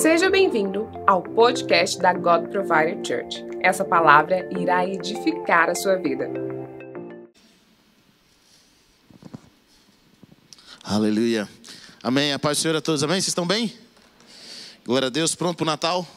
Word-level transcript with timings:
Seja 0.00 0.30
bem-vindo 0.30 0.88
ao 1.06 1.22
podcast 1.22 1.98
da 1.98 2.14
God 2.14 2.48
Provider 2.48 2.96
Church. 3.06 3.44
Essa 3.62 3.84
palavra 3.84 4.48
irá 4.58 4.86
edificar 4.86 5.68
a 5.68 5.74
sua 5.74 5.96
vida. 5.96 6.26
Aleluia. 10.82 11.46
Amém. 12.02 12.32
A 12.32 12.38
paz 12.38 12.56
do 12.56 12.62
Senhor 12.62 12.76
a 12.76 12.80
todos. 12.80 13.02
Amém. 13.02 13.16
Vocês 13.16 13.28
estão 13.28 13.46
bem? 13.46 13.74
Glória 14.86 15.08
a 15.08 15.10
Deus. 15.10 15.34
Pronto 15.34 15.58
para 15.58 15.64
o 15.64 15.66
Natal? 15.66 16.08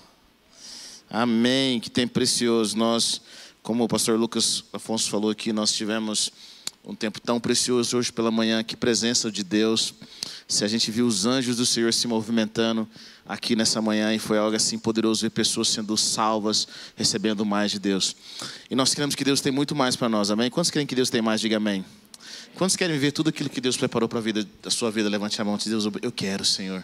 Amém. 1.10 1.82
Que 1.82 1.92
tempo 1.92 2.14
precioso. 2.14 2.78
Nós, 2.78 3.20
como 3.62 3.84
o 3.84 3.88
pastor 3.90 4.18
Lucas 4.18 4.64
Afonso 4.72 5.10
falou 5.10 5.30
aqui, 5.30 5.52
nós 5.52 5.74
tivemos 5.74 6.32
um 6.86 6.94
tempo 6.94 7.20
tão 7.22 7.40
precioso 7.40 7.98
hoje 7.98 8.12
pela 8.12 8.30
manhã. 8.30 8.64
Que 8.64 8.76
presença 8.76 9.32
de 9.32 9.44
Deus. 9.44 9.94
Se 10.48 10.66
a 10.66 10.68
gente 10.68 10.92
viu 10.92 11.08
os 11.08 11.26
anjos 11.26 11.56
do 11.58 11.66
Senhor 11.66 11.94
se 11.94 12.08
movimentando 12.08 12.88
aqui 13.26 13.56
nessa 13.56 13.82
manhã 13.82 14.14
e 14.14 14.20
foi 14.20 14.38
algo 14.38 14.56
assim 14.56 14.78
poderoso 14.78 15.22
ver 15.22 15.30
pessoas 15.30 15.70
sendo 15.70 15.96
salvas, 15.96 16.68
recebendo 16.96 17.46
mais 17.46 17.72
de 17.72 17.80
Deus. 17.80 18.16
E 18.70 18.76
nós 18.76 18.94
queremos 18.94 19.16
que 19.16 19.24
Deus 19.24 19.40
tem 19.40 19.52
muito 19.52 19.74
mais 19.74 19.96
para 19.96 20.10
nós. 20.10 20.30
Amém. 20.30 20.50
Quantos 20.50 20.70
querem 20.70 20.86
que 20.86 20.96
Deus 20.96 21.10
tem 21.10 21.22
mais? 21.22 21.40
Diga 21.40 21.58
amém. 21.58 21.86
Quantos 22.56 22.76
querem 22.76 23.00
ver 23.00 23.12
tudo 23.12 23.30
aquilo 23.30 23.50
que 23.50 23.62
Deus 23.62 23.78
preparou 23.78 24.10
para 24.10 24.20
a 24.20 24.22
vida, 24.22 24.48
da 24.62 24.70
sua 24.70 24.92
vida? 24.92 25.10
Levante 25.10 25.42
a 25.42 25.46
mão 25.46 25.56
e 25.56 25.58
diz, 25.58 25.68
Deus, 25.68 25.86
eu 26.02 26.12
quero, 26.12 26.44
Senhor. 26.44 26.84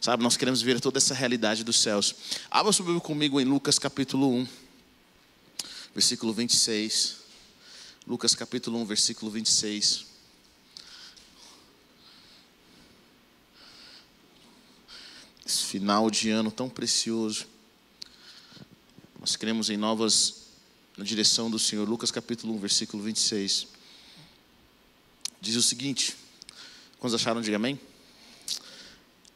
Sabe, 0.00 0.22
nós 0.22 0.36
queremos 0.36 0.62
ver 0.62 0.80
toda 0.80 0.98
essa 0.98 1.14
realidade 1.14 1.62
dos 1.62 1.78
céus. 1.80 2.14
Abra 2.50 2.72
sua 2.72 2.84
Bíblia 2.84 3.00
comigo 3.00 3.40
em 3.40 3.44
Lucas 3.44 3.78
capítulo 3.78 4.32
1, 4.32 4.48
versículo 5.94 6.32
26. 6.32 7.25
Lucas 8.06 8.36
capítulo 8.36 8.78
1, 8.82 8.84
versículo 8.84 9.32
26. 9.32 10.06
Esse 15.44 15.62
final 15.64 16.08
de 16.08 16.30
ano 16.30 16.52
tão 16.52 16.68
precioso. 16.68 17.46
Nós 19.18 19.34
queremos 19.34 19.70
em 19.70 19.76
novas, 19.76 20.42
na 20.96 21.04
direção 21.04 21.50
do 21.50 21.58
Senhor. 21.58 21.88
Lucas 21.88 22.12
capítulo 22.12 22.54
1, 22.54 22.58
versículo 22.60 23.02
26. 23.02 23.66
Diz 25.40 25.56
o 25.56 25.62
seguinte: 25.62 26.14
quantos 27.00 27.20
acharam? 27.20 27.40
Diga 27.40 27.56
amém. 27.56 27.76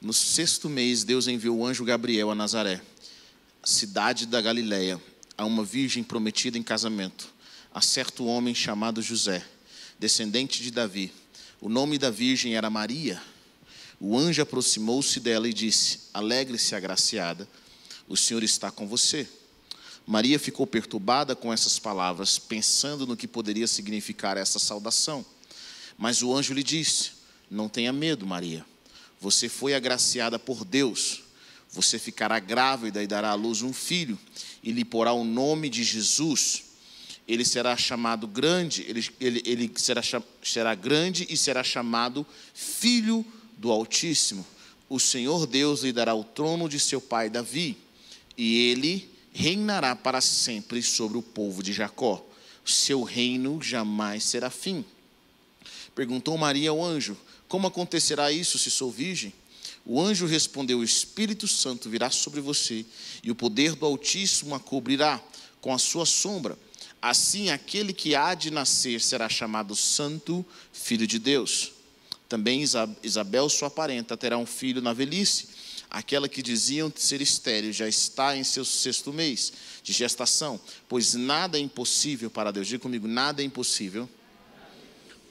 No 0.00 0.12
sexto 0.12 0.68
mês, 0.68 1.02
Deus 1.02 1.26
enviou 1.26 1.58
o 1.58 1.66
anjo 1.66 1.84
Gabriel 1.84 2.30
a 2.30 2.36
Nazaré, 2.36 2.80
cidade 3.64 4.26
da 4.26 4.40
Galiléia, 4.40 5.02
a 5.36 5.44
uma 5.44 5.64
virgem 5.64 6.04
prometida 6.04 6.56
em 6.56 6.62
casamento, 6.62 7.32
a 7.72 7.80
certo 7.80 8.24
homem 8.24 8.54
chamado 8.54 9.00
José, 9.00 9.44
descendente 9.98 10.62
de 10.62 10.70
Davi. 10.70 11.12
O 11.60 11.68
nome 11.68 11.98
da 11.98 12.10
virgem 12.10 12.56
era 12.56 12.68
Maria. 12.68 13.22
O 14.00 14.18
anjo 14.18 14.42
aproximou-se 14.42 15.20
dela 15.20 15.48
e 15.48 15.52
disse: 15.52 16.00
Alegre-se, 16.12 16.74
agraciada, 16.74 17.48
o 18.08 18.16
Senhor 18.16 18.42
está 18.42 18.70
com 18.70 18.88
você. 18.88 19.28
Maria 20.06 20.38
ficou 20.38 20.66
perturbada 20.66 21.36
com 21.36 21.52
essas 21.52 21.78
palavras, 21.78 22.38
pensando 22.38 23.06
no 23.06 23.16
que 23.16 23.28
poderia 23.28 23.66
significar 23.66 24.36
essa 24.36 24.58
saudação. 24.58 25.24
Mas 25.96 26.22
o 26.22 26.34
anjo 26.34 26.54
lhe 26.54 26.62
disse: 26.62 27.12
Não 27.50 27.68
tenha 27.68 27.92
medo, 27.92 28.26
Maria. 28.26 28.64
Você 29.20 29.48
foi 29.48 29.74
agraciada 29.74 30.38
por 30.38 30.64
Deus. 30.64 31.22
Você 31.72 31.98
ficará 31.98 32.40
grávida 32.40 33.00
e 33.02 33.06
dará 33.06 33.30
à 33.30 33.34
luz 33.34 33.62
um 33.62 33.72
filho, 33.72 34.18
e 34.62 34.72
lhe 34.72 34.84
porá 34.84 35.12
o 35.12 35.24
nome 35.24 35.68
de 35.68 35.84
Jesus. 35.84 36.69
Ele 37.30 37.44
será 37.44 37.76
chamado 37.76 38.26
grande, 38.26 38.84
ele, 38.88 39.08
ele, 39.20 39.42
ele 39.46 39.72
será, 39.76 40.02
será 40.42 40.74
grande 40.74 41.28
e 41.30 41.36
será 41.36 41.62
chamado 41.62 42.26
Filho 42.52 43.24
do 43.56 43.70
Altíssimo. 43.70 44.44
O 44.88 44.98
Senhor 44.98 45.46
Deus 45.46 45.82
lhe 45.82 45.92
dará 45.92 46.12
o 46.12 46.24
trono 46.24 46.68
de 46.68 46.80
seu 46.80 47.00
pai 47.00 47.30
Davi, 47.30 47.78
e 48.36 48.70
ele 48.70 49.08
reinará 49.32 49.94
para 49.94 50.20
sempre 50.20 50.82
sobre 50.82 51.18
o 51.18 51.22
povo 51.22 51.62
de 51.62 51.72
Jacó. 51.72 52.20
Seu 52.64 53.04
reino 53.04 53.62
jamais 53.62 54.24
será 54.24 54.50
fim. 54.50 54.84
Perguntou 55.94 56.36
Maria 56.36 56.70
ao 56.70 56.84
anjo: 56.84 57.16
Como 57.46 57.68
acontecerá 57.68 58.32
isso 58.32 58.58
se 58.58 58.72
sou 58.72 58.90
virgem? 58.90 59.32
O 59.86 60.00
anjo 60.00 60.26
respondeu: 60.26 60.80
O 60.80 60.84
Espírito 60.84 61.46
Santo 61.46 61.88
virá 61.88 62.10
sobre 62.10 62.40
você, 62.40 62.84
e 63.22 63.30
o 63.30 63.36
poder 63.36 63.76
do 63.76 63.86
Altíssimo 63.86 64.52
a 64.52 64.58
cobrirá 64.58 65.22
com 65.60 65.72
a 65.72 65.78
sua 65.78 66.04
sombra. 66.04 66.58
Assim, 67.02 67.50
aquele 67.50 67.92
que 67.92 68.14
há 68.14 68.34
de 68.34 68.50
nascer 68.50 69.00
será 69.00 69.28
chamado 69.28 69.74
Santo 69.74 70.44
Filho 70.72 71.06
de 71.06 71.18
Deus. 71.18 71.72
Também 72.28 72.62
Isabel, 73.02 73.48
sua 73.48 73.70
parenta, 73.70 74.16
terá 74.16 74.36
um 74.36 74.46
filho 74.46 74.82
na 74.82 74.92
velhice. 74.92 75.48
Aquela 75.90 76.28
que 76.28 76.42
diziam 76.42 76.92
ser 76.94 77.20
estéril 77.20 77.72
já 77.72 77.88
está 77.88 78.36
em 78.36 78.44
seu 78.44 78.64
sexto 78.64 79.12
mês 79.12 79.52
de 79.82 79.92
gestação, 79.92 80.60
pois 80.88 81.14
nada 81.14 81.58
é 81.58 81.60
impossível 81.60 82.30
para 82.30 82.52
Deus. 82.52 82.68
Diga 82.68 82.78
comigo: 82.80 83.08
nada 83.08 83.42
é 83.42 83.44
impossível 83.44 84.08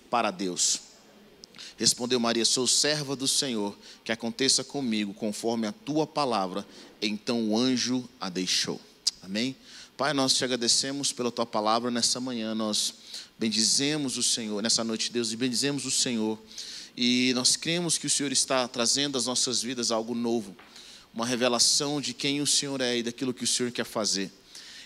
para 0.10 0.32
Deus. 0.32 0.82
Respondeu 1.78 2.20
Maria: 2.20 2.44
Sou 2.44 2.68
serva 2.68 3.16
do 3.16 3.28
Senhor, 3.28 3.78
que 4.04 4.12
aconteça 4.12 4.64
comigo 4.64 5.14
conforme 5.14 5.66
a 5.66 5.72
tua 5.72 6.06
palavra. 6.06 6.68
Então 7.02 7.52
o 7.52 7.58
anjo 7.58 8.10
a 8.20 8.28
deixou. 8.28 8.82
Amém? 9.22 9.56
Pai, 10.00 10.14
nós 10.14 10.34
te 10.34 10.46
agradecemos 10.46 11.12
pela 11.12 11.30
tua 11.30 11.46
palavra 11.46 11.92
nessa 11.92 12.22
manhã. 12.22 12.56
Nós 12.56 12.94
bendizemos 13.38 14.16
o 14.16 14.24
Senhor, 14.24 14.64
nessa 14.64 14.82
noite, 14.82 15.12
Deus, 15.12 15.34
e 15.34 15.36
bendizemos 15.36 15.84
o 15.84 15.92
Senhor 15.92 16.40
e 16.96 17.34
nós 17.36 17.58
cremos 17.58 17.98
que 17.98 18.08
o 18.08 18.10
Senhor 18.10 18.32
está 18.32 18.66
trazendo 18.66 19.18
às 19.18 19.26
nossas 19.26 19.62
vidas 19.62 19.92
algo 19.92 20.16
novo, 20.16 20.56
uma 21.14 21.26
revelação 21.26 22.00
de 22.00 22.14
quem 22.14 22.40
o 22.40 22.48
Senhor 22.48 22.80
é 22.80 23.00
e 23.00 23.04
daquilo 23.04 23.34
que 23.34 23.44
o 23.44 23.48
Senhor 23.48 23.74
quer 23.74 23.84
fazer. 23.84 24.32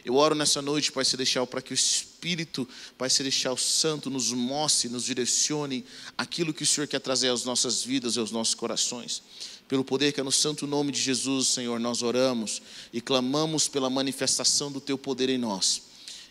Eu 0.03 0.15
oro 0.15 0.33
nessa 0.33 0.63
noite, 0.63 0.91
Pai 0.91 1.05
Celestial, 1.05 1.45
para 1.45 1.61
que 1.61 1.75
o 1.75 1.77
Espírito, 2.23 2.65
Pai 2.97 3.09
Celestial 3.09 3.57
Santo, 3.57 4.09
nos 4.09 4.31
mostre, 4.31 4.87
nos 4.87 5.03
direcione 5.03 5.83
aquilo 6.17 6.53
que 6.53 6.63
o 6.63 6.65
Senhor 6.65 6.87
quer 6.87 6.99
trazer 6.99 7.27
às 7.27 7.43
nossas 7.43 7.83
vidas 7.83 8.15
e 8.15 8.19
aos 8.19 8.31
nossos 8.31 8.55
corações. 8.55 9.21
Pelo 9.67 9.83
poder 9.83 10.13
que 10.13 10.21
é 10.21 10.23
no 10.23 10.31
santo 10.31 10.65
nome 10.65 10.93
de 10.93 11.01
Jesus, 11.01 11.49
Senhor, 11.49 11.81
nós 11.81 12.01
oramos 12.01 12.61
e 12.93 13.01
clamamos 13.01 13.67
pela 13.67 13.89
manifestação 13.89 14.71
do 14.71 14.79
Teu 14.79 14.97
poder 14.97 15.27
em 15.27 15.37
nós. 15.37 15.81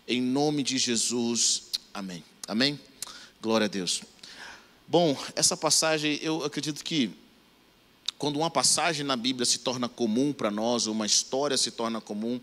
Em 0.09 0.23
nome 0.23 0.63
de 0.63 0.79
Jesus, 0.79 1.65
amém. 1.93 2.25
Amém? 2.49 2.81
Glória 3.43 3.67
a 3.67 3.69
Deus. 3.69 4.01
Bom, 4.89 5.15
essa 5.37 5.59
passagem, 5.59 6.19
eu 6.23 6.43
acredito 6.43 6.83
que 6.83 7.11
quando 8.17 8.37
uma 8.37 8.51
passagem 8.51 9.05
na 9.05 9.17
Bíblia 9.17 9.45
se 9.45 9.59
torna 9.59 9.91
comum 9.91 10.33
para 10.33 10.51
nós, 10.51 10.87
uma 10.87 11.05
história 11.05 11.59
se 11.59 11.71
torna 11.71 12.01
comum, 12.01 12.41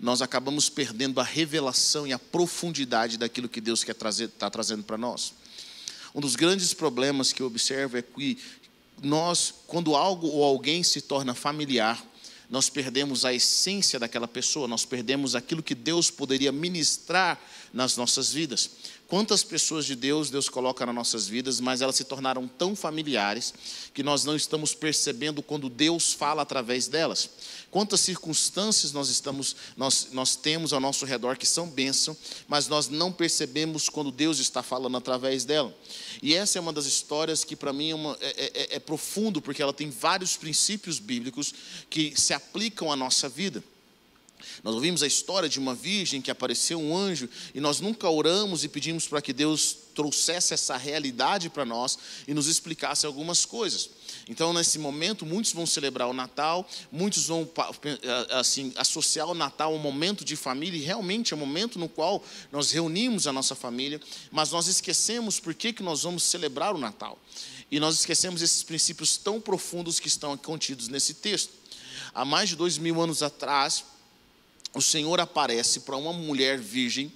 nós 0.00 0.22
acabamos 0.22 0.68
perdendo 0.68 1.20
a 1.20 1.24
revelação 1.24 2.06
e 2.06 2.12
a 2.12 2.18
profundidade 2.18 3.16
daquilo 3.16 3.48
que 3.48 3.60
Deus 3.60 3.84
quer 3.84 3.94
trazer, 3.94 4.24
está 4.24 4.50
trazendo 4.50 4.82
para 4.82 4.98
nós. 4.98 5.32
Um 6.14 6.20
dos 6.20 6.36
grandes 6.36 6.74
problemas 6.74 7.32
que 7.32 7.42
eu 7.42 7.46
observo 7.46 7.96
é 7.96 8.02
que 8.02 8.38
nós, 9.02 9.54
quando 9.66 9.96
algo 9.96 10.26
ou 10.28 10.44
alguém 10.44 10.82
se 10.82 11.00
torna 11.00 11.34
familiar, 11.34 12.04
nós 12.50 12.68
perdemos 12.68 13.24
a 13.24 13.32
essência 13.32 13.98
daquela 13.98 14.28
pessoa, 14.28 14.68
nós 14.68 14.84
perdemos 14.84 15.34
aquilo 15.34 15.62
que 15.62 15.74
Deus 15.74 16.10
poderia 16.10 16.52
ministrar 16.52 17.40
nas 17.72 17.96
nossas 17.96 18.30
vidas. 18.30 18.70
Quantas 19.12 19.44
pessoas 19.44 19.84
de 19.84 19.94
Deus 19.94 20.30
Deus 20.30 20.48
coloca 20.48 20.86
nas 20.86 20.94
nossas 20.94 21.28
vidas, 21.28 21.60
mas 21.60 21.82
elas 21.82 21.96
se 21.96 22.02
tornaram 22.02 22.48
tão 22.48 22.74
familiares 22.74 23.52
que 23.92 24.02
nós 24.02 24.24
não 24.24 24.34
estamos 24.34 24.74
percebendo 24.74 25.42
quando 25.42 25.68
Deus 25.68 26.14
fala 26.14 26.40
através 26.40 26.88
delas. 26.88 27.28
Quantas 27.70 28.00
circunstâncias 28.00 28.90
nós 28.90 29.10
estamos, 29.10 29.54
nós, 29.76 30.08
nós 30.12 30.34
temos 30.34 30.72
ao 30.72 30.80
nosso 30.80 31.04
redor 31.04 31.36
que 31.36 31.44
são 31.44 31.68
bênção, 31.68 32.16
mas 32.48 32.68
nós 32.68 32.88
não 32.88 33.12
percebemos 33.12 33.86
quando 33.90 34.10
Deus 34.10 34.38
está 34.38 34.62
falando 34.62 34.96
através 34.96 35.44
dela. 35.44 35.76
E 36.22 36.34
essa 36.34 36.56
é 36.56 36.62
uma 36.62 36.72
das 36.72 36.86
histórias 36.86 37.44
que 37.44 37.54
para 37.54 37.70
mim 37.70 37.90
é, 37.90 37.94
uma, 37.94 38.16
é, 38.18 38.50
é, 38.54 38.76
é 38.76 38.78
profundo, 38.78 39.42
porque 39.42 39.60
ela 39.60 39.74
tem 39.74 39.90
vários 39.90 40.38
princípios 40.38 40.98
bíblicos 40.98 41.52
que 41.90 42.18
se 42.18 42.32
aplicam 42.32 42.90
à 42.90 42.96
nossa 42.96 43.28
vida. 43.28 43.62
Nós 44.62 44.74
ouvimos 44.74 45.02
a 45.02 45.06
história 45.06 45.48
de 45.48 45.58
uma 45.58 45.74
virgem 45.74 46.20
que 46.20 46.30
apareceu 46.30 46.80
um 46.80 46.96
anjo 46.96 47.28
e 47.54 47.60
nós 47.60 47.80
nunca 47.80 48.08
oramos 48.08 48.64
e 48.64 48.68
pedimos 48.68 49.06
para 49.06 49.22
que 49.22 49.32
Deus 49.32 49.76
trouxesse 49.94 50.54
essa 50.54 50.76
realidade 50.76 51.50
para 51.50 51.64
nós 51.64 51.98
e 52.26 52.34
nos 52.34 52.46
explicasse 52.46 53.04
algumas 53.06 53.44
coisas. 53.44 53.90
Então, 54.28 54.52
nesse 54.52 54.78
momento, 54.78 55.26
muitos 55.26 55.52
vão 55.52 55.66
celebrar 55.66 56.08
o 56.08 56.12
Natal, 56.12 56.68
muitos 56.90 57.26
vão 57.26 57.48
assim 58.30 58.72
associar 58.76 59.28
o 59.28 59.34
Natal 59.34 59.72
a 59.72 59.76
um 59.76 59.78
momento 59.78 60.24
de 60.24 60.36
família, 60.36 60.78
e 60.78 60.82
realmente 60.82 61.32
é 61.32 61.36
um 61.36 61.40
momento 61.40 61.78
no 61.78 61.88
qual 61.88 62.22
nós 62.50 62.70
reunimos 62.70 63.26
a 63.26 63.32
nossa 63.32 63.54
família, 63.54 64.00
mas 64.30 64.50
nós 64.50 64.66
esquecemos 64.66 65.40
por 65.40 65.54
que, 65.54 65.72
que 65.72 65.82
nós 65.82 66.02
vamos 66.02 66.22
celebrar 66.22 66.74
o 66.74 66.78
Natal. 66.78 67.18
E 67.70 67.80
nós 67.80 67.98
esquecemos 68.00 68.42
esses 68.42 68.62
princípios 68.62 69.16
tão 69.16 69.40
profundos 69.40 69.98
que 69.98 70.08
estão 70.08 70.36
contidos 70.36 70.88
nesse 70.88 71.14
texto. 71.14 71.52
Há 72.14 72.24
mais 72.24 72.50
de 72.50 72.56
dois 72.56 72.76
mil 72.76 73.00
anos 73.00 73.22
atrás, 73.22 73.84
o 74.74 74.80
Senhor 74.80 75.20
aparece 75.20 75.80
para 75.80 75.96
uma 75.96 76.12
mulher 76.12 76.58
virgem 76.58 77.12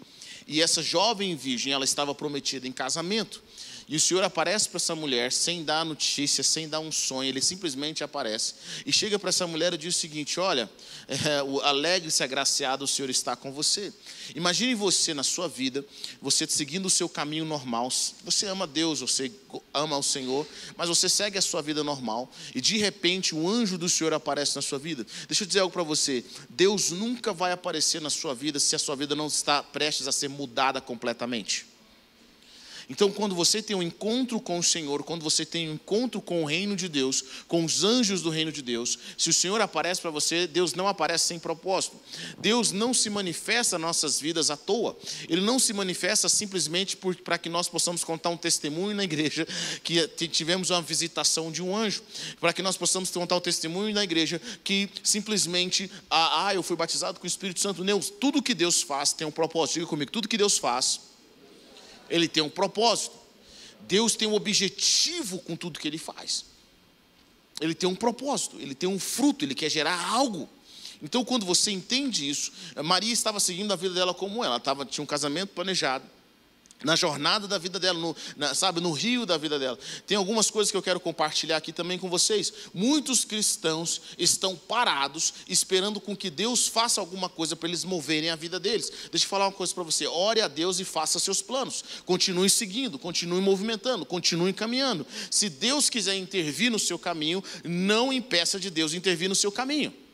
e 0.47 0.63
essa 0.63 0.83
jovem 0.83 1.35
virgem 1.35 1.73
ela 1.73 1.85
estava 1.85 2.15
prometida 2.15 2.67
em 2.69 2.73
casamento 2.73 3.43
E 3.89 3.95
o 3.95 4.01
Senhor 4.01 4.25
aparece 4.25 4.69
para 4.69 4.79
essa 4.79 4.97
mulher 4.97 5.31
sem 5.31 5.63
dar 5.63 5.85
notícia, 5.85 6.43
sem 6.43 6.69
dar 6.69 6.81
um 6.81 6.91
sonho, 6.91 7.29
ele 7.29 7.41
simplesmente 7.41 8.03
aparece. 8.03 8.55
E 8.85 8.93
chega 8.93 9.17
para 9.17 9.29
essa 9.29 9.47
mulher 9.47 9.73
e 9.75 9.79
diz 9.79 9.95
o 9.95 9.99
seguinte: 9.99 10.41
Olha, 10.41 10.69
é, 11.07 11.39
alegre-se, 11.63 12.25
agraciado, 12.25 12.85
o 12.85 12.89
Senhor 12.89 13.09
está 13.09 13.37
com 13.37 13.53
você. 13.53 13.93
Imagine 14.35 14.75
você 14.75 15.15
na 15.15 15.23
sua 15.23 15.49
vida, 15.49 15.85
você 16.21 16.49
seguindo 16.49 16.87
o 16.87 16.91
seu 16.91 17.09
caminho 17.09 17.45
normal. 17.45 17.89
Você 18.25 18.47
ama 18.47 18.67
Deus, 18.67 19.01
você 19.01 19.31
ama 19.73 19.97
o 19.97 20.03
Senhor, 20.03 20.45
mas 20.77 20.89
você 20.89 21.09
segue 21.09 21.39
a 21.39 21.43
sua 21.43 21.63
vida 21.63 21.85
normal. 21.85 22.29
E 22.57 22.61
de 22.61 22.79
repente 22.79 23.37
o 23.37 23.49
anjo 23.49 23.79
do 23.79 23.89
Senhor 23.89 24.13
aparece 24.13 24.57
na 24.57 24.63
sua 24.63 24.81
vida. 24.81 25.07
Deixa 25.29 25.45
eu 25.45 25.47
dizer 25.47 25.61
algo 25.61 25.73
para 25.73 25.85
você: 25.85 26.25
Deus 26.51 26.91
nunca 26.91 27.33
vai 27.33 27.53
aparecer 27.53 28.01
na 28.01 28.11
sua 28.11 28.35
vida 28.35 28.59
se 28.59 28.75
a 28.75 28.81
sua 28.81 28.97
vida 28.97 29.15
não 29.15 29.29
está 29.29 29.63
prestes 29.63 30.09
a 30.09 30.13
ser 30.13 30.29
mudada 30.29 30.81
completamente. 30.81 31.76
Então, 32.89 33.11
quando 33.11 33.35
você 33.35 33.61
tem 33.61 33.75
um 33.75 33.83
encontro 33.83 34.41
com 34.41 34.59
o 34.59 34.63
Senhor, 34.63 35.03
quando 35.03 35.23
você 35.23 35.45
tem 35.45 35.69
um 35.69 35.75
encontro 35.75 36.21
com 36.21 36.43
o 36.43 36.47
reino 36.47 36.77
de 36.77 36.89
Deus, 36.89 37.25
com 37.49 37.65
os 37.65 37.83
anjos 37.83 38.23
do 38.23 38.31
reino 38.31 38.53
de 38.53 38.63
Deus, 38.63 38.97
se 39.19 39.29
o 39.29 39.35
Senhor 39.35 39.61
aparece 39.61 40.01
para 40.01 40.11
você, 40.11 40.47
Deus 40.47 40.73
não 40.73 40.87
aparece 40.87 41.27
sem 41.27 41.39
propósito. 41.39 41.97
Deus 42.39 42.71
não 42.71 42.95
se 42.95 43.11
manifesta 43.11 43.77
nossas 43.77 44.21
vidas 44.21 44.51
à 44.51 44.57
toa. 44.57 44.97
Ele 45.29 45.41
não 45.41 45.59
se 45.59 45.73
manifesta 45.73 46.29
simplesmente 46.29 46.97
para 47.25 47.39
que 47.39 47.49
nós 47.49 47.69
possamos 47.69 48.05
contar 48.05 48.31
um 48.31 48.37
testemunho 48.37 48.95
na 48.95 49.03
igreja 49.03 49.47
que 49.83 50.07
tivemos 50.29 50.71
uma 50.71 50.81
visitação 50.81 51.51
de 51.51 51.63
um 51.63 51.77
anjo, 51.77 52.03
para 52.41 52.53
que 52.53 52.63
nós 52.63 52.77
possamos 52.77 53.11
contar 53.11 53.37
um 53.37 53.41
testemunho 53.41 53.93
na 53.93 54.05
igreja 54.05 54.41
que 54.63 54.89
simplesmente, 55.03 55.91
ah, 56.09 56.47
ah 56.47 56.55
eu 56.55 56.63
fui 56.63 56.77
batizado 56.77 57.19
com 57.19 57.25
o 57.25 57.29
Espírito 57.29 57.59
Santo. 57.59 57.83
Não, 57.83 57.99
tudo 57.99 58.41
que 58.41 58.55
Deus 58.55 58.81
faz 58.81 59.13
tem 59.13 59.27
um 59.27 59.33
propósito. 59.33 59.75
Diga 59.75 59.87
comigo, 59.87 60.13
tudo 60.13 60.29
que 60.29 60.39
Deus 60.39 60.57
faz 60.57 61.06
ele 62.09 62.29
tem 62.29 62.43
um 62.43 62.49
propósito. 62.49 63.17
Deus 63.81 64.15
tem 64.17 64.27
um 64.27 64.35
objetivo 64.35 65.39
com 65.41 65.55
tudo 65.57 65.79
que 65.79 65.87
ele 65.87 65.99
faz. 65.99 66.45
Ele 67.61 67.75
tem 67.75 67.89
um 67.89 67.95
propósito, 67.95 68.61
ele 68.61 68.75
tem 68.75 68.89
um 68.89 68.99
fruto, 68.99 69.45
ele 69.45 69.55
quer 69.55 69.71
gerar 69.71 70.09
algo. 70.11 70.49
Então, 71.03 71.25
quando 71.25 71.45
você 71.45 71.71
entende 71.71 72.29
isso, 72.29 72.53
Maria 72.85 73.13
estava 73.13 73.39
seguindo 73.39 73.73
a 73.73 73.77
vida 73.77 73.95
dela 73.95 74.15
como 74.15 74.37
ela, 74.37 74.47
ela 74.47 74.57
estava, 74.57 74.85
tinha 74.85 75.03
um 75.03 75.07
casamento 75.07 75.51
planejado, 75.51 76.05
na 76.85 76.95
jornada 76.95 77.49
da 77.49 77.59
vida 77.59 77.79
dela, 77.79 77.99
no, 77.99 78.17
na, 78.37 78.55
sabe, 78.55 78.81
no 78.81 78.93
rio 78.93 79.25
da 79.25 79.37
vida 79.37 79.59
dela. 79.59 79.79
Tem 80.07 80.17
algumas 80.17 80.51
coisas 80.51 80.71
que 80.71 80.77
eu 80.77 80.83
quero 80.83 81.01
compartilhar 81.01 81.57
aqui 81.57 81.73
também 81.73 81.99
com 81.99 82.09
vocês. 82.09 82.53
Muitos 82.75 83.25
cristãos 83.25 84.03
estão 84.19 84.55
parados, 84.55 85.35
esperando 85.49 86.01
com 86.01 86.17
que 86.17 86.31
Deus 86.31 86.69
faça 86.69 87.01
alguma 87.01 87.29
coisa 87.29 87.57
para 87.57 87.69
eles 87.69 87.85
moverem 87.85 88.31
a 88.31 88.37
vida 88.37 88.61
deles. 88.61 88.91
Deixa 89.11 89.25
eu 89.25 89.31
falar 89.31 89.47
uma 89.47 89.53
coisa 89.53 89.75
para 89.75 89.85
você: 89.85 90.07
ore 90.07 90.41
a 90.41 90.49
Deus 90.49 90.79
e 90.79 90.85
faça 90.85 91.19
seus 91.19 91.43
planos. 91.43 91.85
Continue 92.05 92.51
seguindo, 92.51 92.99
continue 92.99 93.41
movimentando, 93.41 94.05
continue 94.05 94.53
caminhando. 94.53 95.07
Se 95.31 95.49
Deus 95.49 95.89
quiser 95.89 96.17
intervir 96.17 96.71
no 96.71 96.79
seu 96.79 96.99
caminho, 96.99 97.43
não 97.65 98.13
impeça 98.13 98.61
de 98.61 98.71
Deus 98.71 98.95
intervir 98.95 99.29
no 99.29 99.35
seu 99.35 99.51
caminho. 99.51 100.06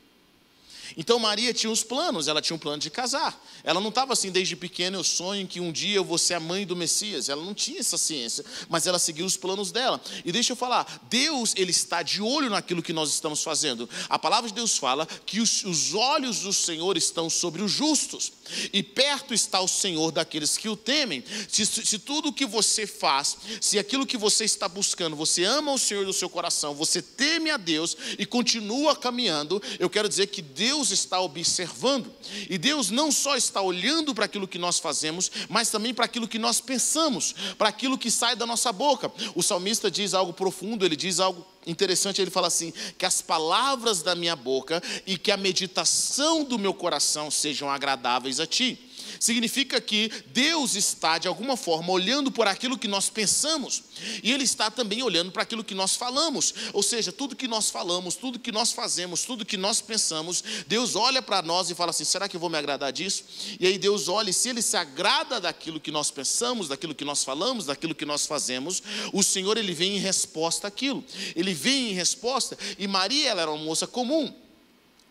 Então 0.97 1.19
Maria 1.19 1.53
tinha 1.53 1.71
os 1.71 1.83
planos, 1.83 2.29
ela 2.29 2.43
tinha 2.43 2.57
um 2.57 2.59
plano 2.59 2.79
de 2.79 2.91
casar. 2.91 3.41
Ela 3.65 3.81
não 3.81 3.89
estava 3.89 4.13
assim 4.13 4.31
desde 4.31 4.57
pequena, 4.57 4.97
eu 4.97 5.05
sonho 5.05 5.47
que 5.47 5.61
um 5.61 5.73
dia 5.73 5.97
eu 5.97 6.05
vou 6.05 6.19
ser 6.19 6.35
a 6.35 6.41
mãe 6.41 6.67
do 6.67 6.75
Messias. 6.75 7.29
Ela 7.29 7.43
não 7.43 7.55
tinha 7.55 7.81
essa 7.81 7.99
ciência, 7.99 8.45
mas 8.69 8.87
ela 8.87 8.99
seguiu 8.99 9.25
os 9.25 9.37
planos 9.37 9.71
dela. 9.71 10.01
E 10.25 10.33
deixa 10.33 10.53
eu 10.53 10.57
falar, 10.57 11.07
Deus 11.09 11.55
ele 11.57 11.71
está 11.71 12.03
de 12.03 12.21
olho 12.21 12.51
naquilo 12.51 12.83
que 12.83 12.93
nós 12.93 13.11
estamos 13.11 13.43
fazendo. 13.43 13.89
A 14.09 14.19
palavra 14.19 14.49
de 14.49 14.55
Deus 14.55 14.77
fala 14.77 15.07
que 15.27 15.41
os, 15.41 15.65
os 15.65 15.95
olhos 15.95 16.41
do 16.41 16.53
Senhor 16.53 16.97
estão 16.97 17.31
sobre 17.31 17.63
os 17.63 17.71
justos 17.71 18.33
e 18.73 18.83
perto 18.83 19.33
está 19.33 19.61
o 19.61 19.69
Senhor 19.69 20.11
daqueles 20.11 20.57
que 20.57 20.69
o 20.69 20.77
temem. 20.77 21.23
Se, 21.49 21.65
se 21.65 21.99
tudo 21.99 22.31
o 22.31 22.33
que 22.33 22.47
você 22.47 22.87
faz, 22.87 23.37
se 23.61 23.79
aquilo 23.79 24.07
que 24.07 24.17
você 24.17 24.45
está 24.45 24.69
buscando, 24.69 25.17
você 25.17 25.45
ama 25.45 25.73
o 25.73 25.79
Senhor 25.79 26.05
do 26.05 26.13
seu 26.13 26.29
coração, 26.29 26.75
você 26.75 27.01
teme 27.01 27.51
a 27.51 27.57
Deus 27.57 27.97
e 28.19 28.27
continua 28.27 28.97
caminhando, 28.97 29.63
eu 29.79 29.89
quero 29.89 30.09
dizer 30.09 30.27
que 30.29 30.43
Deus 30.43 30.82
está 30.91 31.21
observando. 31.21 32.13
E 32.49 32.59
Deus 32.59 32.91
não 32.91 33.13
só 33.13 33.37
está 33.37 33.61
olhando 33.61 34.15
para 34.15 34.25
aquilo 34.25 34.49
que 34.49 34.59
nós 34.59 34.79
fazemos, 34.79 35.31
mas 35.49 35.71
também 35.71 35.95
para 35.95 36.05
aquilo 36.05 36.29
que 36.29 36.39
nós 36.39 36.61
pensamos, 36.61 37.35
para 37.57 37.69
aquilo 37.69 37.99
que 37.99 38.11
sai 38.11 38.35
da 38.35 38.47
nossa 38.47 38.73
boca. 38.73 39.13
O 39.35 39.43
salmista 39.43 39.91
diz 39.91 40.15
algo 40.15 40.33
profundo, 40.33 40.85
ele 40.85 40.97
diz 40.97 41.21
algo 41.21 41.47
interessante, 41.67 42.21
ele 42.21 42.31
fala 42.31 42.49
assim: 42.49 42.73
que 42.99 43.07
as 43.07 43.23
palavras 43.23 44.03
da 44.03 44.15
minha 44.15 44.35
boca 44.35 44.83
e 45.07 45.17
que 45.17 45.31
a 45.31 45.37
meditação 45.37 46.45
do 46.45 46.59
meu 46.59 46.75
coração 46.75 47.31
sejam 47.31 47.71
agradáveis 47.71 48.41
a 48.41 48.47
ti 48.47 48.92
significa 49.19 49.81
que 49.81 50.11
Deus 50.27 50.75
está, 50.75 51.19
de 51.19 51.29
alguma 51.29 51.57
forma, 51.57 51.91
olhando 51.93 52.31
por 52.31 52.47
aquilo 52.47 52.79
que 52.79 52.89
nós 52.89 53.09
pensamos, 53.09 53.83
e 54.23 54.33
Ele 54.33 54.45
está 54.45 54.71
também 54.71 55.03
olhando 55.03 55.31
para 55.31 55.43
aquilo 55.43 55.65
que 55.65 55.75
nós 55.75 55.97
falamos, 55.97 56.55
ou 56.73 56.83
seja, 56.83 57.13
tudo 57.13 57.37
que 57.37 57.49
nós 57.49 57.71
falamos, 57.71 58.15
tudo 58.15 58.39
que 58.39 58.53
nós 58.53 58.73
fazemos, 58.73 59.23
tudo 59.23 59.45
que 59.45 59.57
nós 59.57 59.81
pensamos, 59.81 60.43
Deus 60.67 60.97
olha 60.97 61.23
para 61.23 61.43
nós 61.43 61.71
e 61.71 61.75
fala 61.75 61.91
assim: 61.91 62.05
será 62.05 62.29
que 62.29 62.37
eu 62.37 62.41
vou 62.41 62.51
me 62.51 62.59
agradar 62.59 62.93
disso? 62.93 63.25
E 63.59 63.67
aí 63.67 63.79
Deus 63.79 64.09
olha, 64.09 64.31
e 64.31 64.33
se 64.33 64.49
Ele 64.49 64.63
se 64.63 64.77
agrada 64.77 65.41
daquilo 65.41 65.81
que 65.81 65.91
nós 65.91 66.11
pensamos, 66.11 66.69
daquilo 66.69 66.95
que 66.95 67.05
nós 67.05 67.25
falamos, 67.25 67.67
daquilo 67.67 67.95
que 67.95 68.05
nós 68.05 68.27
fazemos, 68.27 68.83
o 69.13 69.23
Senhor 69.23 69.57
Ele 69.57 69.73
vem 69.73 69.97
em 69.97 70.01
resposta 70.01 70.69
àquilo, 70.69 71.05
Ele 71.35 71.55
vem 71.55 71.91
em 71.91 71.95
resposta, 71.95 72.57
e 72.79 72.87
Maria, 72.87 73.31
ela 73.31 73.43
era 73.43 73.51
uma 73.51 73.65
moça 73.65 73.87
comum, 73.87 74.33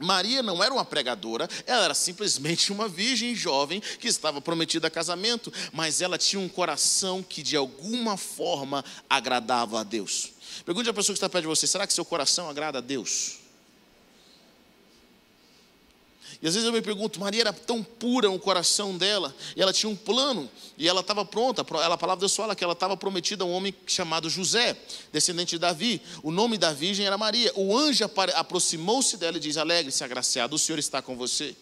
Maria 0.02 0.42
não 0.42 0.64
era 0.64 0.74
uma 0.74 0.86
pregadora, 0.86 1.48
ela 1.66 1.86
era 1.86 1.94
simplesmente 1.94 2.72
uma 2.72 2.88
virgem 2.88 3.36
jovem 3.36 3.82
que 4.00 4.08
estava 4.08 4.42
prometida 4.42 4.88
a 4.88 4.92
casamento, 4.92 5.52
mas 5.72 6.02
ela 6.02 6.18
tinha 6.18 6.40
um 6.40 6.50
coração 6.50 7.24
que 7.24 7.42
de 7.42 7.56
alguma 7.56 8.18
forma 8.18 8.84
agradava 9.10 9.80
a 9.80 9.84
Deus. 9.84 10.34
Pergunte 10.66 10.90
à 10.90 10.94
pessoa 10.94 11.14
que 11.14 11.18
está 11.18 11.30
perto 11.30 11.44
de 11.44 11.50
você: 11.50 11.68
será 11.68 11.88
que 11.88 11.94
seu 11.94 12.06
coração 12.06 12.50
agrada 12.50 12.78
a 12.78 12.82
Deus? 12.82 13.41
E 16.42 16.48
às 16.48 16.56
vezes 16.56 16.66
eu 16.66 16.74
me 16.74 16.82
pergunto, 16.82 17.20
Maria 17.20 17.42
era 17.42 17.54
tão 17.54 17.84
pura 17.84 18.30
o 18.32 18.40
coração 18.40 18.98
dela, 18.98 19.36
e 19.56 19.62
ela 19.62 19.72
tinha 19.72 19.90
um 19.90 19.96
plano, 19.96 20.50
e 20.76 20.88
ela 20.88 21.02
estava 21.02 21.24
pronta. 21.24 21.64
Ela, 21.70 21.94
a 21.94 21.98
palavra 21.98 22.18
de 22.18 22.22
Deus 22.22 22.36
fala 22.36 22.56
que 22.56 22.64
ela 22.64 22.74
estava 22.74 22.98
prometida 22.98 23.44
a 23.44 23.48
um 23.48 23.52
homem 23.52 23.74
chamado 23.86 24.28
José, 24.28 24.76
descendente 25.14 25.52
de 25.52 25.60
Davi. 25.60 26.02
O 26.24 26.32
nome 26.32 26.58
da 26.58 26.74
virgem 26.74 27.06
era 27.06 27.16
Maria. 27.16 27.52
O 27.56 27.78
anjo 27.78 28.04
aproximou-se 28.36 29.18
dela 29.18 29.38
e 29.38 29.40
diz: 29.40 29.56
Alegre-se, 29.56 30.04
agraciado, 30.04 30.56
o 30.56 30.60
Senhor 30.60 30.80
está 30.80 31.00
com 31.00 31.16
você. 31.16 31.56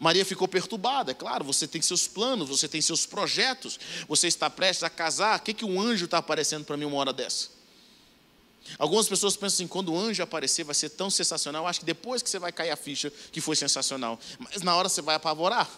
Maria 0.00 0.24
ficou 0.24 0.48
perturbada, 0.48 1.12
é 1.12 1.14
claro, 1.14 1.44
você 1.44 1.68
tem 1.68 1.80
seus 1.80 2.08
planos, 2.08 2.48
você 2.48 2.66
tem 2.66 2.80
seus 2.80 3.06
projetos, 3.06 3.78
você 4.08 4.26
está 4.26 4.50
prestes 4.50 4.82
a 4.82 4.90
casar. 4.90 5.38
O 5.38 5.42
que, 5.42 5.54
que 5.54 5.64
um 5.64 5.80
anjo 5.80 6.06
está 6.06 6.18
aparecendo 6.18 6.64
para 6.64 6.76
mim 6.76 6.86
uma 6.86 6.96
hora 6.96 7.12
dessa? 7.12 7.53
Algumas 8.78 9.08
pessoas 9.08 9.36
pensam 9.36 9.56
assim, 9.56 9.66
quando 9.66 9.92
o 9.92 9.98
anjo 9.98 10.22
aparecer 10.22 10.64
vai 10.64 10.74
ser 10.74 10.90
tão 10.90 11.10
sensacional, 11.10 11.66
acho 11.66 11.80
que 11.80 11.86
depois 11.86 12.22
que 12.22 12.30
você 12.30 12.38
vai 12.38 12.50
cair 12.50 12.70
a 12.70 12.76
ficha 12.76 13.12
que 13.30 13.40
foi 13.40 13.56
sensacional. 13.56 14.18
Mas 14.38 14.62
na 14.62 14.74
hora 14.74 14.88
você 14.88 15.02
vai 15.02 15.14
apavorar. 15.14 15.70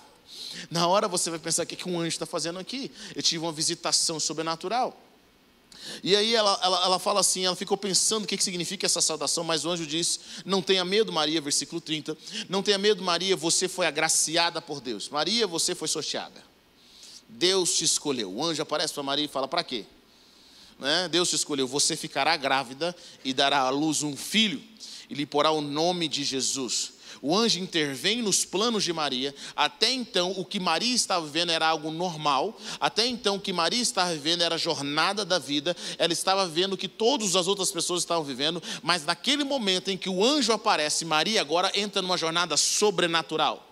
Na 0.71 0.87
hora 0.87 1.09
você 1.09 1.31
vai 1.31 1.39
pensar, 1.39 1.65
o 1.65 1.67
que, 1.67 1.77
que 1.77 1.89
um 1.89 1.99
anjo 1.99 2.09
está 2.09 2.27
fazendo 2.27 2.59
aqui? 2.59 2.91
Eu 3.15 3.23
tive 3.23 3.45
uma 3.45 3.53
visitação 3.53 4.19
sobrenatural. 4.19 4.97
E 6.03 6.17
aí 6.17 6.35
ela, 6.35 6.59
ela, 6.63 6.85
ela 6.85 6.99
fala 6.99 7.21
assim, 7.21 7.45
ela 7.45 7.55
ficou 7.55 7.77
pensando 7.77 8.25
o 8.25 8.27
que, 8.27 8.37
que 8.37 8.43
significa 8.43 8.87
essa 8.87 9.01
saudação, 9.01 9.45
mas 9.45 9.65
o 9.65 9.71
anjo 9.71 9.87
diz, 9.87 10.19
não 10.45 10.63
tenha 10.63 10.85
medo 10.85 11.13
Maria, 11.13 11.41
versículo 11.41 11.81
30, 11.81 12.17
não 12.49 12.63
tenha 12.63 12.79
medo 12.79 13.03
Maria, 13.05 13.37
você 13.37 13.69
foi 13.69 13.87
agraciada 13.87 14.61
por 14.61 14.81
Deus. 14.81 15.09
Maria, 15.09 15.47
você 15.47 15.75
foi 15.75 15.87
sorteada. 15.87 16.43
Deus 17.29 17.77
te 17.77 17.85
escolheu. 17.85 18.33
O 18.33 18.45
anjo 18.45 18.63
aparece 18.63 18.95
para 18.95 19.03
Maria 19.03 19.25
e 19.25 19.29
fala, 19.29 19.47
para 19.47 19.63
quê? 19.63 19.85
Né? 20.79 21.09
Deus 21.09 21.31
te 21.31 21.37
escolheu, 21.37 21.67
você 21.67 21.97
ficará 21.97 22.37
grávida 22.37 22.95
e 23.25 23.33
dará 23.33 23.61
à 23.61 23.71
luz 23.71 24.03
um 24.03 24.17
filho, 24.17 24.63
e 25.09 25.15
lhe 25.15 25.27
porá 25.27 25.51
o 25.51 25.61
nome 25.61 26.09
de 26.09 26.25
Jesus. 26.25 26.97
O 27.23 27.37
anjo 27.37 27.59
intervém 27.59 28.23
nos 28.23 28.45
planos 28.45 28.85
de 28.85 28.93
Maria. 28.93 29.35
Até 29.55 29.91
então, 29.91 30.33
o 30.37 30.45
que 30.45 30.61
Maria 30.61 30.95
estava 30.95 31.25
vivendo 31.25 31.51
era 31.51 31.67
algo 31.67 31.91
normal. 31.91 32.57
Até 32.79 33.07
então, 33.07 33.37
o 33.37 33.41
que 33.41 33.53
Maria 33.53 33.81
estava 33.81 34.13
vivendo 34.13 34.43
era 34.43 34.57
a 34.57 34.59
jornada 34.59 35.25
da 35.25 35.39
vida. 35.39 35.77
Ela 35.99 36.13
estava 36.13 36.47
vendo 36.47 36.75
o 36.75 36.77
que 36.77 36.89
todas 36.89 37.35
as 37.35 37.49
outras 37.49 37.73
pessoas 37.73 38.03
estavam 38.03 38.23
vivendo. 38.23 38.63
Mas 38.83 39.05
naquele 39.05 39.45
momento 39.45 39.91
em 39.91 39.97
que 39.97 40.09
o 40.09 40.25
anjo 40.25 40.53
aparece, 40.53 41.05
Maria 41.05 41.41
agora 41.41 41.73
entra 41.75 42.03
numa 42.03 42.19
jornada 42.19 42.57
sobrenatural. 42.57 43.66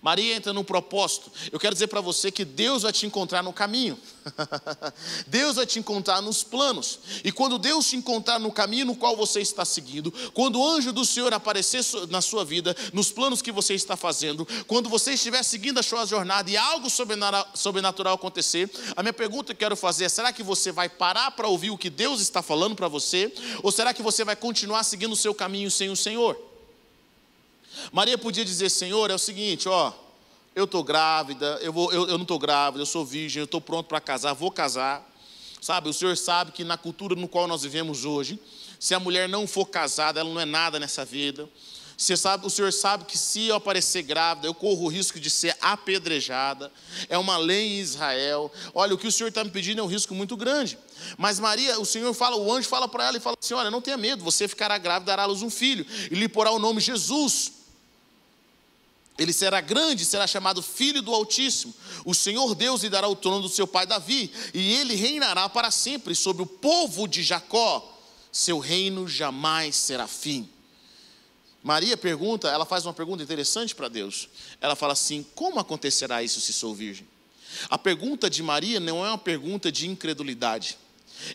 Maria 0.00 0.36
entra 0.36 0.52
num 0.52 0.64
propósito. 0.64 1.30
Eu 1.50 1.58
quero 1.58 1.74
dizer 1.74 1.88
para 1.88 2.00
você 2.00 2.30
que 2.30 2.44
Deus 2.44 2.82
vai 2.82 2.92
te 2.92 3.06
encontrar 3.06 3.42
no 3.42 3.52
caminho. 3.52 3.98
Deus 5.26 5.56
vai 5.56 5.66
te 5.66 5.78
encontrar 5.78 6.22
nos 6.22 6.44
planos. 6.44 7.00
E 7.24 7.32
quando 7.32 7.58
Deus 7.58 7.88
te 7.88 7.96
encontrar 7.96 8.38
no 8.38 8.52
caminho 8.52 8.86
no 8.86 8.96
qual 8.96 9.16
você 9.16 9.40
está 9.40 9.64
seguindo, 9.64 10.12
quando 10.32 10.60
o 10.60 10.66
anjo 10.66 10.92
do 10.92 11.04
Senhor 11.04 11.32
aparecer 11.32 11.84
na 12.08 12.20
sua 12.20 12.44
vida, 12.44 12.76
nos 12.92 13.10
planos 13.10 13.42
que 13.42 13.50
você 13.50 13.74
está 13.74 13.96
fazendo, 13.96 14.46
quando 14.66 14.88
você 14.88 15.12
estiver 15.12 15.42
seguindo 15.42 15.78
a 15.78 15.82
sua 15.82 16.06
jornada 16.06 16.50
e 16.50 16.56
algo 16.56 16.88
sobrenatural 17.54 18.14
acontecer, 18.14 18.70
a 18.96 19.02
minha 19.02 19.12
pergunta 19.12 19.54
que 19.54 19.64
eu 19.64 19.68
quero 19.68 19.76
fazer 19.76 20.04
é: 20.04 20.08
será 20.08 20.32
que 20.32 20.42
você 20.42 20.70
vai 20.70 20.88
parar 20.88 21.32
para 21.32 21.48
ouvir 21.48 21.70
o 21.70 21.78
que 21.78 21.90
Deus 21.90 22.20
está 22.20 22.42
falando 22.42 22.76
para 22.76 22.88
você? 22.88 23.32
Ou 23.62 23.72
será 23.72 23.92
que 23.92 24.02
você 24.02 24.24
vai 24.24 24.36
continuar 24.36 24.84
seguindo 24.84 25.12
o 25.12 25.16
seu 25.16 25.34
caminho 25.34 25.70
sem 25.70 25.90
o 25.90 25.96
Senhor? 25.96 26.47
Maria 27.92 28.18
podia 28.18 28.44
dizer: 28.44 28.70
Senhor, 28.70 29.10
é 29.10 29.14
o 29.14 29.18
seguinte, 29.18 29.68
ó, 29.68 29.92
eu 30.54 30.64
estou 30.64 30.82
grávida, 30.82 31.58
eu, 31.62 31.72
vou, 31.72 31.92
eu, 31.92 32.08
eu 32.08 32.18
não 32.18 32.22
estou 32.22 32.38
grávida, 32.38 32.82
eu 32.82 32.86
sou 32.86 33.04
virgem, 33.04 33.40
eu 33.40 33.44
estou 33.44 33.60
pronto 33.60 33.86
para 33.86 34.00
casar, 34.00 34.32
vou 34.32 34.50
casar. 34.50 35.06
Sabe, 35.60 35.88
o 35.88 35.92
Senhor 35.92 36.16
sabe 36.16 36.52
que 36.52 36.62
na 36.62 36.76
cultura 36.76 37.14
no 37.16 37.26
qual 37.26 37.48
nós 37.48 37.62
vivemos 37.62 38.04
hoje, 38.04 38.38
se 38.78 38.94
a 38.94 39.00
mulher 39.00 39.28
não 39.28 39.46
for 39.46 39.66
casada, 39.66 40.20
ela 40.20 40.32
não 40.32 40.40
é 40.40 40.44
nada 40.44 40.78
nessa 40.78 41.04
vida. 41.04 41.48
Você 41.96 42.16
sabe, 42.16 42.46
o 42.46 42.50
Senhor 42.50 42.72
sabe 42.72 43.04
que 43.06 43.18
se 43.18 43.46
eu 43.46 43.56
aparecer 43.56 44.02
grávida, 44.02 44.46
eu 44.46 44.54
corro 44.54 44.84
o 44.84 44.88
risco 44.88 45.18
de 45.18 45.28
ser 45.28 45.56
apedrejada. 45.60 46.70
É 47.08 47.18
uma 47.18 47.36
lei 47.36 47.66
em 47.66 47.80
Israel. 47.80 48.52
Olha, 48.72 48.94
o 48.94 48.98
que 48.98 49.08
o 49.08 49.10
Senhor 49.10 49.30
está 49.30 49.42
me 49.42 49.50
pedindo 49.50 49.80
é 49.80 49.82
um 49.82 49.88
risco 49.88 50.14
muito 50.14 50.36
grande. 50.36 50.78
Mas 51.16 51.40
Maria, 51.40 51.80
o 51.80 51.84
Senhor 51.84 52.14
fala, 52.14 52.36
o 52.36 52.52
anjo 52.52 52.68
fala 52.68 52.86
para 52.86 53.06
ela 53.06 53.16
e 53.16 53.20
fala 53.20 53.36
assim: 53.40 53.52
Olha, 53.52 53.68
não 53.68 53.80
tenha 53.80 53.96
medo, 53.96 54.22
você 54.22 54.46
ficará 54.46 54.78
grávida, 54.78 55.06
dará 55.06 55.24
à 55.24 55.26
luz 55.26 55.42
um 55.42 55.50
filho, 55.50 55.84
e 56.08 56.14
lhe 56.14 56.28
porá 56.28 56.52
o 56.52 56.58
nome 56.60 56.80
Jesus. 56.80 57.57
Ele 59.18 59.32
será 59.32 59.60
grande, 59.60 60.04
será 60.04 60.26
chamado 60.26 60.62
Filho 60.62 61.02
do 61.02 61.12
Altíssimo. 61.12 61.74
O 62.04 62.14
Senhor 62.14 62.54
Deus 62.54 62.82
lhe 62.82 62.88
dará 62.88 63.08
o 63.08 63.16
trono 63.16 63.42
do 63.42 63.48
seu 63.48 63.66
pai 63.66 63.84
Davi, 63.84 64.30
e 64.54 64.74
ele 64.74 64.94
reinará 64.94 65.48
para 65.48 65.72
sempre 65.72 66.14
sobre 66.14 66.42
o 66.42 66.46
povo 66.46 67.08
de 67.08 67.22
Jacó. 67.22 67.98
Seu 68.30 68.60
reino 68.60 69.08
jamais 69.08 69.74
será 69.74 70.06
fim. 70.06 70.48
Maria 71.62 71.96
pergunta, 71.96 72.48
ela 72.48 72.64
faz 72.64 72.86
uma 72.86 72.94
pergunta 72.94 73.22
interessante 73.22 73.74
para 73.74 73.88
Deus. 73.88 74.28
Ela 74.60 74.76
fala 74.76 74.92
assim: 74.92 75.26
Como 75.34 75.58
acontecerá 75.58 76.22
isso 76.22 76.40
se 76.40 76.52
sou 76.52 76.72
virgem? 76.72 77.06
A 77.68 77.76
pergunta 77.76 78.30
de 78.30 78.42
Maria 78.42 78.78
não 78.78 79.04
é 79.04 79.08
uma 79.08 79.18
pergunta 79.18 79.72
de 79.72 79.88
incredulidade. 79.88 80.78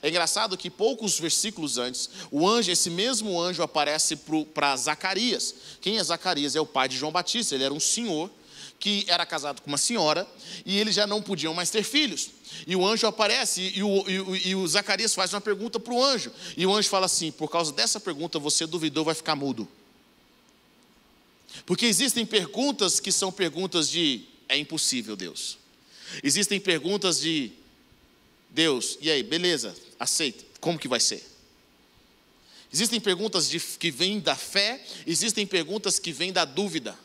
É 0.02 0.10
engraçado 0.10 0.58
que 0.58 0.70
poucos 0.70 1.20
versículos 1.20 1.78
antes, 1.78 2.10
o 2.32 2.48
anjo, 2.48 2.72
esse 2.72 2.90
mesmo 2.90 3.40
anjo 3.40 3.62
aparece 3.62 4.18
para 4.54 4.76
Zacarias. 4.76 5.54
Quem 5.82 5.98
é 5.98 6.04
Zacarias? 6.04 6.56
É 6.56 6.62
o 6.62 6.66
pai 6.66 6.88
de 6.88 6.98
João 6.98 7.12
Batista. 7.12 7.56
Ele 7.56 7.64
era 7.64 7.74
um 7.74 7.80
senhor 7.80 8.30
que 8.80 9.06
era 9.08 9.26
casado 9.26 9.62
com 9.62 9.70
uma 9.70 9.78
senhora 9.78 10.28
e 10.66 10.78
eles 10.78 10.96
já 10.96 11.08
não 11.08 11.22
podiam 11.22 11.54
mais 11.54 11.70
ter 11.70 11.84
filhos. 11.84 12.32
E 12.68 12.76
o 12.76 12.86
anjo 12.86 13.08
aparece 13.08 13.72
e 13.76 13.82
o, 13.84 14.10
e 14.10 14.20
o, 14.20 14.36
e 14.36 14.56
o 14.56 14.68
Zacarias 14.68 15.14
faz 15.14 15.34
uma 15.34 15.42
pergunta 15.42 15.80
para 15.80 15.94
o 15.94 16.04
anjo. 16.04 16.32
E 16.58 16.66
o 16.66 16.74
anjo 16.74 16.90
fala 16.90 17.06
assim: 17.06 17.32
Por 17.32 17.50
causa 17.50 17.72
dessa 17.72 18.00
pergunta 18.00 18.40
você 18.40 18.66
duvidou, 18.66 19.06
vai 19.06 19.16
ficar 19.16 19.36
mudo. 19.36 19.68
Porque 21.66 21.86
existem 21.86 22.26
perguntas 22.26 23.00
que 23.00 23.12
são 23.12 23.32
perguntas 23.32 23.90
de 23.90 24.26
é 24.50 24.58
impossível, 24.58 25.16
Deus. 25.16 25.58
Existem 26.22 26.60
perguntas 26.60 27.20
de 27.22 27.52
Deus, 28.54 29.00
e 29.02 29.10
aí, 29.10 29.24
beleza, 29.24 29.76
aceita, 30.00 30.46
como 30.62 30.78
que 30.78 30.88
vai 30.88 31.00
ser? 31.00 31.28
Existem 32.72 33.00
perguntas 33.00 33.50
de, 33.50 33.60
que 33.60 33.90
vêm 33.90 34.20
da 34.20 34.36
fé, 34.36 34.84
existem 35.06 35.46
perguntas 35.46 35.98
que 35.98 36.12
vêm 36.12 36.32
da 36.32 36.46
dúvida. 36.46 36.98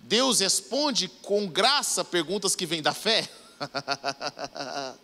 Deus 0.00 0.38
responde 0.38 1.08
com 1.22 1.48
graça 1.48 2.04
perguntas 2.04 2.54
que 2.54 2.64
vêm 2.64 2.80
da 2.80 2.94
fé. 2.94 3.28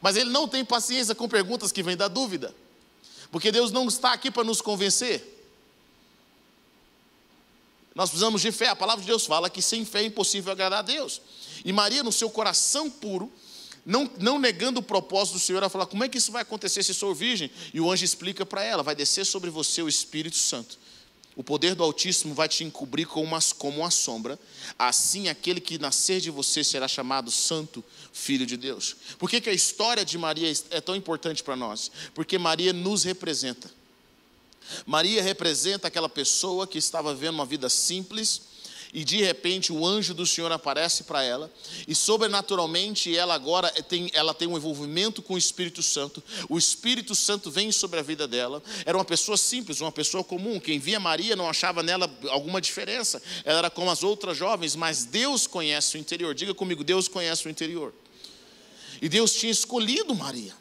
Mas 0.00 0.16
Ele 0.16 0.30
não 0.30 0.48
tem 0.48 0.64
paciência 0.64 1.14
com 1.14 1.28
perguntas 1.28 1.70
que 1.70 1.82
vêm 1.82 1.96
da 1.96 2.08
dúvida. 2.08 2.54
Porque 3.30 3.52
Deus 3.52 3.70
não 3.70 3.86
está 3.88 4.12
aqui 4.12 4.30
para 4.30 4.44
nos 4.44 4.62
convencer. 4.62 5.36
Nós 7.94 8.08
precisamos 8.08 8.40
de 8.40 8.50
fé. 8.52 8.68
A 8.68 8.76
palavra 8.76 9.02
de 9.02 9.08
Deus 9.08 9.26
fala 9.26 9.50
que 9.50 9.60
sem 9.60 9.84
fé 9.84 10.00
é 10.00 10.06
impossível 10.06 10.52
agradar 10.52 10.78
a 10.78 10.82
Deus. 10.82 11.20
E 11.64 11.72
Maria, 11.72 12.02
no 12.02 12.12
seu 12.12 12.30
coração 12.30 12.90
puro, 12.90 13.30
não, 13.88 14.10
não 14.20 14.38
negando 14.38 14.80
o 14.80 14.82
propósito 14.82 15.34
do 15.36 15.40
Senhor, 15.40 15.60
ela 15.60 15.70
fala: 15.70 15.86
como 15.86 16.04
é 16.04 16.08
que 16.10 16.18
isso 16.18 16.30
vai 16.30 16.42
acontecer 16.42 16.82
se 16.82 16.92
sou 16.92 17.14
virgem? 17.14 17.50
E 17.72 17.80
o 17.80 17.90
anjo 17.90 18.04
explica 18.04 18.44
para 18.44 18.62
ela: 18.62 18.82
vai 18.82 18.94
descer 18.94 19.24
sobre 19.24 19.48
você 19.48 19.80
o 19.80 19.88
Espírito 19.88 20.36
Santo. 20.36 20.78
O 21.34 21.42
poder 21.42 21.74
do 21.74 21.82
Altíssimo 21.82 22.34
vai 22.34 22.48
te 22.50 22.64
encobrir 22.64 23.06
como 23.06 23.24
uma, 23.24 23.38
como 23.56 23.78
uma 23.78 23.90
sombra. 23.90 24.38
Assim, 24.78 25.28
aquele 25.28 25.58
que 25.58 25.78
nascer 25.78 26.20
de 26.20 26.30
você 26.30 26.62
será 26.62 26.86
chamado 26.86 27.30
Santo 27.30 27.82
Filho 28.12 28.44
de 28.44 28.58
Deus. 28.58 28.94
Por 29.18 29.30
que, 29.30 29.40
que 29.40 29.48
a 29.48 29.54
história 29.54 30.04
de 30.04 30.18
Maria 30.18 30.52
é 30.70 30.82
tão 30.82 30.94
importante 30.94 31.42
para 31.42 31.56
nós? 31.56 31.90
Porque 32.12 32.36
Maria 32.36 32.74
nos 32.74 33.04
representa. 33.04 33.70
Maria 34.84 35.22
representa 35.22 35.88
aquela 35.88 36.10
pessoa 36.10 36.66
que 36.66 36.76
estava 36.76 37.14
vivendo 37.14 37.36
uma 37.36 37.46
vida 37.46 37.70
simples 37.70 38.47
e 38.92 39.04
de 39.04 39.22
repente 39.22 39.72
o 39.72 39.86
anjo 39.86 40.14
do 40.14 40.26
Senhor 40.26 40.50
aparece 40.50 41.04
para 41.04 41.22
ela 41.22 41.52
e 41.86 41.94
sobrenaturalmente 41.94 43.14
ela 43.16 43.34
agora 43.34 43.70
tem, 43.82 44.10
ela 44.12 44.32
tem 44.32 44.48
um 44.48 44.56
envolvimento 44.56 45.20
com 45.22 45.34
o 45.34 45.38
Espírito 45.38 45.82
Santo. 45.82 46.22
O 46.48 46.56
Espírito 46.56 47.14
Santo 47.14 47.50
vem 47.50 47.70
sobre 47.70 48.00
a 48.00 48.02
vida 48.02 48.26
dela. 48.26 48.62
Era 48.84 48.96
uma 48.96 49.04
pessoa 49.04 49.36
simples, 49.36 49.80
uma 49.80 49.92
pessoa 49.92 50.24
comum. 50.24 50.58
Quem 50.58 50.78
via 50.78 50.98
Maria 50.98 51.36
não 51.36 51.48
achava 51.48 51.82
nela 51.82 52.10
alguma 52.30 52.60
diferença. 52.60 53.22
Ela 53.44 53.58
era 53.58 53.70
como 53.70 53.90
as 53.90 54.02
outras 54.02 54.36
jovens, 54.36 54.74
mas 54.74 55.04
Deus 55.04 55.46
conhece 55.46 55.96
o 55.96 56.00
interior. 56.00 56.34
Diga 56.34 56.54
comigo, 56.54 56.82
Deus 56.82 57.08
conhece 57.08 57.46
o 57.46 57.50
interior. 57.50 57.92
E 59.00 59.08
Deus 59.08 59.34
tinha 59.34 59.52
escolhido 59.52 60.14
Maria. 60.14 60.57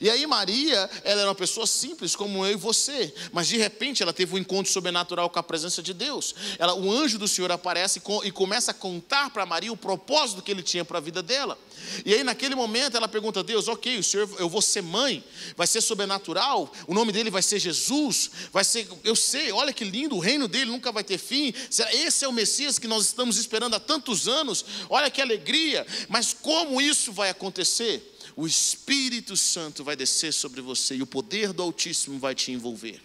E 0.00 0.10
aí 0.10 0.26
Maria, 0.26 0.88
ela 1.04 1.20
era 1.20 1.28
uma 1.28 1.34
pessoa 1.34 1.66
simples 1.66 2.16
como 2.16 2.44
eu 2.44 2.52
e 2.52 2.56
você, 2.56 3.12
mas 3.32 3.48
de 3.48 3.56
repente 3.56 4.02
ela 4.02 4.12
teve 4.12 4.34
um 4.34 4.38
encontro 4.38 4.72
sobrenatural 4.72 5.30
com 5.30 5.38
a 5.38 5.42
presença 5.42 5.82
de 5.82 5.94
Deus. 5.94 6.34
Ela, 6.58 6.74
o 6.74 6.90
anjo 6.90 7.18
do 7.18 7.28
Senhor 7.28 7.50
aparece 7.50 8.00
e 8.24 8.30
começa 8.30 8.70
a 8.70 8.74
contar 8.74 9.30
para 9.30 9.46
Maria 9.46 9.72
o 9.72 9.76
propósito 9.76 10.42
que 10.42 10.50
ele 10.50 10.62
tinha 10.62 10.84
para 10.84 10.98
a 10.98 11.00
vida 11.00 11.22
dela. 11.22 11.58
E 12.04 12.12
aí 12.12 12.24
naquele 12.24 12.54
momento 12.54 12.96
ela 12.96 13.08
pergunta 13.08 13.40
a 13.40 13.42
Deus: 13.42 13.68
"OK, 13.68 13.98
o 13.98 14.02
Senhor, 14.02 14.28
eu 14.38 14.48
vou 14.48 14.62
ser 14.62 14.82
mãe, 14.82 15.22
vai 15.56 15.66
ser 15.66 15.80
sobrenatural, 15.80 16.72
o 16.86 16.94
nome 16.94 17.12
dele 17.12 17.30
vai 17.30 17.42
ser 17.42 17.58
Jesus, 17.58 18.30
vai 18.52 18.64
ser, 18.64 18.88
eu 19.04 19.14
sei, 19.14 19.52
olha 19.52 19.72
que 19.72 19.84
lindo, 19.84 20.16
o 20.16 20.20
reino 20.20 20.48
dele 20.48 20.70
nunca 20.70 20.90
vai 20.90 21.04
ter 21.04 21.18
fim. 21.18 21.52
Esse 21.92 22.24
é 22.24 22.28
o 22.28 22.32
Messias 22.32 22.78
que 22.78 22.88
nós 22.88 23.04
estamos 23.04 23.36
esperando 23.36 23.74
há 23.74 23.80
tantos 23.80 24.26
anos. 24.26 24.64
Olha 24.88 25.10
que 25.10 25.20
alegria, 25.20 25.86
mas 26.08 26.34
como 26.34 26.80
isso 26.80 27.12
vai 27.12 27.30
acontecer?" 27.30 28.15
O 28.36 28.46
Espírito 28.46 29.34
Santo 29.34 29.82
vai 29.82 29.96
descer 29.96 30.32
sobre 30.32 30.60
você 30.60 30.94
e 30.94 31.02
o 31.02 31.06
poder 31.06 31.54
do 31.54 31.62
Altíssimo 31.62 32.18
vai 32.18 32.34
te 32.34 32.52
envolver. 32.52 33.00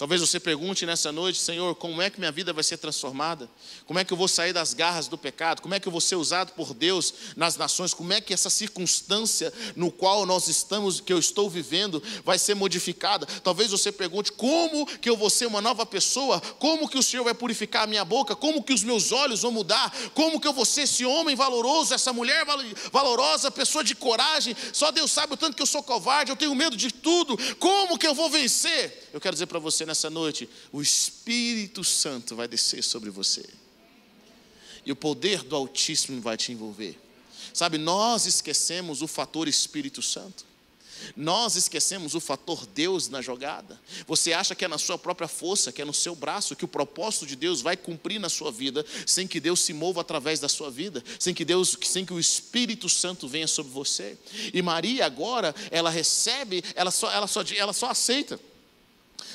Talvez 0.00 0.22
você 0.22 0.40
pergunte 0.40 0.86
nessa 0.86 1.12
noite, 1.12 1.38
Senhor, 1.38 1.74
como 1.74 2.00
é 2.00 2.08
que 2.08 2.18
minha 2.18 2.32
vida 2.32 2.54
vai 2.54 2.64
ser 2.64 2.78
transformada? 2.78 3.50
Como 3.84 3.98
é 3.98 4.04
que 4.04 4.10
eu 4.10 4.16
vou 4.16 4.28
sair 4.28 4.50
das 4.50 4.72
garras 4.72 5.08
do 5.08 5.18
pecado? 5.18 5.60
Como 5.60 5.74
é 5.74 5.78
que 5.78 5.86
eu 5.86 5.92
vou 5.92 6.00
ser 6.00 6.16
usado 6.16 6.52
por 6.52 6.72
Deus 6.72 7.12
nas 7.36 7.54
nações? 7.58 7.92
Como 7.92 8.10
é 8.10 8.18
que 8.18 8.32
essa 8.32 8.48
circunstância 8.48 9.52
no 9.76 9.92
qual 9.92 10.24
nós 10.24 10.48
estamos, 10.48 11.02
que 11.02 11.12
eu 11.12 11.18
estou 11.18 11.50
vivendo, 11.50 12.02
vai 12.24 12.38
ser 12.38 12.54
modificada? 12.54 13.26
Talvez 13.44 13.72
você 13.72 13.92
pergunte, 13.92 14.32
como 14.32 14.86
que 14.86 15.10
eu 15.10 15.18
vou 15.18 15.28
ser 15.28 15.44
uma 15.44 15.60
nova 15.60 15.84
pessoa? 15.84 16.40
Como 16.58 16.88
que 16.88 16.96
o 16.96 17.02
Senhor 17.02 17.22
vai 17.22 17.34
purificar 17.34 17.82
a 17.82 17.86
minha 17.86 18.02
boca? 18.02 18.34
Como 18.34 18.62
que 18.62 18.72
os 18.72 18.82
meus 18.82 19.12
olhos 19.12 19.42
vão 19.42 19.52
mudar? 19.52 19.94
Como 20.14 20.40
que 20.40 20.48
eu 20.48 20.54
vou 20.54 20.64
ser 20.64 20.84
esse 20.84 21.04
homem 21.04 21.36
valoroso, 21.36 21.92
essa 21.92 22.10
mulher 22.10 22.46
valorosa, 22.90 23.50
pessoa 23.50 23.84
de 23.84 23.94
coragem? 23.94 24.56
Só 24.72 24.90
Deus 24.90 25.10
sabe 25.10 25.34
o 25.34 25.36
tanto 25.36 25.54
que 25.54 25.62
eu 25.62 25.66
sou 25.66 25.82
covarde, 25.82 26.32
eu 26.32 26.36
tenho 26.36 26.54
medo 26.54 26.74
de 26.74 26.90
tudo. 26.90 27.36
Como 27.56 27.98
que 27.98 28.06
eu 28.06 28.14
vou 28.14 28.30
vencer? 28.30 29.09
Eu 29.12 29.20
quero 29.20 29.34
dizer 29.34 29.46
para 29.46 29.58
você 29.58 29.84
nessa 29.84 30.08
noite, 30.08 30.48
o 30.72 30.80
Espírito 30.80 31.82
Santo 31.82 32.36
vai 32.36 32.46
descer 32.46 32.82
sobre 32.82 33.10
você. 33.10 33.44
E 34.84 34.92
o 34.92 34.96
poder 34.96 35.42
do 35.42 35.56
Altíssimo 35.56 36.20
vai 36.20 36.36
te 36.36 36.52
envolver. 36.52 36.98
Sabe, 37.52 37.78
nós 37.78 38.26
esquecemos 38.26 39.02
o 39.02 39.08
fator 39.08 39.48
Espírito 39.48 40.00
Santo. 40.00 40.50
Nós 41.16 41.56
esquecemos 41.56 42.14
o 42.14 42.20
fator 42.20 42.66
Deus 42.66 43.08
na 43.08 43.22
jogada. 43.22 43.80
Você 44.06 44.32
acha 44.32 44.54
que 44.54 44.64
é 44.64 44.68
na 44.68 44.78
sua 44.78 44.98
própria 44.98 45.28
força, 45.28 45.72
que 45.72 45.80
é 45.80 45.84
no 45.84 45.94
seu 45.94 46.14
braço, 46.14 46.54
que 46.54 46.64
o 46.64 46.68
propósito 46.68 47.26
de 47.26 47.36
Deus 47.36 47.62
vai 47.62 47.76
cumprir 47.76 48.18
na 48.18 48.28
sua 48.28 48.52
vida, 48.52 48.84
sem 49.06 49.26
que 49.26 49.40
Deus 49.40 49.60
se 49.60 49.72
mova 49.72 50.02
através 50.02 50.40
da 50.40 50.48
sua 50.48 50.70
vida, 50.70 51.02
sem 51.18 51.34
que 51.34 51.44
Deus, 51.44 51.76
sem 51.82 52.04
que 52.04 52.12
o 52.12 52.20
Espírito 52.20 52.88
Santo 52.88 53.26
venha 53.26 53.46
sobre 53.46 53.72
você. 53.72 54.16
E 54.52 54.60
Maria 54.62 55.06
agora, 55.06 55.54
ela 55.70 55.90
recebe, 55.90 56.62
ela 56.74 56.90
só, 56.90 57.10
ela 57.10 57.26
só, 57.26 57.42
ela 57.56 57.72
só 57.72 57.90
aceita. 57.90 58.38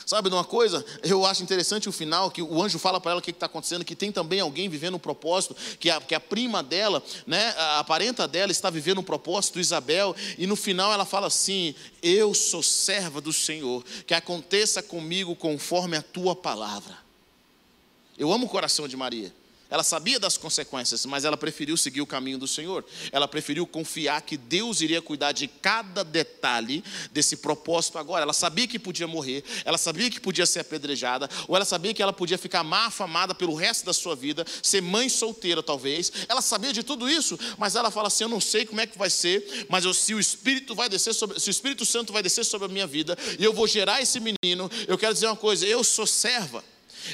Sabe 0.06 0.30
de 0.30 0.36
uma 0.36 0.44
coisa? 0.44 0.86
Eu 1.04 1.26
acho 1.26 1.44
interessante 1.44 1.90
o 1.90 1.92
final, 1.92 2.30
que 2.32 2.42
o 2.42 2.62
anjo 2.62 2.78
fala 2.78 3.00
para 3.00 3.12
ela 3.12 3.20
o 3.20 3.24
que 3.24 3.32
está 3.32 3.46
acontecendo, 3.46 3.84
que 3.84 3.96
tem 3.96 4.12
também 4.12 4.40
alguém 4.40 4.70
vivendo 4.70 4.96
um 4.96 5.00
propósito, 5.00 5.56
que 5.80 5.90
a, 5.90 6.00
que 6.00 6.16
a 6.16 6.20
prima 6.20 6.62
dela, 6.62 7.04
né, 7.26 7.54
a 7.58 7.84
parenta 7.84 8.28
dela 8.28 8.52
está 8.52 8.70
vivendo 8.70 9.00
um 9.00 9.04
propósito, 9.04 9.60
Isabel, 9.60 10.16
e 10.38 10.46
no 10.48 10.56
final 10.56 10.92
ela 10.92 11.06
fala 11.06 11.28
assim: 11.28 11.74
Eu 12.02 12.34
sou 12.34 12.62
serva 12.62 13.20
do 13.20 13.34
Senhor, 13.34 13.84
que 14.06 14.14
aconteça 14.14 14.82
comigo 14.84 15.36
conforme 15.36 15.98
a 15.98 16.02
tua 16.02 16.36
palavra. 16.36 16.98
Eu 18.18 18.32
amo 18.32 18.46
o 18.46 18.50
coração 18.50 18.88
de 18.88 18.96
Maria. 18.96 19.34
Ela 19.70 19.84
sabia 19.84 20.20
das 20.20 20.38
consequências, 20.38 21.06
mas 21.06 21.26
ela 21.26 21.36
preferiu 21.36 21.76
seguir 21.76 22.02
o 22.02 22.06
caminho 22.06 22.38
do 22.38 22.48
Senhor. 22.48 22.86
Ela 23.12 23.28
preferiu 23.28 23.66
confiar 23.66 24.22
que 24.22 24.38
Deus 24.38 24.80
iria 24.82 25.02
cuidar 25.02 25.32
de 25.32 25.48
cada 25.48 26.04
detalhe 26.04 26.84
desse 27.12 27.38
propósito 27.38 27.98
agora. 27.98 28.22
Ela 28.22 28.34
sabia 28.34 28.68
que 28.68 28.78
podia 28.78 29.08
morrer, 29.08 29.44
ela 29.64 29.78
sabia 29.78 30.10
que 30.10 30.20
podia 30.20 30.46
ser 30.46 30.60
apedrejada, 30.60 31.28
ou 31.48 31.56
ela 31.56 31.66
sabia 31.66 31.94
que 31.94 32.02
ela 32.02 32.14
podia 32.14 32.38
ficar 32.38 32.64
má 32.64 32.86
afamada 32.86 33.34
pelo 33.34 33.56
resto 33.56 33.86
da 33.86 33.94
sua 33.94 34.16
vida, 34.16 34.46
ser 34.62 34.82
mãe 34.82 35.10
solteira 35.10 35.64
talvez. 35.64 36.12
Ela 36.30 36.42
sabia 36.42 36.72
de 36.72 36.84
tudo 36.84 37.10
isso, 37.10 37.38
mas 37.58 37.76
ela 37.76 37.90
fala 37.90 38.08
assim: 38.08 38.24
"Eu 38.24 38.30
não 38.30 38.42
sei 38.42 38.66
como 38.66 38.82
é 38.82 38.86
que 38.86 38.98
vai 38.98 39.10
ser, 39.10 39.66
mas 39.68 39.84
eu, 39.84 39.94
se 39.94 40.14
o 40.14 40.20
Espírito 40.20 40.76
vai 40.76 40.88
descer 40.88 41.14
sobre, 41.14 41.40
se 41.40 41.50
o 41.50 41.52
Espírito 41.52 41.86
Santo 41.86 42.14
vai 42.14 42.22
descer 42.22 42.46
sobre 42.46 42.66
a 42.68 42.70
minha 42.70 42.86
vida 42.86 43.18
e 43.40 43.44
eu 43.44 43.52
vou 43.52 43.68
gerar 43.68 44.00
esse 44.00 44.20
menino, 44.20 44.70
eu 44.88 44.98
quero 44.98 45.14
dizer 45.14 45.26
uma 45.26 45.36
coisa, 45.36 45.66
eu 45.66 45.84
sou 45.84 46.06
serva 46.06 46.64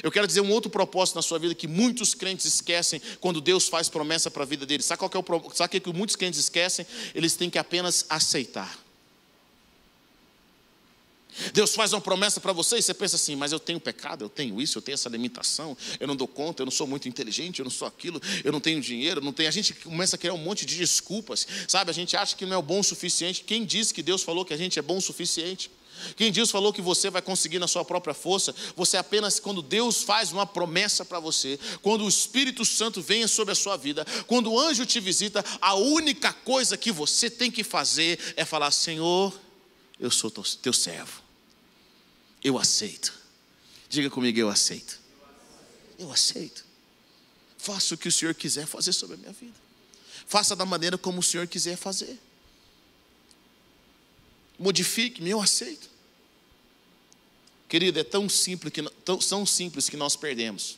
Eu 0.02 0.12
quero 0.12 0.26
dizer 0.26 0.40
um 0.40 0.50
outro 0.50 0.70
propósito 0.70 1.16
na 1.16 1.22
sua 1.22 1.38
vida 1.38 1.54
que 1.54 1.66
muitos 1.66 2.14
crentes 2.14 2.46
esquecem 2.46 3.00
quando 3.20 3.40
Deus 3.40 3.68
faz 3.68 3.88
promessa 3.88 4.30
para 4.30 4.42
a 4.42 4.46
vida 4.46 4.64
deles. 4.64 4.86
Sabe, 4.86 4.98
qual 4.98 5.10
que 5.10 5.16
é 5.16 5.20
o, 5.20 5.50
sabe 5.54 5.76
o 5.76 5.80
que 5.80 5.92
muitos 5.92 6.14
crentes 6.14 6.38
esquecem? 6.38 6.86
Eles 7.14 7.34
têm 7.34 7.50
que 7.50 7.58
apenas 7.58 8.06
aceitar. 8.08 8.82
Deus 11.52 11.74
faz 11.74 11.92
uma 11.92 12.00
promessa 12.00 12.40
para 12.40 12.52
você 12.52 12.76
e 12.76 12.82
você 12.82 12.92
pensa 12.92 13.16
assim, 13.16 13.34
mas 13.34 13.52
eu 13.52 13.58
tenho 13.58 13.80
pecado, 13.80 14.24
eu 14.24 14.28
tenho 14.28 14.60
isso, 14.60 14.78
eu 14.78 14.82
tenho 14.82 14.94
essa 14.94 15.08
limitação, 15.08 15.76
eu 15.98 16.06
não 16.06 16.14
dou 16.14 16.28
conta, 16.28 16.62
eu 16.62 16.66
não 16.66 16.70
sou 16.70 16.86
muito 16.86 17.08
inteligente, 17.08 17.60
eu 17.60 17.64
não 17.64 17.70
sou 17.70 17.88
aquilo, 17.88 18.20
eu 18.44 18.52
não 18.52 18.60
tenho 18.60 18.80
dinheiro, 18.80 19.20
não 19.20 19.32
tenho. 19.32 19.48
A 19.48 19.52
gente 19.52 19.72
começa 19.74 20.16
a 20.16 20.18
criar 20.18 20.34
um 20.34 20.38
monte 20.38 20.66
de 20.66 20.76
desculpas, 20.76 21.46
sabe? 21.66 21.90
A 21.90 21.94
gente 21.94 22.16
acha 22.16 22.36
que 22.36 22.44
não 22.44 22.58
é 22.58 22.62
bom 22.62 22.80
o 22.80 22.84
suficiente. 22.84 23.44
Quem 23.44 23.64
disse 23.64 23.94
que 23.94 24.02
Deus 24.02 24.22
falou 24.22 24.44
que 24.44 24.52
a 24.52 24.56
gente 24.56 24.78
é 24.78 24.82
bom 24.82 24.98
o 24.98 25.00
suficiente? 25.00 25.70
Quem 26.16 26.30
Deus 26.30 26.50
falou 26.50 26.72
que 26.72 26.82
você 26.82 27.10
vai 27.10 27.22
conseguir 27.22 27.58
na 27.58 27.68
sua 27.68 27.84
própria 27.84 28.14
força, 28.14 28.54
você 28.76 28.96
apenas, 28.96 29.40
quando 29.40 29.62
Deus 29.62 30.02
faz 30.02 30.32
uma 30.32 30.46
promessa 30.46 31.04
para 31.04 31.20
você, 31.20 31.58
quando 31.80 32.04
o 32.04 32.08
Espírito 32.08 32.64
Santo 32.64 33.00
vem 33.02 33.26
sobre 33.26 33.52
a 33.52 33.56
sua 33.56 33.76
vida, 33.76 34.04
quando 34.26 34.50
o 34.50 34.58
anjo 34.58 34.86
te 34.86 35.00
visita, 35.00 35.44
a 35.60 35.74
única 35.74 36.32
coisa 36.32 36.76
que 36.76 36.92
você 36.92 37.28
tem 37.28 37.50
que 37.50 37.64
fazer 37.64 38.18
é 38.36 38.44
falar: 38.44 38.70
Senhor, 38.70 39.32
eu 39.98 40.10
sou 40.10 40.30
teu 40.30 40.72
servo 40.72 41.22
eu 42.42 42.58
aceito. 42.58 43.12
Diga 43.88 44.10
comigo, 44.10 44.38
eu 44.38 44.48
aceito. 44.48 44.98
Eu 45.98 46.10
aceito. 46.10 46.64
Faça 47.56 47.94
o 47.94 47.98
que 47.98 48.08
o 48.08 48.12
Senhor 48.12 48.34
quiser 48.34 48.66
fazer 48.66 48.92
sobre 48.92 49.14
a 49.14 49.18
minha 49.18 49.32
vida. 49.32 49.54
Faça 50.26 50.56
da 50.56 50.64
maneira 50.64 50.98
como 50.98 51.20
o 51.20 51.22
Senhor 51.22 51.46
quiser 51.46 51.76
fazer. 51.76 52.18
Modifique-me, 54.58 55.30
eu 55.30 55.40
aceito. 55.40 55.88
Querido, 57.72 57.98
é 57.98 58.04
tão 58.04 58.28
simples 58.28 58.70
que 58.70 58.82
tão, 58.82 59.46
simples 59.46 59.88
que 59.88 59.96
nós 59.96 60.14
perdemos. 60.14 60.76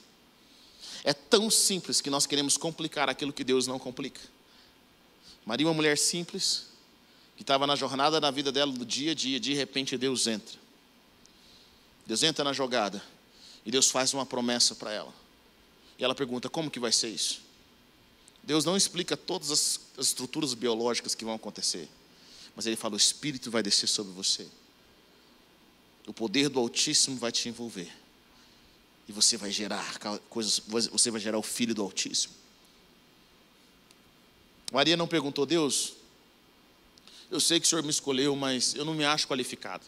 É 1.02 1.12
tão 1.12 1.50
simples 1.50 2.00
que 2.00 2.08
nós 2.08 2.24
queremos 2.24 2.56
complicar 2.56 3.10
aquilo 3.10 3.32
que 3.32 3.42
Deus 3.42 3.66
não 3.66 3.80
complica. 3.80 4.20
Maria, 5.44 5.66
uma 5.66 5.74
mulher 5.74 5.98
simples, 5.98 6.66
que 7.36 7.42
estava 7.42 7.66
na 7.66 7.74
jornada 7.74 8.20
da 8.20 8.30
vida 8.30 8.52
dela 8.52 8.70
do 8.70 8.86
dia 8.86 9.10
a 9.10 9.14
dia, 9.14 9.40
de 9.40 9.52
repente 9.54 9.98
Deus 9.98 10.28
entra 10.28 10.56
Deus 12.06 12.22
entra 12.22 12.44
na 12.44 12.52
jogada 12.52 13.02
e 13.66 13.72
Deus 13.72 13.90
faz 13.90 14.14
uma 14.14 14.24
promessa 14.24 14.76
para 14.76 14.92
ela. 14.92 15.12
E 15.98 16.04
ela 16.04 16.14
pergunta: 16.14 16.48
como 16.48 16.70
que 16.70 16.78
vai 16.78 16.92
ser 16.92 17.08
isso? 17.08 17.40
Deus 18.40 18.64
não 18.64 18.76
explica 18.76 19.16
todas 19.16 19.50
as, 19.50 19.80
as 19.98 20.06
estruturas 20.06 20.54
biológicas 20.54 21.12
que 21.12 21.24
vão 21.24 21.34
acontecer, 21.34 21.88
mas 22.54 22.66
Ele 22.66 22.76
fala: 22.76 22.94
o 22.94 22.96
Espírito 22.96 23.50
vai 23.50 23.64
descer 23.64 23.88
sobre 23.88 24.12
você, 24.12 24.46
o 26.06 26.12
poder 26.12 26.48
do 26.48 26.58
Altíssimo 26.58 27.16
vai 27.16 27.32
te 27.32 27.48
envolver, 27.48 27.90
e 29.08 29.12
você 29.12 29.36
vai 29.36 29.50
gerar 29.50 29.98
coisas, 30.28 30.60
você 30.90 31.10
vai 31.10 31.20
gerar 31.20 31.38
o 31.38 31.42
Filho 31.42 31.74
do 31.74 31.82
Altíssimo. 31.82 32.34
Maria 34.72 34.96
não 34.96 35.06
perguntou: 35.06 35.46
Deus, 35.46 35.94
eu 37.30 37.40
sei 37.40 37.60
que 37.60 37.66
o 37.66 37.68
Senhor 37.68 37.82
me 37.82 37.90
escolheu, 37.90 38.34
mas 38.34 38.74
eu 38.74 38.84
não 38.84 38.94
me 38.94 39.04
acho 39.04 39.28
qualificado. 39.28 39.84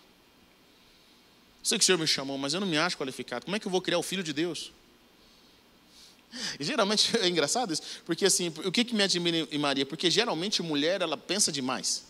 Sei 1.62 1.78
que 1.78 1.82
o 1.82 1.87
Senhor 1.87 1.99
me 1.99 2.06
chamou, 2.06 2.38
mas 2.38 2.54
eu 2.54 2.61
não 2.61 2.66
me 2.66 2.78
acho 2.78 2.96
qualificado. 2.96 3.44
Como 3.44 3.56
é 3.56 3.58
que 3.58 3.66
eu 3.66 3.70
vou 3.70 3.82
criar 3.82 3.99
o 3.99 4.02
Filho 4.02 4.23
de 4.23 4.32
Deus? 4.32 4.70
E 6.61 6.64
geralmente 6.64 7.16
é 7.18 7.28
engraçado 7.28 7.73
isso, 7.73 7.82
porque 8.04 8.25
assim, 8.25 8.52
o 8.64 8.70
que, 8.70 8.85
que 8.85 8.94
me 8.94 9.02
admira 9.02 9.49
em 9.50 9.58
Maria? 9.58 9.87
Porque 9.87 10.11
geralmente 10.11 10.62
mulher, 10.62 11.02
ela 11.02 11.16
pensa 11.16 11.50
demais. 11.50 12.04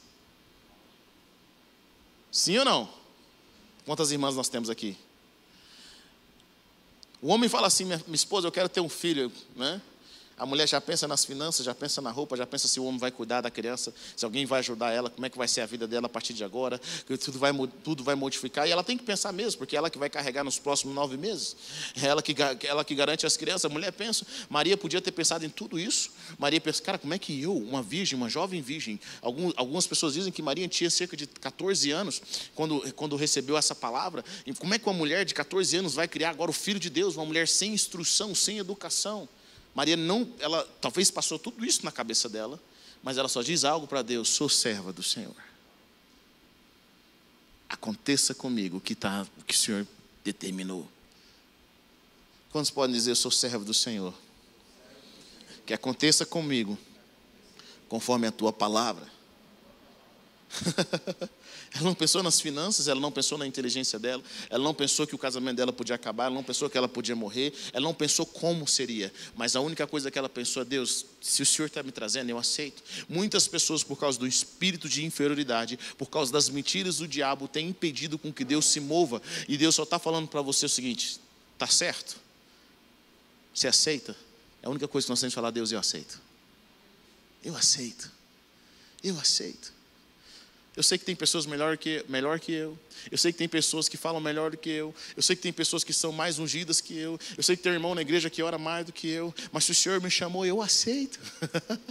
Sim 2.30 2.58
ou 2.58 2.64
não? 2.64 3.05
Quantas 3.87 4.11
irmãs 4.11 4.35
nós 4.35 4.49
temos 4.49 4.69
aqui? 4.69 4.97
O 7.23 7.28
homem 7.28 7.49
fala 7.49 7.69
assim, 7.69 7.85
minha, 7.85 8.02
esposa, 8.12 8.49
eu 8.49 8.52
quero 8.52 8.69
ter 8.69 8.81
um 8.81 8.88
filho, 8.88 9.33
né? 9.55 9.81
A 10.38 10.45
mulher 10.45 10.69
já 10.69 10.78
pensa 10.83 11.09
nas 11.09 11.25
finanças, 11.25 11.64
já 11.64 11.75
pensa 11.75 12.02
na 12.02 12.11
roupa, 12.11 12.37
já 12.37 12.47
pensa 12.47 12.69
se 12.69 12.78
o 12.78 12.85
homem 12.85 13.00
vai 13.00 13.11
cuidar 13.11 13.40
da 13.40 13.50
criança, 13.50 13.93
se 14.14 14.23
alguém 14.23 14.45
vai 14.45 14.59
ajudar 14.59 14.93
ela, 14.93 15.09
como 15.09 15.25
é 15.25 15.31
que 15.31 15.38
vai 15.38 15.49
ser 15.49 15.62
a 15.62 15.66
vida 15.66 15.87
dela 15.87 16.07
a 16.07 16.09
partir 16.11 16.35
de 16.35 16.45
agora, 16.45 16.78
que 17.07 17.16
tudo 17.16 17.38
vai, 17.38 17.52
tudo 17.83 18.05
vai 18.05 18.14
modificar. 18.14 18.69
E 18.69 18.71
ela 18.71 18.85
tem 18.85 18.99
que 18.99 19.05
pensar 19.05 19.33
mesmo, 19.33 19.59
porque 19.59 19.75
é 19.75 19.78
ela 19.78 19.88
que 19.88 19.97
vai 19.97 20.11
carregar 20.11 20.44
nos 20.44 20.59
próximos 20.59 20.94
nove 20.94 21.16
meses. 21.16 21.57
É 22.03 22.07
ela 22.07 22.22
que, 22.22 22.35
ela 22.66 22.85
que 22.85 22.94
garante 22.94 23.25
as 23.25 23.35
crianças. 23.35 23.64
A 23.64 23.68
mulher 23.70 23.90
pensa, 23.92 24.27
Maria 24.51 24.77
podia 24.77 25.01
ter 25.01 25.11
pensado 25.11 25.46
em 25.46 25.49
tudo 25.49 25.79
isso. 25.79 26.11
Maria 26.38 26.61
pensa, 26.61 26.83
cara, 26.83 26.99
como 26.99 27.14
é 27.14 27.18
que 27.18 27.40
eu, 27.40 27.57
uma 27.57 27.83
virgem, 27.83 28.18
uma 28.18 28.29
jovem 28.29 28.61
virgem, 28.61 29.01
algum, 29.22 29.51
algumas 29.57 29.87
pessoas 29.87 30.12
dizem 30.12 30.31
que 30.31 30.42
Maria 30.42 30.68
tinha 30.68 30.90
cerca 30.90 31.16
de 31.16 31.27
14 31.27 31.90
anos 31.90 32.20
quando, 32.55 32.92
quando 32.92 33.16
recebeu 33.16 33.57
essa 33.57 33.75
palavra. 33.75 34.22
E 34.44 34.53
como 34.53 34.75
é 34.75 34.79
que 34.79 34.87
uma 34.87 34.94
mulher 34.94 35.25
de 35.25 35.33
14 35.33 35.79
anos 35.79 35.94
vai 35.94 36.07
criar 36.07 36.29
agora 36.29 36.51
o 36.51 36.55
filho 36.55 36.79
de 36.79 36.90
Deus, 36.90 37.16
uma 37.16 37.25
mulher 37.25 37.49
sem 37.49 37.72
instrução, 37.72 38.35
sem 38.35 38.59
educação? 38.59 39.27
Maria 39.76 39.94
não, 39.94 40.26
ela 40.38 40.66
talvez 40.80 41.10
passou 41.10 41.38
tudo 41.38 41.62
isso 41.62 41.84
na 41.84 41.92
cabeça 41.92 42.30
dela, 42.30 42.58
mas 43.02 43.18
ela 43.18 43.28
só 43.28 43.42
diz 43.42 43.62
algo 43.62 43.86
para 43.86 44.00
Deus: 44.00 44.30
sou 44.30 44.48
serva 44.48 44.90
do 44.90 45.02
Senhor. 45.02 45.36
Aconteça 47.68 48.34
comigo 48.34 48.78
o 48.78 48.80
que, 48.80 48.94
tá, 48.94 49.26
o 49.38 49.44
que 49.44 49.52
o 49.52 49.56
Senhor 49.56 49.86
determinou. 50.24 50.88
Quantos 52.50 52.70
podem 52.70 52.96
dizer 52.96 53.14
sou 53.16 53.30
servo 53.30 53.66
do 53.66 53.74
Senhor? 53.74 54.14
Que 55.66 55.74
aconteça 55.74 56.24
comigo, 56.24 56.78
conforme 57.86 58.26
a 58.26 58.32
tua 58.32 58.54
palavra. 58.54 59.06
ela 61.74 61.85
não 61.85 61.94
pensou 61.94 62.22
nas 62.22 62.40
finanças, 62.40 62.88
ela 62.88 63.00
não 63.00 63.12
pensou 63.12 63.37
na 63.37 63.46
inteligência 63.46 63.98
dela, 63.98 64.22
ela 64.48 64.62
não 64.62 64.72
pensou 64.72 65.07
que 65.07 65.14
o 65.14 65.18
casamento 65.18 65.57
dela 65.57 65.72
podia 65.72 65.94
acabar, 65.94 66.26
ela 66.26 66.35
não 66.35 66.42
pensou 66.42 66.70
que 66.70 66.79
ela 66.79 66.88
podia 66.88 67.14
morrer, 67.16 67.52
ela 67.72 67.85
não 67.85 67.94
pensou 67.94 68.24
como 68.24 68.66
seria, 68.66 69.12
mas 69.35 69.57
a 69.57 69.61
única 69.61 69.87
coisa 69.87 70.11
que 70.11 70.18
ela 70.18 70.29
pensou 70.29 70.62
é: 70.62 70.64
Deus, 70.64 71.07
se 71.20 71.42
o 71.42 71.46
Senhor 71.46 71.66
está 71.66 71.83
me 71.83 71.92
trazendo, 71.92 72.31
eu 72.31 72.38
aceito. 72.38 72.83
Muitas 73.09 73.46
pessoas, 73.48 73.83
por 73.83 73.98
causa 73.98 74.18
do 74.18 74.26
espírito 74.26 74.88
de 74.88 75.05
inferioridade, 75.05 75.79
por 75.98 76.09
causa 76.09 76.33
das 76.33 76.48
mentiras 76.48 76.98
do 76.98 77.09
diabo, 77.09 77.48
têm 77.48 77.68
impedido 77.68 78.18
com 78.18 78.33
que 78.33 78.44
Deus 78.44 78.66
se 78.66 78.81
mova, 78.81 79.20
e 79.48 79.57
Deus 79.57 79.74
só 79.74 79.83
está 79.83 79.98
falando 79.98 80.29
para 80.29 80.42
você 80.42 80.66
o 80.66 80.68
seguinte: 80.68 81.20
está 81.55 81.66
certo? 81.66 82.16
Você 83.52 83.68
aceita? 83.68 84.16
É 84.62 84.66
a 84.66 84.70
única 84.70 84.87
coisa 84.87 85.07
que 85.07 85.11
nós 85.11 85.20
temos 85.20 85.33
que 85.33 85.37
falar: 85.37 85.50
Deus, 85.50 85.72
eu 85.72 85.79
aceito. 85.79 86.20
Eu 87.42 87.57
aceito. 87.57 88.11
Eu 89.02 89.18
aceito. 89.18 89.75
Eu 90.76 90.82
sei 90.82 90.98
que 90.98 91.06
tem 91.06 91.16
pessoas 91.16 91.46
melhor 91.46 91.78
que, 91.78 92.04
melhor 92.06 92.38
que 92.38 92.52
eu. 92.52 92.78
Eu 93.10 93.16
sei 93.16 93.32
que 93.32 93.38
tem 93.38 93.48
pessoas 93.48 93.88
que 93.88 93.96
falam 93.96 94.20
melhor 94.20 94.50
do 94.50 94.58
que 94.58 94.68
eu. 94.68 94.94
Eu 95.16 95.22
sei 95.22 95.34
que 95.34 95.40
tem 95.40 95.52
pessoas 95.52 95.82
que 95.82 95.92
são 95.92 96.12
mais 96.12 96.38
ungidas 96.38 96.82
que 96.82 96.96
eu. 96.98 97.18
Eu 97.34 97.42
sei 97.42 97.56
que 97.56 97.62
tem 97.62 97.72
irmão 97.72 97.94
na 97.94 98.02
igreja 98.02 98.28
que 98.28 98.42
ora 98.42 98.58
mais 98.58 98.84
do 98.84 98.92
que 98.92 99.08
eu. 99.08 99.34
Mas 99.50 99.64
se 99.64 99.70
o 99.70 99.74
Senhor 99.74 100.02
me 100.02 100.10
chamou, 100.10 100.44
eu 100.44 100.60
aceito. 100.60 101.18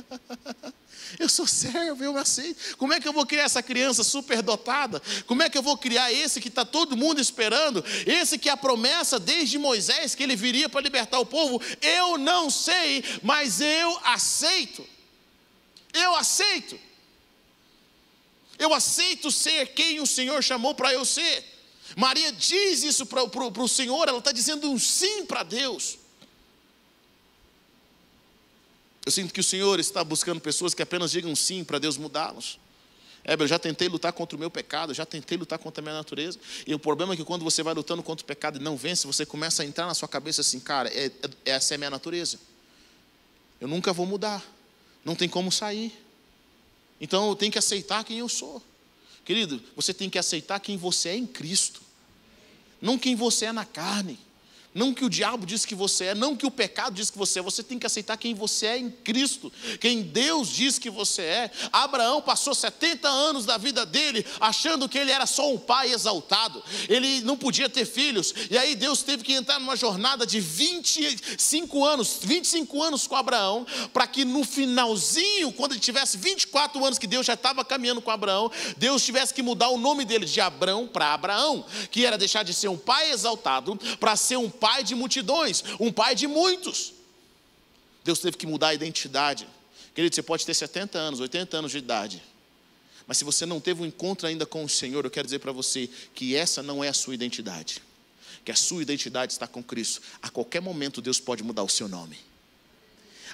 eu 1.20 1.28
sou 1.28 1.48
servo, 1.48 2.04
eu 2.04 2.16
aceito. 2.16 2.78
Como 2.78 2.94
é 2.94 3.00
que 3.00 3.08
eu 3.08 3.14
vou 3.14 3.26
criar 3.26 3.46
essa 3.46 3.64
criança 3.64 4.04
superdotada? 4.04 5.02
Como 5.26 5.42
é 5.42 5.50
que 5.50 5.58
eu 5.58 5.64
vou 5.64 5.78
criar 5.80 6.14
esse 6.14 6.40
que 6.40 6.50
está 6.50 6.64
todo 6.64 6.96
mundo 6.96 7.20
esperando? 7.20 7.84
Esse 8.06 8.38
que 8.38 8.50
é 8.50 8.52
a 8.52 8.58
promessa 8.58 9.20
desde 9.20 9.58
Moisés 9.58 10.14
que 10.14 10.22
ele 10.22 10.36
viria 10.36 10.70
para 10.70 10.82
libertar 10.82 11.18
o 11.18 11.26
povo? 11.26 11.60
Eu 11.82 12.20
não 12.20 12.52
sei, 12.52 13.04
mas 13.24 13.62
eu 13.62 14.00
aceito. 14.04 14.86
Eu 15.92 16.16
aceito. 16.16 16.78
Eu 18.58 18.74
aceito 18.74 19.32
ser 19.32 19.68
quem 19.68 20.00
o 20.00 20.08
Senhor 20.08 20.42
chamou 20.44 20.74
para 20.74 20.94
eu 20.94 21.06
ser. 21.06 21.44
Maria 21.96 22.32
diz 22.32 22.84
isso 22.84 23.06
para 23.06 23.24
o 23.24 23.68
Senhor, 23.68 24.08
ela 24.08 24.18
está 24.18 24.32
dizendo 24.32 24.70
um 24.72 24.80
sim 24.80 25.26
para 25.26 25.44
Deus. 25.44 25.98
Eu 29.06 29.12
sinto 29.12 29.34
que 29.34 29.40
o 29.40 29.44
Senhor 29.44 29.80
está 29.80 30.04
buscando 30.04 30.42
pessoas 30.42 30.74
que 30.74 30.82
apenas 30.82 31.12
digam 31.12 31.36
sim 31.36 31.64
para 31.64 31.78
Deus 31.78 31.96
mudá-los. 31.96 32.60
É, 33.24 33.34
eu 33.34 33.48
já 33.48 33.58
tentei 33.58 33.88
lutar 33.88 34.14
contra 34.14 34.36
o 34.36 34.40
meu 34.40 34.52
pecado, 34.52 34.94
já 34.94 35.06
tentei 35.06 35.38
lutar 35.38 35.60
contra 35.60 35.82
a 35.82 35.84
minha 35.84 35.96
natureza. 35.96 36.40
E 36.66 36.74
o 36.74 36.80
problema 36.80 37.14
é 37.14 37.18
que 37.18 37.24
quando 37.24 37.44
você 37.44 37.62
vai 37.62 37.74
lutando 37.74 38.02
contra 38.04 38.24
o 38.24 38.26
pecado 38.26 38.60
e 38.60 38.62
não 38.62 38.78
vence, 38.78 39.06
você 39.06 39.26
começa 39.26 39.64
a 39.64 39.66
entrar 39.66 39.88
na 39.88 39.94
sua 39.94 40.08
cabeça 40.08 40.42
assim, 40.42 40.60
cara, 40.60 40.90
é, 40.90 41.08
é, 41.08 41.12
essa 41.46 41.74
é 41.74 41.76
a 41.76 41.78
minha 41.78 41.90
natureza. 41.90 42.40
Eu 43.60 43.68
nunca 43.68 43.94
vou 43.94 44.06
mudar. 44.06 44.44
Não 45.04 45.16
tem 45.16 45.28
como 45.30 45.52
sair. 45.52 46.05
Então 47.00 47.30
eu 47.30 47.36
tenho 47.36 47.52
que 47.52 47.60
aceitar 47.60 48.04
quem 48.04 48.20
eu 48.20 48.30
sou. 48.30 48.62
Querido, 49.24 49.62
você 49.76 49.94
tem 49.94 50.10
que 50.10 50.20
aceitar 50.20 50.60
quem 50.60 50.78
você 50.78 51.10
é 51.10 51.16
em 51.16 51.26
Cristo, 51.26 51.82
não 52.82 52.98
quem 52.98 53.16
você 53.16 53.46
é 53.46 53.52
na 53.52 53.66
carne 53.66 54.20
não 54.76 54.94
que 54.94 55.06
o 55.06 55.10
diabo 55.10 55.46
diz 55.46 55.66
que 55.66 55.74
você 55.74 56.08
é, 56.08 56.16
não 56.16 56.36
que 56.36 56.46
o 56.46 56.52
pecado 56.52 56.94
diz 56.94 57.10
que 57.10 57.18
você 57.18 57.40
é, 57.40 57.42
você 57.42 57.64
tem 57.64 57.80
que 57.80 57.86
aceitar 57.86 58.18
quem 58.18 58.36
você 58.36 58.66
é 58.66 58.78
em 58.78 58.92
Cristo, 58.92 59.52
quem 59.80 60.02
Deus 60.02 60.50
diz 60.50 60.78
que 60.78 60.90
você 60.90 61.22
é. 61.22 61.52
Abraão 61.72 62.22
passou 62.22 62.54
70 62.54 63.08
anos 63.08 63.46
da 63.46 63.58
vida 63.58 63.86
dele 63.86 64.26
achando 64.38 64.90
que 64.90 64.98
ele 64.98 65.12
era 65.12 65.26
só 65.26 65.50
um 65.50 65.58
pai 65.58 65.94
exaltado, 65.94 66.62
ele 66.90 67.22
não 67.22 67.38
podia 67.38 67.70
ter 67.70 67.86
filhos, 67.86 68.34
e 68.52 68.58
aí 68.58 68.76
Deus 68.76 69.02
teve 69.02 69.24
que 69.24 69.32
entrar 69.32 69.62
numa 69.62 69.78
jornada 69.78 70.26
de 70.26 70.42
25 70.42 71.86
anos, 71.86 72.20
25 72.22 72.84
anos 72.84 73.08
com 73.08 73.16
Abraão, 73.16 73.66
para 73.94 74.06
que 74.06 74.26
no 74.26 74.44
finalzinho, 74.44 75.54
quando 75.54 75.72
ele 75.72 75.80
tivesse 75.80 76.18
24 76.18 76.84
anos, 76.84 77.00
que 77.00 77.08
Deus 77.08 77.26
já 77.26 77.36
estava 77.36 77.64
caminhando 77.64 78.02
com 78.02 78.12
Abraão, 78.12 78.52
Deus 78.76 79.06
tivesse 79.06 79.34
que 79.34 79.42
mudar 79.42 79.70
o 79.70 79.78
nome 79.78 80.04
dele 80.04 80.26
de 80.26 80.42
Abrão 80.42 80.86
para 80.86 81.14
Abraão, 81.14 81.66
que 81.90 82.06
era 82.06 82.18
deixar 82.18 82.44
de 82.44 82.54
ser 82.54 82.68
um 82.68 82.78
pai 82.78 83.12
exaltado 83.12 83.80
para 84.02 84.18
ser 84.18 84.36
um 84.36 84.50
pai 84.50 84.65
pai 84.66 84.84
de 84.84 84.96
multidões, 84.96 85.64
um 85.80 85.92
pai 85.92 86.16
de 86.16 86.26
muitos. 86.26 86.92
Deus 88.04 88.18
teve 88.18 88.36
que 88.36 88.48
mudar 88.48 88.70
a 88.70 88.74
identidade. 88.74 89.48
Querido, 89.94 90.16
você 90.16 90.24
pode 90.24 90.44
ter 90.44 90.56
70 90.56 90.98
anos, 90.98 91.20
80 91.20 91.56
anos 91.56 91.72
de 91.72 91.78
idade, 91.78 92.24
mas 93.06 93.18
se 93.18 93.24
você 93.24 93.46
não 93.46 93.60
teve 93.60 93.84
um 93.84 93.86
encontro 93.86 94.28
ainda 94.28 94.44
com 94.44 94.64
o 94.64 94.68
Senhor, 94.68 95.06
eu 95.06 95.12
quero 95.12 95.28
dizer 95.28 95.38
para 95.38 95.52
você 95.52 95.88
que 96.16 96.36
essa 96.36 96.64
não 96.64 96.84
é 96.84 96.88
a 96.88 96.94
sua 96.94 97.14
identidade, 97.14 97.80
que 98.44 98.52
a 98.52 98.56
sua 98.56 98.82
identidade 98.82 99.34
está 99.34 99.46
com 99.46 99.62
Cristo. 99.62 100.02
A 100.20 100.32
qualquer 100.32 100.64
momento 100.64 101.00
Deus 101.00 101.20
pode 101.20 101.44
mudar 101.44 101.62
o 101.62 101.70
seu 101.70 101.88
nome. 101.88 102.18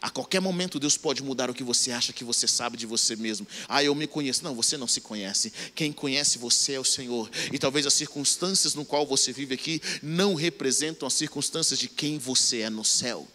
A 0.02 0.10
qualquer 0.10 0.40
momento 0.40 0.80
Deus 0.80 0.98
pode 0.98 1.22
mudar 1.22 1.52
o 1.52 1.54
que 1.54 1.64
você 1.64 1.92
acha 1.92 2.12
que 2.12 2.24
você 2.24 2.48
sabe 2.48 2.76
de 2.76 2.88
você 2.88 3.16
mesmo. 3.16 3.48
Ah, 3.70 3.84
eu 3.84 3.94
me 3.94 4.08
conheço. 4.08 4.44
Não, 4.44 4.56
você 4.56 4.76
não 4.76 4.88
se 4.88 5.00
conhece. 5.00 5.54
Quem 5.76 5.94
conhece 5.94 6.40
você 6.40 6.74
é 6.74 6.80
o 6.80 6.84
Senhor. 6.84 7.30
E 7.54 7.60
talvez 7.60 7.86
as 7.86 7.94
circunstâncias 7.94 8.74
no 8.74 8.84
qual 8.84 9.06
você 9.06 9.32
vive 9.32 9.54
aqui 9.54 9.80
não 10.02 10.34
representam 10.34 11.08
as 11.08 11.14
circunstâncias 11.14 11.78
de 11.78 11.88
quem 11.88 12.18
você 12.18 12.62
é 12.62 12.70
no 12.70 12.84
céu. 12.84 13.28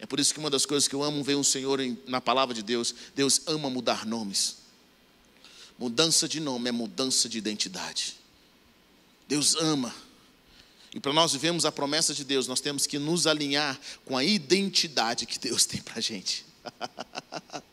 É 0.00 0.06
por 0.06 0.18
isso 0.18 0.34
que 0.34 0.40
uma 0.40 0.50
das 0.50 0.66
coisas 0.66 0.88
que 0.88 0.94
eu 0.96 1.02
amo 1.04 1.22
ver 1.22 1.36
um 1.36 1.44
Senhor 1.44 1.78
em, 1.78 1.96
na 2.08 2.20
palavra 2.20 2.52
de 2.52 2.62
Deus, 2.62 2.92
Deus 3.14 3.40
ama 3.46 3.70
mudar 3.70 4.04
nomes. 4.04 4.56
Mudança 5.78 6.28
de 6.28 6.40
nome 6.40 6.68
é 6.68 6.72
mudança 6.72 7.28
de 7.28 7.38
identidade. 7.38 8.16
Deus 9.28 9.54
ama 9.54 9.94
e 10.94 11.00
para 11.00 11.12
nós 11.12 11.32
vivemos 11.32 11.64
a 11.66 11.72
promessa 11.72 12.14
de 12.14 12.22
Deus, 12.22 12.46
nós 12.46 12.60
temos 12.60 12.86
que 12.86 13.00
nos 13.00 13.26
alinhar 13.26 13.78
com 14.04 14.16
a 14.16 14.22
identidade 14.22 15.26
que 15.26 15.40
Deus 15.40 15.66
tem 15.66 15.82
para 15.82 15.98
a 15.98 16.00
gente. 16.00 16.46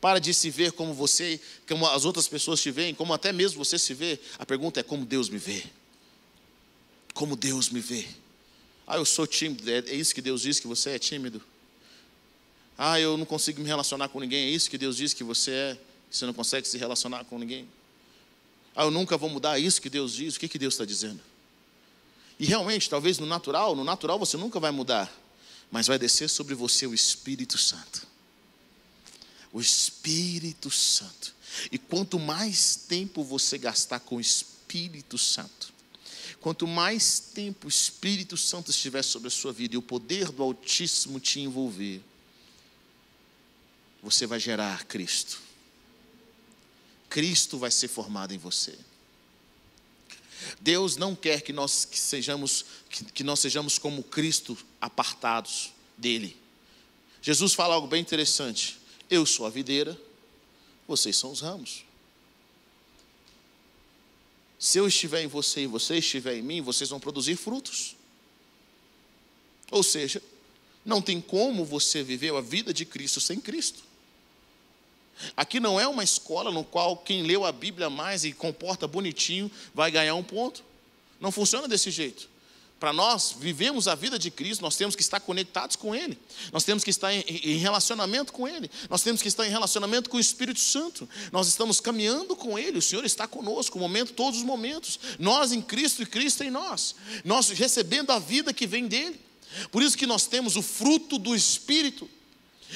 Para 0.00 0.18
de 0.18 0.32
se 0.32 0.48
ver 0.48 0.72
como 0.72 0.94
você, 0.94 1.38
como 1.68 1.86
as 1.86 2.06
outras 2.06 2.26
pessoas 2.26 2.58
te 2.62 2.70
veem, 2.70 2.94
como 2.94 3.12
até 3.12 3.34
mesmo 3.34 3.62
você 3.62 3.78
se 3.78 3.92
vê. 3.92 4.18
A 4.38 4.46
pergunta 4.46 4.80
é 4.80 4.82
como 4.82 5.04
Deus 5.04 5.28
me 5.28 5.36
vê. 5.36 5.62
Como 7.12 7.36
Deus 7.36 7.68
me 7.68 7.80
vê. 7.80 8.08
Ah, 8.86 8.96
eu 8.96 9.04
sou 9.04 9.26
tímido. 9.26 9.70
É 9.70 9.94
isso 9.94 10.14
que 10.14 10.22
Deus 10.22 10.40
diz 10.40 10.58
que 10.58 10.66
você 10.66 10.92
é 10.92 10.98
tímido. 10.98 11.42
Ah, 12.78 12.98
eu 12.98 13.18
não 13.18 13.26
consigo 13.26 13.60
me 13.60 13.68
relacionar 13.68 14.08
com 14.08 14.20
ninguém. 14.20 14.46
É 14.46 14.48
isso 14.48 14.70
que 14.70 14.78
Deus 14.78 14.96
diz 14.96 15.12
que 15.12 15.22
você 15.22 15.50
é. 15.50 15.78
Você 16.10 16.24
não 16.24 16.32
consegue 16.32 16.66
se 16.66 16.78
relacionar 16.78 17.26
com 17.26 17.38
ninguém. 17.38 17.68
Ah, 18.74 18.84
eu 18.84 18.90
nunca 18.90 19.18
vou 19.18 19.28
mudar. 19.28 19.58
É 19.58 19.60
isso 19.60 19.82
que 19.82 19.90
Deus 19.90 20.14
diz. 20.14 20.36
O 20.36 20.40
que, 20.40 20.48
que 20.48 20.58
Deus 20.58 20.72
está 20.72 20.86
dizendo? 20.86 21.20
E 22.40 22.46
realmente, 22.46 22.88
talvez 22.88 23.18
no 23.18 23.26
natural, 23.26 23.76
no 23.76 23.84
natural 23.84 24.18
você 24.18 24.38
nunca 24.38 24.58
vai 24.58 24.70
mudar, 24.70 25.12
mas 25.70 25.86
vai 25.86 25.98
descer 25.98 26.30
sobre 26.30 26.54
você 26.54 26.86
o 26.86 26.94
Espírito 26.94 27.58
Santo. 27.58 28.06
O 29.52 29.60
Espírito 29.60 30.70
Santo. 30.70 31.34
E 31.70 31.76
quanto 31.76 32.18
mais 32.18 32.76
tempo 32.88 33.22
você 33.22 33.58
gastar 33.58 34.00
com 34.00 34.16
o 34.16 34.20
Espírito 34.20 35.18
Santo, 35.18 35.70
quanto 36.40 36.66
mais 36.66 37.20
tempo 37.20 37.66
o 37.66 37.68
Espírito 37.68 38.38
Santo 38.38 38.70
estiver 38.70 39.02
sobre 39.02 39.28
a 39.28 39.30
sua 39.30 39.52
vida 39.52 39.74
e 39.74 39.78
o 39.78 39.82
poder 39.82 40.30
do 40.30 40.42
Altíssimo 40.42 41.20
te 41.20 41.40
envolver, 41.40 42.02
você 44.02 44.26
vai 44.26 44.40
gerar 44.40 44.86
Cristo. 44.86 45.38
Cristo 47.10 47.58
vai 47.58 47.70
ser 47.70 47.88
formado 47.88 48.32
em 48.32 48.38
você. 48.38 48.78
Deus 50.60 50.96
não 50.96 51.14
quer 51.14 51.42
que 51.42 51.52
nós 51.52 51.84
que 51.84 51.98
sejamos 51.98 52.64
que, 52.88 53.04
que 53.04 53.24
nós 53.24 53.40
sejamos 53.40 53.78
como 53.78 54.02
Cristo 54.02 54.56
apartados 54.80 55.72
dele. 55.96 56.36
Jesus 57.22 57.54
fala 57.54 57.74
algo 57.74 57.86
bem 57.86 58.00
interessante. 58.00 58.78
Eu 59.08 59.26
sou 59.26 59.46
a 59.46 59.50
videira, 59.50 60.00
vocês 60.86 61.16
são 61.16 61.30
os 61.30 61.40
ramos. 61.40 61.84
Se 64.58 64.78
eu 64.78 64.86
estiver 64.86 65.22
em 65.22 65.26
você 65.26 65.62
e 65.62 65.66
você 65.66 65.96
estiver 65.96 66.36
em 66.36 66.42
mim, 66.42 66.60
vocês 66.60 66.90
vão 66.90 67.00
produzir 67.00 67.36
frutos. 67.36 67.96
Ou 69.70 69.82
seja, 69.82 70.22
não 70.84 71.00
tem 71.00 71.20
como 71.20 71.64
você 71.64 72.02
viver 72.02 72.34
a 72.34 72.40
vida 72.40 72.72
de 72.72 72.84
Cristo 72.84 73.20
sem 73.20 73.40
Cristo. 73.40 73.89
Aqui 75.36 75.60
não 75.60 75.78
é 75.78 75.86
uma 75.86 76.04
escola 76.04 76.50
no 76.50 76.64
qual 76.64 76.96
quem 76.96 77.22
leu 77.22 77.44
a 77.44 77.52
Bíblia 77.52 77.90
mais 77.90 78.24
e 78.24 78.32
comporta 78.32 78.86
bonitinho 78.86 79.50
vai 79.74 79.90
ganhar 79.90 80.14
um 80.14 80.22
ponto. 80.22 80.64
Não 81.20 81.30
funciona 81.30 81.68
desse 81.68 81.90
jeito. 81.90 82.28
Para 82.80 82.94
nós 82.94 83.36
vivemos 83.38 83.86
a 83.86 83.94
vida 83.94 84.18
de 84.18 84.30
Cristo, 84.30 84.62
nós 84.62 84.74
temos 84.74 84.96
que 84.96 85.02
estar 85.02 85.20
conectados 85.20 85.76
com 85.76 85.94
Ele, 85.94 86.16
nós 86.50 86.64
temos 86.64 86.82
que 86.82 86.88
estar 86.88 87.12
em, 87.12 87.58
relacionamento 87.58 88.32
com 88.32 88.48
Ele, 88.48 88.70
nós 88.88 89.02
temos 89.02 89.20
que 89.20 89.28
estar 89.28 89.46
em 89.46 89.50
relacionamento 89.50 90.08
com 90.08 90.16
o 90.16 90.20
Espírito 90.20 90.60
Santo, 90.60 91.06
nós 91.30 91.46
estamos 91.46 91.78
caminhando 91.78 92.34
com 92.34 92.58
Ele, 92.58 92.78
o 92.78 92.82
Senhor 92.82 93.04
está 93.04 93.28
conosco, 93.28 93.76
o 93.76 93.80
momento, 93.80 94.14
todos 94.14 94.38
os 94.38 94.46
momentos, 94.46 94.98
nós 95.18 95.52
em 95.52 95.60
Cristo 95.60 96.02
e 96.02 96.06
Cristo 96.06 96.42
em 96.42 96.50
nós, 96.50 96.94
nós 97.22 97.50
recebendo 97.50 98.12
a 98.12 98.18
vida 98.18 98.50
que 98.50 98.66
vem 98.66 98.88
dEle. 98.88 99.20
Por 99.70 99.82
isso 99.82 99.98
que 99.98 100.06
nós 100.06 100.26
temos 100.26 100.56
o 100.56 100.62
fruto 100.62 101.18
do 101.18 101.34
Espírito. 101.34 102.08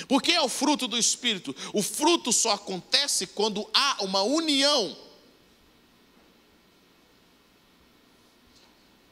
Por 0.08 0.22
que 0.22 0.32
é 0.32 0.40
o 0.42 0.48
fruto 0.48 0.88
do 0.88 0.98
Espírito? 0.98 1.54
O 1.72 1.82
fruto 1.82 2.32
só 2.32 2.52
acontece 2.52 3.26
quando 3.26 3.68
há 3.72 4.02
uma 4.02 4.22
união. 4.22 4.96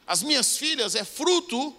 As 0.05 0.21
minhas 0.21 0.57
filhas 0.57 0.95
é 0.95 1.03
fruto 1.03 1.75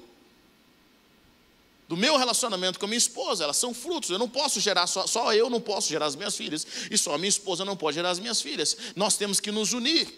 do 1.86 1.96
meu 1.96 2.16
relacionamento 2.16 2.78
com 2.78 2.86
a 2.86 2.88
minha 2.88 2.98
esposa, 2.98 3.44
elas 3.44 3.56
são 3.56 3.74
frutos. 3.74 4.10
Eu 4.10 4.18
não 4.18 4.28
posso 4.28 4.58
gerar, 4.60 4.86
só, 4.86 5.06
só 5.06 5.32
eu 5.34 5.50
não 5.50 5.60
posso 5.60 5.88
gerar 5.88 6.06
as 6.06 6.16
minhas 6.16 6.36
filhas, 6.36 6.66
e 6.90 6.96
só 6.96 7.14
a 7.14 7.18
minha 7.18 7.28
esposa 7.28 7.64
não 7.64 7.76
pode 7.76 7.96
gerar 7.96 8.10
as 8.10 8.18
minhas 8.18 8.40
filhas. 8.40 8.76
Nós 8.96 9.16
temos 9.16 9.38
que 9.38 9.52
nos 9.52 9.72
unir. 9.72 10.12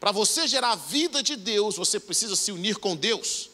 Para 0.00 0.12
você 0.12 0.48
gerar 0.48 0.72
a 0.72 0.76
vida 0.76 1.22
de 1.22 1.36
Deus, 1.36 1.76
você 1.76 2.00
precisa 2.00 2.34
se 2.34 2.50
unir 2.50 2.76
com 2.76 2.96
Deus. 2.96 3.50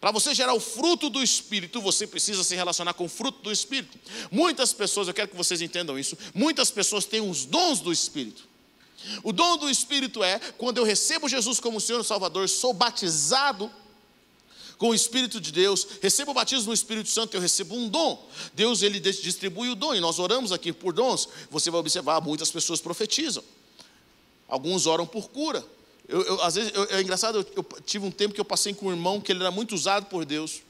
Para 0.00 0.10
você 0.10 0.34
gerar 0.34 0.54
o 0.54 0.60
fruto 0.60 1.08
do 1.08 1.22
Espírito, 1.22 1.80
você 1.80 2.06
precisa 2.06 2.44
se 2.44 2.54
relacionar 2.54 2.94
com 2.94 3.04
o 3.04 3.08
fruto 3.08 3.42
do 3.42 3.50
Espírito. 3.50 3.98
Muitas 4.30 4.72
pessoas, 4.72 5.08
eu 5.08 5.14
quero 5.14 5.28
que 5.28 5.36
vocês 5.36 5.62
entendam 5.62 5.98
isso, 5.98 6.16
muitas 6.34 6.70
pessoas 6.70 7.04
têm 7.04 7.20
os 7.20 7.44
dons 7.44 7.80
do 7.80 7.92
Espírito. 7.92 8.46
O 9.22 9.32
dom 9.32 9.56
do 9.56 9.70
Espírito 9.70 10.22
é 10.22 10.38
quando 10.58 10.78
eu 10.78 10.84
recebo 10.84 11.28
Jesus 11.28 11.60
como 11.60 11.80
Senhor 11.80 12.00
e 12.00 12.04
Salvador, 12.04 12.48
sou 12.48 12.72
batizado 12.72 13.70
com 14.78 14.90
o 14.90 14.94
Espírito 14.94 15.40
de 15.40 15.50
Deus, 15.52 15.86
recebo 16.02 16.32
o 16.32 16.34
batismo 16.34 16.68
no 16.68 16.74
Espírito 16.74 17.08
Santo, 17.08 17.34
eu 17.34 17.40
recebo 17.40 17.74
um 17.74 17.88
dom. 17.88 18.28
Deus 18.52 18.82
ele 18.82 19.00
distribui 19.00 19.70
o 19.70 19.74
dom 19.74 19.94
e 19.94 20.00
nós 20.00 20.18
oramos 20.18 20.52
aqui 20.52 20.72
por 20.72 20.92
dons. 20.92 21.28
Você 21.50 21.70
vai 21.70 21.80
observar, 21.80 22.20
muitas 22.20 22.50
pessoas 22.50 22.80
profetizam. 22.80 23.42
Alguns 24.48 24.86
oram 24.86 25.06
por 25.06 25.30
cura, 25.30 25.64
eu, 26.08 26.22
eu, 26.22 26.42
às 26.42 26.54
vezes, 26.54 26.72
eu, 26.74 26.84
é 26.90 27.00
engraçado, 27.00 27.46
eu, 27.54 27.66
tive 27.84 28.06
um 28.06 28.10
tempo 28.10 28.34
que 28.34 28.40
eu 28.40 28.44
passei 28.44 28.72
com 28.72 28.86
um 28.86 28.90
irmão 28.90 29.20
que 29.20 29.32
ele 29.32 29.40
era 29.40 29.50
muito 29.50 29.74
usado 29.74 30.06
por 30.06 30.24
Deus. 30.24 30.62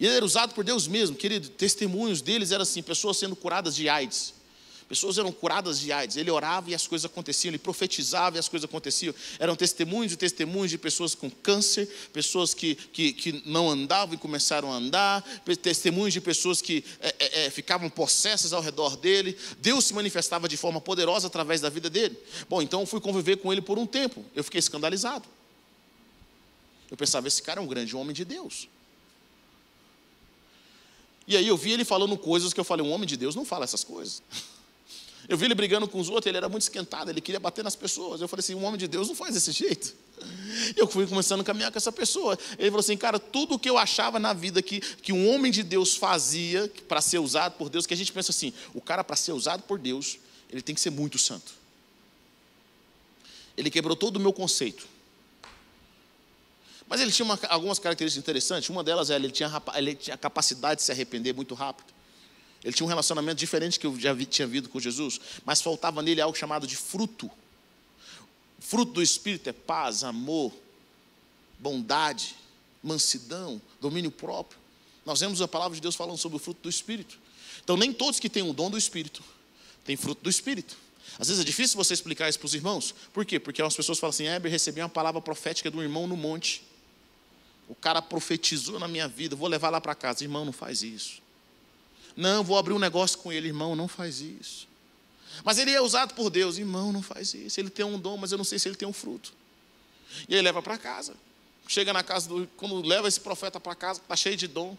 E 0.00 0.06
ele 0.06 0.16
era 0.16 0.24
usado 0.24 0.54
por 0.54 0.64
Deus 0.64 0.86
mesmo, 0.86 1.16
querido. 1.16 1.48
Testemunhos 1.48 2.20
deles 2.20 2.52
eram 2.52 2.62
assim: 2.62 2.82
pessoas 2.82 3.16
sendo 3.16 3.36
curadas 3.36 3.74
de 3.74 3.88
AIDS. 3.88 4.34
Pessoas 4.88 5.18
eram 5.18 5.30
curadas 5.30 5.78
de 5.78 5.92
AIDS. 5.92 6.16
Ele 6.16 6.30
orava 6.30 6.70
e 6.70 6.74
as 6.74 6.86
coisas 6.86 7.04
aconteciam, 7.04 7.50
ele 7.50 7.58
profetizava 7.58 8.36
e 8.36 8.38
as 8.38 8.48
coisas 8.48 8.66
aconteciam. 8.66 9.14
Eram 9.38 9.54
testemunhos 9.54 10.14
e 10.14 10.16
testemunhos 10.16 10.70
de 10.70 10.78
pessoas 10.78 11.14
com 11.14 11.30
câncer, 11.30 11.86
pessoas 12.10 12.54
que, 12.54 12.74
que, 12.74 13.12
que 13.12 13.42
não 13.44 13.68
andavam 13.68 14.14
e 14.14 14.18
começaram 14.18 14.72
a 14.72 14.76
andar, 14.76 15.22
testemunhos 15.60 16.14
de 16.14 16.22
pessoas 16.22 16.62
que 16.62 16.82
é, 17.00 17.14
é, 17.18 17.46
é, 17.46 17.50
ficavam 17.50 17.90
possessas 17.90 18.54
ao 18.54 18.62
redor 18.62 18.96
dele. 18.96 19.36
Deus 19.60 19.84
se 19.84 19.92
manifestava 19.92 20.48
de 20.48 20.56
forma 20.56 20.80
poderosa 20.80 21.26
através 21.26 21.60
da 21.60 21.68
vida 21.68 21.90
dele. 21.90 22.16
Bom, 22.48 22.62
então 22.62 22.80
eu 22.80 22.86
fui 22.86 23.00
conviver 23.00 23.36
com 23.36 23.52
ele 23.52 23.60
por 23.60 23.78
um 23.78 23.86
tempo. 23.86 24.24
Eu 24.34 24.42
fiquei 24.42 24.58
escandalizado. 24.58 25.28
Eu 26.90 26.96
pensava, 26.96 27.28
esse 27.28 27.42
cara 27.42 27.60
é 27.60 27.62
um 27.62 27.66
grande 27.66 27.94
homem 27.94 28.14
de 28.14 28.24
Deus. 28.24 28.68
E 31.26 31.36
aí 31.36 31.46
eu 31.46 31.58
vi 31.58 31.72
ele 31.72 31.84
falando 31.84 32.16
coisas 32.16 32.54
que 32.54 32.60
eu 32.60 32.64
falei, 32.64 32.86
um 32.86 32.90
homem 32.90 33.06
de 33.06 33.18
Deus 33.18 33.34
não 33.34 33.44
fala 33.44 33.64
essas 33.64 33.84
coisas. 33.84 34.22
Eu 35.28 35.36
vi 35.36 35.44
ele 35.44 35.54
brigando 35.54 35.86
com 35.86 36.00
os 36.00 36.08
outros, 36.08 36.26
ele 36.26 36.38
era 36.38 36.48
muito 36.48 36.62
esquentado, 36.62 37.10
ele 37.10 37.20
queria 37.20 37.38
bater 37.38 37.62
nas 37.62 37.76
pessoas. 37.76 38.22
Eu 38.22 38.26
falei 38.28 38.40
assim: 38.40 38.54
um 38.54 38.64
homem 38.64 38.78
de 38.78 38.88
Deus 38.88 39.08
não 39.08 39.14
faz 39.14 39.34
desse 39.34 39.52
jeito. 39.52 39.94
Eu 40.74 40.86
fui 40.86 41.06
começando 41.06 41.42
a 41.42 41.44
caminhar 41.44 41.70
com 41.70 41.76
essa 41.76 41.92
pessoa. 41.92 42.38
Ele 42.58 42.70
falou 42.70 42.80
assim: 42.80 42.96
cara, 42.96 43.18
tudo 43.18 43.56
o 43.56 43.58
que 43.58 43.68
eu 43.68 43.76
achava 43.76 44.18
na 44.18 44.32
vida 44.32 44.62
que, 44.62 44.80
que 44.80 45.12
um 45.12 45.28
homem 45.28 45.52
de 45.52 45.62
Deus 45.62 45.96
fazia 45.96 46.72
para 46.88 47.02
ser 47.02 47.18
usado 47.18 47.58
por 47.58 47.68
Deus, 47.68 47.86
que 47.86 47.92
a 47.92 47.96
gente 47.96 48.10
pensa 48.10 48.30
assim: 48.30 48.54
o 48.72 48.80
cara, 48.80 49.04
para 49.04 49.16
ser 49.16 49.32
usado 49.32 49.62
por 49.64 49.78
Deus, 49.78 50.18
ele 50.48 50.62
tem 50.62 50.74
que 50.74 50.80
ser 50.80 50.90
muito 50.90 51.18
santo. 51.18 51.52
Ele 53.54 53.70
quebrou 53.70 53.94
todo 53.94 54.16
o 54.16 54.20
meu 54.20 54.32
conceito. 54.32 54.88
Mas 56.88 57.02
ele 57.02 57.12
tinha 57.12 57.26
uma, 57.26 57.38
algumas 57.50 57.78
características 57.78 58.22
interessantes. 58.22 58.70
Uma 58.70 58.82
delas 58.82 59.10
é 59.10 59.16
ele 59.16 59.30
tinha, 59.30 59.62
ele 59.74 59.94
tinha 59.94 60.14
a 60.14 60.18
capacidade 60.18 60.80
de 60.80 60.86
se 60.86 60.92
arrepender 60.92 61.34
muito 61.34 61.54
rápido. 61.54 61.97
Ele 62.64 62.72
tinha 62.72 62.84
um 62.84 62.88
relacionamento 62.88 63.38
diferente 63.38 63.78
que 63.78 63.86
eu 63.86 63.98
já 63.98 64.12
vi, 64.12 64.26
tinha 64.26 64.46
visto 64.46 64.68
com 64.68 64.80
Jesus, 64.80 65.20
mas 65.44 65.62
faltava 65.62 66.02
nele 66.02 66.20
algo 66.20 66.36
chamado 66.36 66.66
de 66.66 66.76
fruto. 66.76 67.30
Fruto 68.58 68.92
do 68.92 69.02
Espírito 69.02 69.48
é 69.48 69.52
paz, 69.52 70.02
amor, 70.02 70.52
bondade, 71.58 72.34
mansidão, 72.82 73.60
domínio 73.80 74.10
próprio. 74.10 74.58
Nós 75.06 75.20
vemos 75.20 75.40
a 75.40 75.48
palavra 75.48 75.74
de 75.74 75.80
Deus 75.80 75.94
falando 75.94 76.18
sobre 76.18 76.36
o 76.36 76.40
fruto 76.40 76.62
do 76.62 76.68
Espírito. 76.68 77.18
Então, 77.62 77.76
nem 77.76 77.92
todos 77.92 78.18
que 78.18 78.28
têm 78.28 78.42
o 78.42 78.52
dom 78.52 78.70
do 78.70 78.76
Espírito 78.78 79.22
têm 79.84 79.96
fruto 79.96 80.22
do 80.22 80.28
Espírito. 80.28 80.76
Às 81.18 81.28
vezes 81.28 81.40
é 81.40 81.44
difícil 81.44 81.76
você 81.76 81.94
explicar 81.94 82.28
isso 82.28 82.38
para 82.38 82.46
os 82.46 82.54
irmãos. 82.54 82.94
Por 83.12 83.24
quê? 83.24 83.40
Porque 83.40 83.62
as 83.62 83.74
pessoas 83.74 83.98
falam 83.98 84.10
assim: 84.10 84.26
Heber, 84.26 84.50
recebi 84.50 84.80
uma 84.80 84.88
palavra 84.88 85.20
profética 85.20 85.70
de 85.70 85.76
um 85.76 85.82
irmão 85.82 86.06
no 86.06 86.16
monte. 86.16 86.62
O 87.68 87.74
cara 87.74 88.00
profetizou 88.00 88.78
na 88.78 88.88
minha 88.88 89.08
vida, 89.08 89.36
vou 89.36 89.48
levar 89.48 89.70
lá 89.70 89.80
para 89.80 89.94
casa. 89.94 90.24
Irmão, 90.24 90.44
não 90.44 90.52
faz 90.52 90.82
isso. 90.82 91.20
Não, 92.18 92.42
vou 92.42 92.58
abrir 92.58 92.72
um 92.72 92.80
negócio 92.80 93.16
com 93.18 93.32
ele. 93.32 93.46
Irmão, 93.46 93.76
não 93.76 93.86
faz 93.86 94.20
isso. 94.20 94.66
Mas 95.44 95.56
ele 95.56 95.70
é 95.70 95.80
usado 95.80 96.14
por 96.14 96.28
Deus. 96.30 96.58
Irmão, 96.58 96.92
não 96.92 97.00
faz 97.00 97.32
isso. 97.32 97.60
Ele 97.60 97.70
tem 97.70 97.86
um 97.86 97.96
dom, 97.96 98.16
mas 98.16 98.32
eu 98.32 98.36
não 98.36 98.44
sei 98.44 98.58
se 98.58 98.68
ele 98.68 98.74
tem 98.74 98.88
um 98.88 98.92
fruto. 98.92 99.32
E 100.28 100.34
ele 100.34 100.42
leva 100.42 100.60
para 100.60 100.76
casa. 100.76 101.14
Chega 101.68 101.92
na 101.92 102.02
casa, 102.02 102.28
do, 102.28 102.48
quando 102.56 102.84
leva 102.84 103.06
esse 103.06 103.20
profeta 103.20 103.60
para 103.60 103.72
casa, 103.76 104.00
está 104.00 104.16
cheio 104.16 104.36
de 104.36 104.48
dom. 104.48 104.76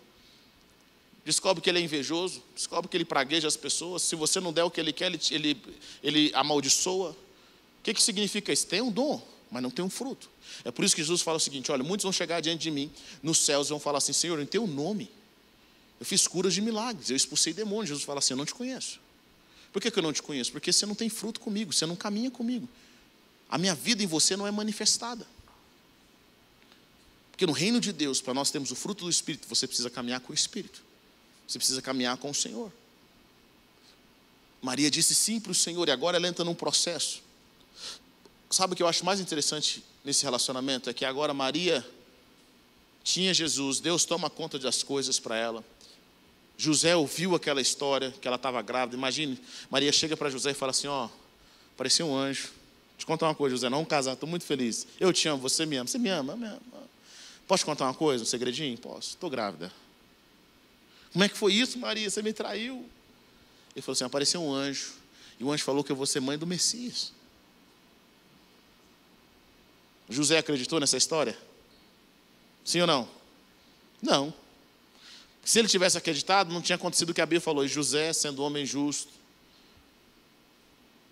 Descobre 1.24 1.64
que 1.64 1.70
ele 1.70 1.80
é 1.80 1.82
invejoso, 1.82 2.44
descobre 2.54 2.90
que 2.90 2.98
ele 2.98 3.06
pragueja 3.06 3.48
as 3.48 3.56
pessoas. 3.56 4.02
Se 4.02 4.18
você 4.18 4.42
não 4.42 4.52
der 4.52 4.66
o 4.66 4.72
que 4.72 4.82
ele 4.82 4.92
quer, 4.92 5.06
ele, 5.06 5.22
ele, 5.32 5.58
ele 6.04 6.32
amaldiçoa. 6.34 7.12
O 7.12 7.84
que, 7.84 7.94
que 7.94 8.04
significa 8.04 8.52
isso? 8.52 8.68
Tem 8.68 8.82
um 8.82 8.92
dom, 8.92 9.26
mas 9.50 9.64
não 9.64 9.72
tem 9.72 9.86
um 9.86 9.90
fruto. 9.90 10.30
É 10.66 10.72
por 10.72 10.84
isso 10.84 10.94
que 10.94 11.02
Jesus 11.02 11.22
fala 11.22 11.38
o 11.38 11.40
seguinte: 11.40 11.72
olha, 11.72 11.86
muitos 11.86 12.04
vão 12.04 12.12
chegar 12.12 12.42
diante 12.42 12.64
de 12.64 12.72
mim 12.72 12.92
nos 13.24 13.38
céus 13.38 13.68
e 13.68 13.70
vão 13.70 13.80
falar 13.80 14.00
assim: 14.00 14.12
Senhor, 14.12 14.42
em 14.42 14.46
teu 14.46 14.68
nome, 14.68 15.10
eu 16.00 16.06
fiz 16.06 16.28
curas 16.28 16.54
de 16.54 16.62
milagres, 16.62 17.10
eu 17.10 17.16
expulsei 17.16 17.54
demônios. 17.54 17.90
Jesus 17.90 18.06
fala 18.06 18.20
assim: 18.20 18.34
eu 18.34 18.38
não 18.38 18.46
te 18.46 18.54
conheço. 18.54 19.00
Por 19.72 19.82
que, 19.82 19.92
que 19.92 20.00
eu 20.00 20.04
não 20.04 20.14
te 20.14 20.24
conheço? 20.24 20.52
Porque 20.52 20.72
você 20.72 20.86
não 20.86 20.96
tem 20.96 21.10
fruto 21.10 21.40
comigo, 21.40 21.74
você 21.74 21.86
não 21.86 21.96
caminha 21.96 22.32
comigo. 22.32 22.68
A 23.50 23.58
minha 23.58 23.76
vida 23.76 24.02
em 24.02 24.08
você 24.08 24.36
não 24.36 24.48
é 24.48 24.52
manifestada. 24.52 25.28
Porque 27.32 27.46
no 27.46 27.52
reino 27.52 27.80
de 27.80 27.92
Deus, 27.92 28.20
para 28.20 28.34
nós 28.34 28.52
termos 28.52 28.72
o 28.72 28.76
fruto 28.76 29.06
do 29.06 29.10
Espírito, 29.10 29.48
você 29.48 29.68
precisa 29.68 29.90
caminhar 29.90 30.20
com 30.20 30.32
o 30.32 30.36
Espírito. 30.36 30.84
Você 31.48 31.58
precisa 31.58 31.82
caminhar 31.82 32.18
com 32.18 32.30
o 32.30 32.36
Senhor. 32.36 32.72
Maria 34.62 34.92
disse 34.92 35.16
sim 35.16 35.40
para 35.40 35.52
o 35.52 35.56
Senhor 35.56 35.88
e 35.88 35.92
agora 35.92 36.18
ela 36.18 36.28
entra 36.28 36.44
num 36.44 36.56
processo. 36.56 37.22
Sabe 38.50 38.74
o 38.74 38.76
que 38.76 38.84
eu 38.84 38.88
acho 38.88 39.06
mais 39.06 39.20
interessante 39.20 39.84
nesse 40.04 40.24
relacionamento? 40.24 40.90
É 40.90 40.94
que 40.94 41.06
agora 41.06 41.34
Maria 41.34 41.86
tinha 43.04 43.34
Jesus, 43.34 43.80
Deus 43.80 44.06
toma 44.06 44.30
conta 44.30 44.60
das 44.60 44.84
coisas 44.84 45.20
para 45.20 45.38
ela. 45.38 45.64
José 46.60 46.94
ouviu 46.94 47.36
aquela 47.36 47.62
história 47.62 48.14
que 48.20 48.28
ela 48.28 48.36
estava 48.36 48.62
grávida. 48.62 48.98
Imagine, 48.98 49.40
Maria 49.70 49.94
chega 49.94 50.18
para 50.18 50.30
José 50.30 50.52
e 50.52 50.54
fala 50.54 50.72
assim: 50.72 50.88
Ó, 50.88 51.08
parecia 51.78 52.06
um 52.06 52.14
anjo. 52.14 52.50
Te 52.98 53.06
contar 53.06 53.28
uma 53.28 53.34
coisa, 53.34 53.56
José, 53.56 53.70
não 53.70 53.86
casar, 53.86 54.12
estou 54.12 54.28
muito 54.28 54.44
feliz. 54.44 54.86
Eu 55.00 55.14
te 55.14 55.26
amo, 55.30 55.42
você 55.42 55.66
me 55.66 55.78
ama. 55.78 55.88
Você 55.88 55.98
me 55.98 56.10
ama, 56.10 56.36
me 56.36 56.48
ama. 56.48 56.60
Posso 57.48 57.66
contar 57.66 57.86
uma 57.86 57.94
coisa, 57.94 58.26
um 58.26 58.28
segredinho? 58.28 58.78
Posso. 58.78 59.12
Estou 59.12 59.30
grávida. 59.30 59.72
Como 61.14 61.24
é 61.24 61.30
que 61.30 61.38
foi 61.38 61.54
isso, 61.54 61.80
Maria? 61.80 62.10
Você 62.10 62.22
me 62.22 62.34
traiu. 62.34 62.86
Ele 63.74 63.82
falou 63.82 63.94
assim: 63.94 64.04
apareceu 64.04 64.44
um 64.44 64.54
anjo. 64.54 64.96
E 65.40 65.46
o 65.46 65.50
anjo 65.54 65.64
falou 65.64 65.82
que 65.82 65.94
eu 65.94 65.96
vou 65.96 66.06
ser 66.06 66.20
mãe 66.20 66.38
do 66.38 66.46
Messias. 66.46 67.14
José 70.10 70.38
acreditou 70.38 70.78
nessa 70.78 70.98
história? 70.98 71.38
Sim 72.66 72.82
ou 72.82 72.88
não? 72.88 73.08
Não. 74.02 74.34
Se 75.44 75.60
ele 75.60 75.68
tivesse 75.68 75.98
acreditado, 75.98 76.54
não 76.54 76.62
tinha 76.62 76.76
acontecido 76.76 77.10
o 77.10 77.14
que 77.14 77.22
a 77.22 77.26
Bíblia 77.26 77.42
falou. 77.42 77.66
E 77.66 77.68
José, 77.68 78.14
sendo 78.14 78.44
homem 78.44 78.66
justo, 78.66 79.12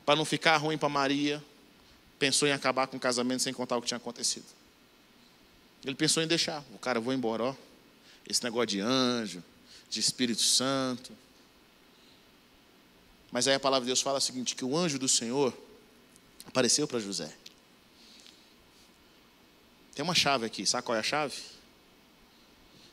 para 0.06 0.16
não 0.16 0.26
ficar 0.26 0.58
ruim 0.58 0.78
para 0.78 0.90
Maria, 0.90 1.44
pensou 2.18 2.48
em 2.48 2.52
acabar 2.52 2.88
com 2.88 2.98
o 2.98 3.00
casamento 3.00 3.44
sem 3.44 3.54
contar 3.54 3.78
o 3.78 3.82
que 3.82 3.88
tinha 3.88 3.98
acontecido. 3.98 4.46
Ele 5.84 5.96
pensou 5.96 6.22
em 6.22 6.28
deixar. 6.28 6.64
O 6.74 6.78
cara, 6.78 7.00
vou 7.00 7.14
embora, 7.14 7.44
ó. 7.44 7.56
Esse 8.28 8.44
negócio 8.44 8.68
de 8.68 8.80
anjo, 8.80 9.44
de 9.90 10.00
Espírito 10.00 10.42
Santo. 10.42 11.12
Mas 13.32 13.48
aí 13.48 13.56
a 13.56 13.60
palavra 13.60 13.86
de 13.86 13.88
Deus 13.88 14.02
fala 14.02 14.18
o 14.18 14.22
seguinte: 14.22 14.56
que 14.56 14.66
o 14.66 14.78
anjo 14.78 15.00
do 15.00 15.08
Senhor 15.08 15.56
apareceu 16.46 16.88
para 16.88 17.00
José. 17.00 17.34
Tem 19.96 20.04
uma 20.04 20.16
chave 20.16 20.46
aqui, 20.46 20.66
sabe 20.66 20.84
qual 20.84 20.96
é 20.96 21.00
a 21.00 21.04
chave? 21.04 21.36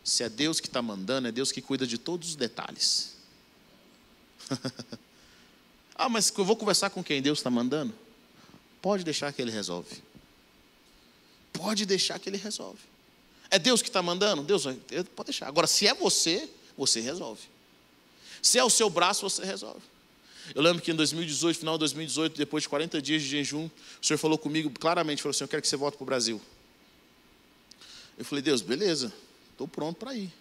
Se 0.04 0.22
é 0.22 0.28
Deus 0.28 0.60
que 0.60 0.66
está 0.66 0.82
mandando, 0.82 1.28
é 1.28 1.32
Deus 1.32 1.50
que 1.50 1.62
cuida 1.62 1.86
de 1.86 1.96
todos 1.96 2.28
os 2.28 2.36
detalhes. 2.36 3.16
ah, 5.96 6.10
mas 6.10 6.30
eu 6.36 6.44
vou 6.44 6.56
conversar 6.56 6.90
com 6.90 7.02
quem 7.02 7.22
Deus 7.22 7.38
está 7.38 7.50
mandando? 7.50 7.94
Pode 8.82 9.02
deixar 9.02 9.32
que 9.32 9.40
Ele 9.40 9.50
resolve. 9.50 10.02
Pode 11.54 11.86
deixar 11.86 12.18
que 12.18 12.28
Ele 12.28 12.36
resolve. 12.36 12.80
É 13.50 13.58
Deus 13.58 13.80
que 13.80 13.88
está 13.88 14.02
mandando? 14.02 14.42
Deus 14.42 14.64
pode 15.16 15.28
deixar. 15.28 15.48
Agora, 15.48 15.66
se 15.66 15.86
é 15.86 15.94
você, 15.94 16.50
você 16.76 17.00
resolve. 17.00 17.42
Se 18.42 18.58
é 18.58 18.64
o 18.64 18.68
seu 18.68 18.90
braço, 18.90 19.22
você 19.22 19.42
resolve. 19.42 19.80
Eu 20.54 20.60
lembro 20.60 20.82
que 20.82 20.90
em 20.90 20.94
2018, 20.94 21.60
final 21.60 21.76
de 21.76 21.80
2018, 21.80 22.36
depois 22.36 22.64
de 22.64 22.68
40 22.68 23.00
dias 23.00 23.22
de 23.22 23.28
jejum, 23.28 23.70
o 24.02 24.04
Senhor 24.04 24.18
falou 24.18 24.36
comigo 24.36 24.68
claramente, 24.78 25.22
falou 25.22 25.30
assim, 25.30 25.44
eu 25.44 25.48
quero 25.48 25.62
que 25.62 25.68
você 25.68 25.76
volte 25.76 25.96
para 25.96 26.02
o 26.02 26.06
Brasil. 26.06 26.42
Eu 28.18 28.24
falei, 28.24 28.42
Deus, 28.42 28.60
beleza, 28.60 29.10
estou 29.54 29.66
pronto 29.66 29.96
para 29.96 30.14
ir. 30.14 30.32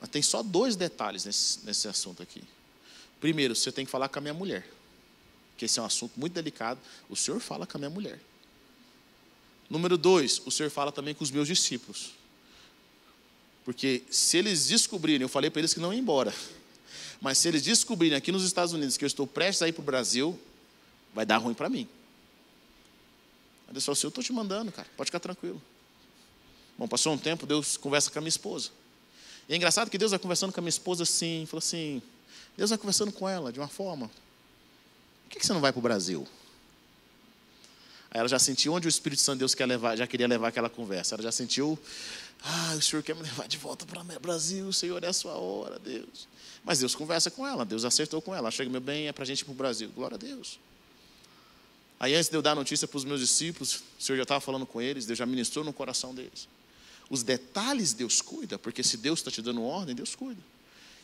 Mas 0.00 0.10
tem 0.10 0.22
só 0.22 0.42
dois 0.42 0.76
detalhes 0.76 1.24
nesse, 1.24 1.64
nesse 1.64 1.88
assunto 1.88 2.22
aqui. 2.22 2.42
Primeiro, 3.20 3.54
você 3.54 3.72
tem 3.72 3.84
que 3.84 3.90
falar 3.90 4.08
com 4.08 4.18
a 4.18 4.22
minha 4.22 4.34
mulher. 4.34 4.68
Que 5.56 5.64
esse 5.64 5.78
é 5.78 5.82
um 5.82 5.86
assunto 5.86 6.18
muito 6.18 6.34
delicado. 6.34 6.78
O 7.08 7.16
Senhor 7.16 7.40
fala 7.40 7.66
com 7.66 7.78
a 7.78 7.80
minha 7.80 7.90
mulher. 7.90 8.20
Número 9.70 9.96
dois, 9.96 10.40
o 10.44 10.50
Senhor 10.50 10.70
fala 10.70 10.92
também 10.92 11.14
com 11.14 11.24
os 11.24 11.30
meus 11.30 11.48
discípulos. 11.48 12.12
Porque 13.64 14.04
se 14.10 14.36
eles 14.36 14.66
descobrirem, 14.66 15.22
eu 15.22 15.28
falei 15.28 15.50
para 15.50 15.60
eles 15.60 15.74
que 15.74 15.80
não 15.80 15.92
iam 15.92 15.98
embora. 15.98 16.32
Mas 17.20 17.38
se 17.38 17.48
eles 17.48 17.62
descobrirem 17.62 18.16
aqui 18.16 18.30
nos 18.30 18.44
Estados 18.44 18.74
Unidos 18.74 18.96
que 18.96 19.04
eu 19.04 19.08
estou 19.08 19.26
prestes 19.26 19.62
a 19.62 19.68
ir 19.68 19.72
para 19.72 19.82
o 19.82 19.84
Brasil, 19.84 20.38
vai 21.14 21.24
dar 21.24 21.38
ruim 21.38 21.54
para 21.54 21.68
mim. 21.68 21.88
Aí 23.66 23.72
Deus 23.72 23.84
falou 23.84 23.94
assim: 23.94 24.06
Eu 24.06 24.10
estou 24.10 24.22
te 24.22 24.32
mandando, 24.32 24.70
cara, 24.70 24.86
pode 24.96 25.08
ficar 25.08 25.18
tranquilo. 25.18 25.60
Bom, 26.78 26.86
passou 26.86 27.12
um 27.12 27.18
tempo, 27.18 27.46
Deus 27.46 27.76
conversa 27.76 28.10
com 28.10 28.18
a 28.18 28.22
minha 28.22 28.28
esposa. 28.28 28.70
E 29.48 29.54
é 29.54 29.56
engraçado 29.56 29.90
que 29.90 29.96
Deus 29.96 30.10
vai 30.10 30.18
conversando 30.18 30.52
com 30.52 30.60
a 30.60 30.62
minha 30.62 30.70
esposa 30.70 31.04
assim, 31.04 31.46
falou 31.46 31.58
assim, 31.58 32.02
Deus 32.56 32.70
vai 32.70 32.78
conversando 32.78 33.12
com 33.12 33.28
ela 33.28 33.52
de 33.52 33.60
uma 33.60 33.68
forma. 33.68 34.10
Por 35.28 35.38
que 35.38 35.46
você 35.46 35.52
não 35.52 35.60
vai 35.60 35.72
para 35.72 35.78
o 35.78 35.82
Brasil? 35.82 36.26
Aí 38.10 38.20
ela 38.20 38.28
já 38.28 38.38
sentiu 38.38 38.72
onde 38.72 38.86
o 38.86 38.90
Espírito 38.90 39.20
Santo 39.20 39.36
de 39.36 39.40
Deus 39.40 39.54
quer 39.54 39.66
levar, 39.66 39.96
já 39.96 40.06
queria 40.06 40.26
levar 40.26 40.48
aquela 40.48 40.70
conversa. 40.70 41.14
Ela 41.14 41.22
já 41.22 41.32
sentiu, 41.32 41.78
ah, 42.42 42.74
o 42.76 42.82
Senhor 42.82 43.02
quer 43.02 43.14
me 43.14 43.22
levar 43.22 43.46
de 43.48 43.56
volta 43.56 43.84
para 43.84 44.00
o 44.00 44.20
Brasil, 44.20 44.66
o 44.68 44.72
Senhor 44.72 45.02
é 45.02 45.08
a 45.08 45.12
sua 45.12 45.32
hora, 45.32 45.78
Deus. 45.78 46.28
Mas 46.64 46.78
Deus 46.80 46.94
conversa 46.94 47.30
com 47.30 47.46
ela, 47.46 47.64
Deus 47.64 47.84
acertou 47.84 48.20
com 48.20 48.32
ela. 48.32 48.44
Ela 48.44 48.50
chega, 48.50 48.70
meu 48.70 48.80
bem, 48.80 49.08
é 49.08 49.12
para 49.12 49.22
a 49.22 49.26
gente 49.26 49.40
ir 49.40 49.44
para 49.44 49.52
o 49.52 49.54
Brasil. 49.54 49.90
Glória 49.94 50.16
a 50.16 50.18
Deus. 50.18 50.58
Aí 51.98 52.14
antes 52.14 52.28
de 52.28 52.36
eu 52.36 52.42
dar 52.42 52.52
a 52.52 52.54
notícia 52.54 52.86
para 52.86 52.96
os 52.96 53.04
meus 53.04 53.20
discípulos, 53.20 53.82
o 53.98 54.02
Senhor 54.02 54.16
já 54.16 54.22
estava 54.22 54.40
falando 54.40 54.66
com 54.66 54.80
eles, 54.80 55.06
Deus 55.06 55.18
já 55.18 55.24
ministrou 55.24 55.64
no 55.64 55.72
coração 55.72 56.14
deles. 56.14 56.48
Os 57.08 57.22
detalhes 57.22 57.92
Deus 57.92 58.20
cuida, 58.20 58.58
porque 58.58 58.82
se 58.82 58.96
Deus 58.96 59.20
está 59.20 59.30
te 59.30 59.40
dando 59.40 59.62
ordem, 59.62 59.94
Deus 59.94 60.14
cuida. 60.14 60.40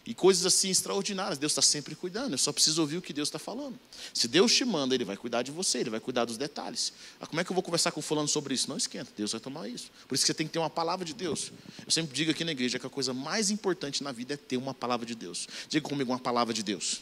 E 0.04 0.12
coisas 0.12 0.44
assim 0.44 0.68
extraordinárias, 0.68 1.38
Deus 1.38 1.52
está 1.52 1.62
sempre 1.62 1.94
cuidando, 1.94 2.32
eu 2.32 2.38
só 2.38 2.52
preciso 2.52 2.80
ouvir 2.80 2.96
o 2.96 3.02
que 3.02 3.12
Deus 3.12 3.28
está 3.28 3.38
falando. 3.38 3.78
Se 4.12 4.26
Deus 4.26 4.52
te 4.52 4.64
manda, 4.64 4.96
Ele 4.96 5.04
vai 5.04 5.16
cuidar 5.16 5.42
de 5.42 5.52
você, 5.52 5.78
Ele 5.78 5.90
vai 5.90 6.00
cuidar 6.00 6.24
dos 6.24 6.36
detalhes. 6.36 6.92
Ah, 7.20 7.26
como 7.26 7.40
é 7.40 7.44
que 7.44 7.52
eu 7.52 7.54
vou 7.54 7.62
conversar 7.62 7.92
com 7.92 8.02
fulano 8.02 8.26
sobre 8.26 8.52
isso? 8.52 8.68
Não 8.68 8.76
esquenta, 8.76 9.12
Deus 9.16 9.30
vai 9.30 9.40
tomar 9.40 9.68
isso. 9.68 9.92
Por 10.08 10.16
isso 10.16 10.24
que 10.24 10.26
você 10.26 10.34
tem 10.34 10.44
que 10.44 10.52
ter 10.52 10.58
uma 10.58 10.70
palavra 10.70 11.04
de 11.04 11.14
Deus. 11.14 11.52
Eu 11.84 11.90
sempre 11.92 12.12
digo 12.16 12.32
aqui 12.32 12.42
na 12.42 12.50
igreja 12.50 12.80
que 12.80 12.86
a 12.86 12.90
coisa 12.90 13.14
mais 13.14 13.52
importante 13.52 14.02
na 14.02 14.10
vida 14.10 14.34
é 14.34 14.36
ter 14.36 14.56
uma 14.56 14.74
palavra 14.74 15.06
de 15.06 15.14
Deus. 15.14 15.46
Diga 15.68 15.88
comigo 15.88 16.10
uma 16.10 16.18
palavra 16.18 16.52
de 16.52 16.64
Deus. 16.64 17.00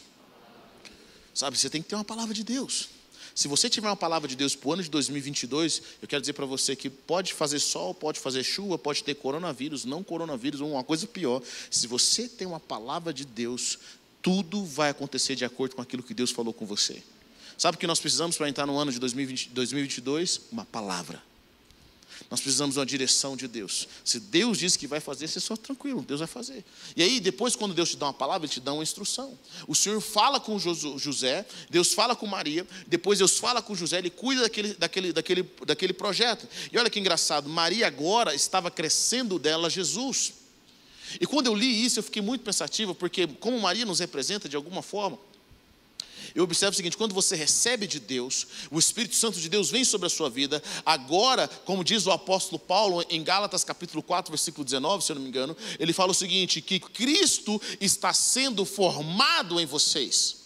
Sabe, 1.32 1.56
você 1.56 1.70
tem 1.70 1.80
que 1.80 1.88
ter 1.88 1.94
uma 1.94 2.04
palavra 2.04 2.34
de 2.34 2.44
Deus. 2.44 2.90
Se 3.34 3.48
você 3.48 3.70
tiver 3.70 3.88
uma 3.88 3.96
palavra 3.96 4.28
de 4.28 4.36
Deus 4.36 4.54
para 4.54 4.68
o 4.68 4.72
ano 4.72 4.82
de 4.82 4.90
2022, 4.90 5.82
eu 6.02 6.08
quero 6.08 6.20
dizer 6.20 6.32
para 6.32 6.46
você 6.46 6.74
que 6.74 6.90
pode 6.90 7.32
fazer 7.32 7.58
sol, 7.58 7.94
pode 7.94 8.18
fazer 8.18 8.42
chuva, 8.42 8.78
pode 8.78 9.04
ter 9.04 9.14
coronavírus, 9.14 9.84
não 9.84 10.02
coronavírus, 10.02 10.60
ou 10.60 10.72
uma 10.72 10.84
coisa 10.84 11.06
pior. 11.06 11.42
Se 11.70 11.86
você 11.86 12.28
tem 12.28 12.46
uma 12.46 12.60
palavra 12.60 13.12
de 13.12 13.24
Deus, 13.24 13.78
tudo 14.22 14.64
vai 14.64 14.90
acontecer 14.90 15.34
de 15.34 15.44
acordo 15.44 15.76
com 15.76 15.82
aquilo 15.82 16.02
que 16.02 16.14
Deus 16.14 16.30
falou 16.30 16.52
com 16.52 16.66
você. 16.66 17.02
Sabe 17.56 17.76
o 17.76 17.78
que 17.78 17.86
nós 17.86 18.00
precisamos 18.00 18.36
para 18.36 18.48
entrar 18.48 18.66
no 18.66 18.76
ano 18.78 18.90
de 18.90 18.98
2020, 18.98 19.50
2022? 19.50 20.40
Uma 20.50 20.64
palavra. 20.64 21.29
Nós 22.28 22.40
precisamos 22.40 22.74
de 22.74 22.80
uma 22.80 22.87
direção 22.87 23.37
de 23.37 23.46
Deus. 23.48 23.88
Se 24.04 24.20
Deus 24.20 24.59
diz 24.59 24.76
que 24.76 24.87
vai 24.87 25.00
fazer, 25.00 25.28
você 25.28 25.40
só 25.40 25.56
tranquilo, 25.56 26.02
Deus 26.02 26.20
vai 26.20 26.26
fazer. 26.26 26.64
E 26.96 27.02
aí, 27.02 27.20
depois, 27.20 27.56
quando 27.56 27.72
Deus 27.74 27.90
te 27.90 27.96
dá 27.96 28.06
uma 28.06 28.12
palavra, 28.12 28.46
Ele 28.46 28.52
te 28.52 28.61
dá 28.61 28.72
uma 28.72 28.83
instrução. 28.83 29.38
O 29.66 29.74
Senhor 29.74 30.00
fala 30.00 30.38
com 30.38 30.59
José, 30.59 31.46
Deus 31.70 31.92
fala 31.92 32.14
com 32.14 32.26
Maria, 32.26 32.66
depois 32.87 33.18
Deus 33.18 33.38
fala 33.38 33.62
com 33.62 33.74
José, 33.74 33.98
Ele 33.98 34.11
cuida 34.11 34.42
daquele, 34.42 34.74
daquele, 34.74 35.12
daquele, 35.12 35.50
daquele 35.66 35.92
projeto. 35.92 36.46
E 36.72 36.78
olha 36.78 36.90
que 36.90 37.00
engraçado, 37.00 37.48
Maria 37.48 37.87
agora 37.87 38.35
estava 38.35 38.70
crescendo 38.70 39.38
dela 39.38 39.70
Jesus. 39.70 40.35
E 41.20 41.26
quando 41.26 41.46
eu 41.46 41.54
li 41.54 41.85
isso, 41.85 41.98
eu 41.98 42.02
fiquei 42.02 42.22
muito 42.22 42.42
pensativo, 42.42 42.94
porque 42.94 43.26
como 43.26 43.59
Maria 43.59 43.85
nos 43.85 43.98
representa 43.98 44.48
de 44.48 44.56
alguma 44.56 44.83
forma, 44.83 45.18
eu 46.34 46.44
observo 46.44 46.72
o 46.72 46.76
seguinte: 46.76 46.96
quando 46.96 47.14
você 47.14 47.36
recebe 47.36 47.86
de 47.86 47.98
Deus, 47.98 48.46
o 48.70 48.78
Espírito 48.78 49.14
Santo 49.14 49.40
de 49.40 49.48
Deus 49.48 49.70
vem 49.70 49.84
sobre 49.84 50.06
a 50.06 50.10
sua 50.10 50.30
vida, 50.30 50.62
agora, 50.84 51.48
como 51.64 51.84
diz 51.84 52.06
o 52.06 52.10
apóstolo 52.10 52.58
Paulo 52.58 53.04
em 53.08 53.22
Gálatas 53.22 53.64
capítulo 53.64 54.02
4, 54.02 54.30
versículo 54.30 54.64
19, 54.64 55.04
se 55.04 55.12
eu 55.12 55.16
não 55.16 55.22
me 55.22 55.28
engano, 55.28 55.56
ele 55.78 55.92
fala 55.92 56.12
o 56.12 56.14
seguinte: 56.14 56.60
que 56.60 56.80
Cristo 56.80 57.60
está 57.80 58.12
sendo 58.12 58.64
formado 58.64 59.60
em 59.60 59.66
vocês. 59.66 60.40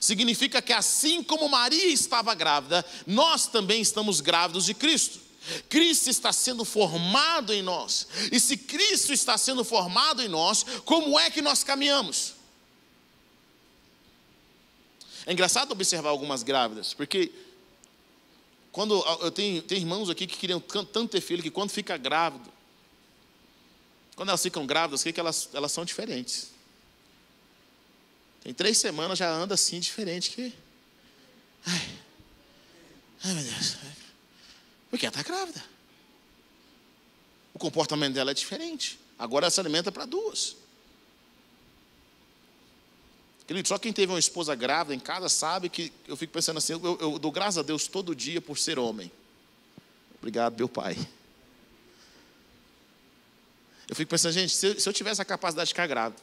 Significa 0.00 0.62
que 0.62 0.72
assim 0.72 1.22
como 1.22 1.48
Maria 1.48 1.86
estava 1.86 2.34
grávida, 2.34 2.84
nós 3.06 3.46
também 3.46 3.82
estamos 3.82 4.20
grávidos 4.20 4.64
de 4.64 4.74
Cristo. 4.74 5.20
Cristo 5.68 6.08
está 6.08 6.32
sendo 6.32 6.64
formado 6.64 7.52
em 7.52 7.62
nós. 7.62 8.06
E 8.32 8.40
se 8.40 8.56
Cristo 8.56 9.12
está 9.12 9.36
sendo 9.36 9.62
formado 9.62 10.22
em 10.22 10.28
nós, 10.28 10.64
como 10.84 11.18
é 11.18 11.30
que 11.30 11.42
nós 11.42 11.62
caminhamos? 11.62 12.33
É 15.26 15.32
engraçado 15.32 15.72
observar 15.72 16.10
algumas 16.10 16.42
grávidas, 16.42 16.92
porque 16.92 17.32
quando 18.70 19.02
eu 19.20 19.30
tenho, 19.30 19.64
irmãos 19.70 20.10
aqui 20.10 20.26
que 20.26 20.36
queriam 20.36 20.60
tanto 20.60 21.08
ter 21.08 21.20
filho 21.20 21.42
que 21.42 21.50
quando 21.50 21.70
fica 21.70 21.96
grávido, 21.96 22.52
quando 24.16 24.28
elas 24.28 24.42
ficam 24.42 24.66
grávidas, 24.66 25.02
que 25.02 25.18
elas, 25.18 25.48
elas 25.52 25.72
são 25.72 25.84
diferentes. 25.84 26.50
Tem 28.42 28.52
três 28.52 28.76
semanas 28.76 29.18
já 29.18 29.30
anda 29.30 29.54
assim 29.54 29.80
diferente 29.80 30.30
que. 30.30 30.52
Ai, 31.64 31.98
ai 33.24 33.32
meu 33.32 33.44
Deus. 33.44 33.76
Porque 34.90 35.06
ela 35.06 35.16
está 35.18 35.22
grávida. 35.22 35.64
O 37.54 37.58
comportamento 37.58 38.12
dela 38.14 38.32
é 38.32 38.34
diferente. 38.34 38.98
Agora 39.18 39.46
ela 39.46 39.50
se 39.50 39.60
alimenta 39.60 39.90
para 39.90 40.04
duas. 40.04 40.56
Querido, 43.46 43.68
só 43.68 43.78
quem 43.78 43.92
teve 43.92 44.10
uma 44.10 44.18
esposa 44.18 44.54
grávida 44.54 44.94
em 44.94 44.98
casa 44.98 45.28
sabe 45.28 45.68
que 45.68 45.92
eu 46.08 46.16
fico 46.16 46.32
pensando 46.32 46.56
assim, 46.56 46.72
eu, 46.72 46.98
eu 47.00 47.18
dou 47.18 47.30
graças 47.30 47.58
a 47.58 47.62
Deus 47.62 47.86
todo 47.86 48.14
dia 48.14 48.40
por 48.40 48.58
ser 48.58 48.78
homem. 48.78 49.10
Obrigado, 50.18 50.56
meu 50.56 50.68
pai. 50.68 50.96
Eu 53.86 53.94
fico 53.94 54.10
pensando, 54.10 54.32
gente, 54.32 54.54
se 54.54 54.66
eu, 54.66 54.80
se 54.80 54.88
eu 54.88 54.92
tivesse 54.92 55.20
a 55.20 55.24
capacidade 55.24 55.68
de 55.68 55.74
ficar 55.74 55.86
grávida, 55.86 56.20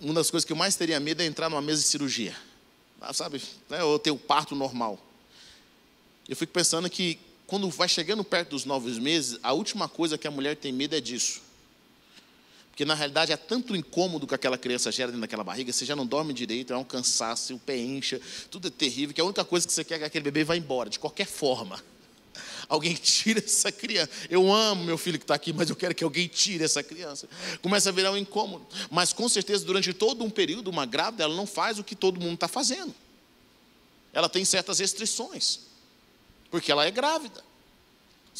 uma 0.00 0.14
das 0.14 0.30
coisas 0.30 0.44
que 0.44 0.52
eu 0.52 0.56
mais 0.56 0.76
teria 0.76 1.00
medo 1.00 1.22
é 1.22 1.26
entrar 1.26 1.50
numa 1.50 1.60
mesa 1.60 1.82
de 1.82 1.88
cirurgia. 1.88 2.36
Ah, 3.00 3.12
sabe? 3.12 3.42
Né, 3.68 3.82
ou 3.82 3.98
ter 3.98 4.10
o 4.10 4.16
parto 4.16 4.54
normal. 4.54 4.98
Eu 6.28 6.36
fico 6.36 6.52
pensando 6.52 6.88
que 6.88 7.18
quando 7.46 7.68
vai 7.68 7.88
chegando 7.88 8.22
perto 8.22 8.50
dos 8.50 8.64
nove 8.64 8.98
meses, 9.00 9.38
a 9.42 9.52
última 9.52 9.88
coisa 9.88 10.16
que 10.16 10.28
a 10.28 10.30
mulher 10.30 10.56
tem 10.56 10.72
medo 10.72 10.94
é 10.94 11.00
disso. 11.00 11.42
Porque 12.80 12.88
na 12.88 12.94
realidade 12.94 13.30
é 13.30 13.36
tanto 13.36 13.76
incômodo 13.76 14.26
que 14.26 14.34
aquela 14.34 14.56
criança 14.56 14.90
gera 14.90 15.08
dentro 15.08 15.20
daquela 15.20 15.44
barriga, 15.44 15.70
você 15.70 15.84
já 15.84 15.94
não 15.94 16.06
dorme 16.06 16.32
direito, 16.32 16.72
é 16.72 16.76
um 16.78 16.82
cansaço, 16.82 17.54
o 17.54 17.58
pé 17.58 17.76
incha, 17.76 18.18
tudo 18.50 18.68
é 18.68 18.70
terrível, 18.70 19.14
que 19.14 19.20
a 19.20 19.24
única 19.24 19.44
coisa 19.44 19.66
que 19.66 19.72
você 19.74 19.84
quer 19.84 19.96
é 19.96 19.98
que 19.98 20.04
aquele 20.04 20.24
bebê 20.24 20.44
vá 20.44 20.56
embora, 20.56 20.88
de 20.88 20.98
qualquer 20.98 21.26
forma. 21.26 21.84
Alguém 22.70 22.94
tira 22.94 23.38
essa 23.38 23.70
criança. 23.70 24.10
Eu 24.30 24.50
amo 24.50 24.82
meu 24.82 24.96
filho 24.96 25.18
que 25.18 25.24
está 25.24 25.34
aqui, 25.34 25.52
mas 25.52 25.68
eu 25.68 25.76
quero 25.76 25.94
que 25.94 26.02
alguém 26.02 26.26
tire 26.26 26.64
essa 26.64 26.82
criança. 26.82 27.28
Começa 27.60 27.90
a 27.90 27.92
virar 27.92 28.12
um 28.12 28.16
incômodo. 28.16 28.66
Mas 28.90 29.12
com 29.12 29.28
certeza, 29.28 29.62
durante 29.62 29.92
todo 29.92 30.24
um 30.24 30.30
período, 30.30 30.70
uma 30.70 30.86
grávida, 30.86 31.24
ela 31.24 31.36
não 31.36 31.46
faz 31.46 31.78
o 31.78 31.84
que 31.84 31.94
todo 31.94 32.18
mundo 32.18 32.32
está 32.32 32.48
fazendo. 32.48 32.94
Ela 34.10 34.30
tem 34.30 34.42
certas 34.42 34.78
restrições, 34.78 35.60
porque 36.50 36.72
ela 36.72 36.86
é 36.86 36.90
grávida. 36.90 37.44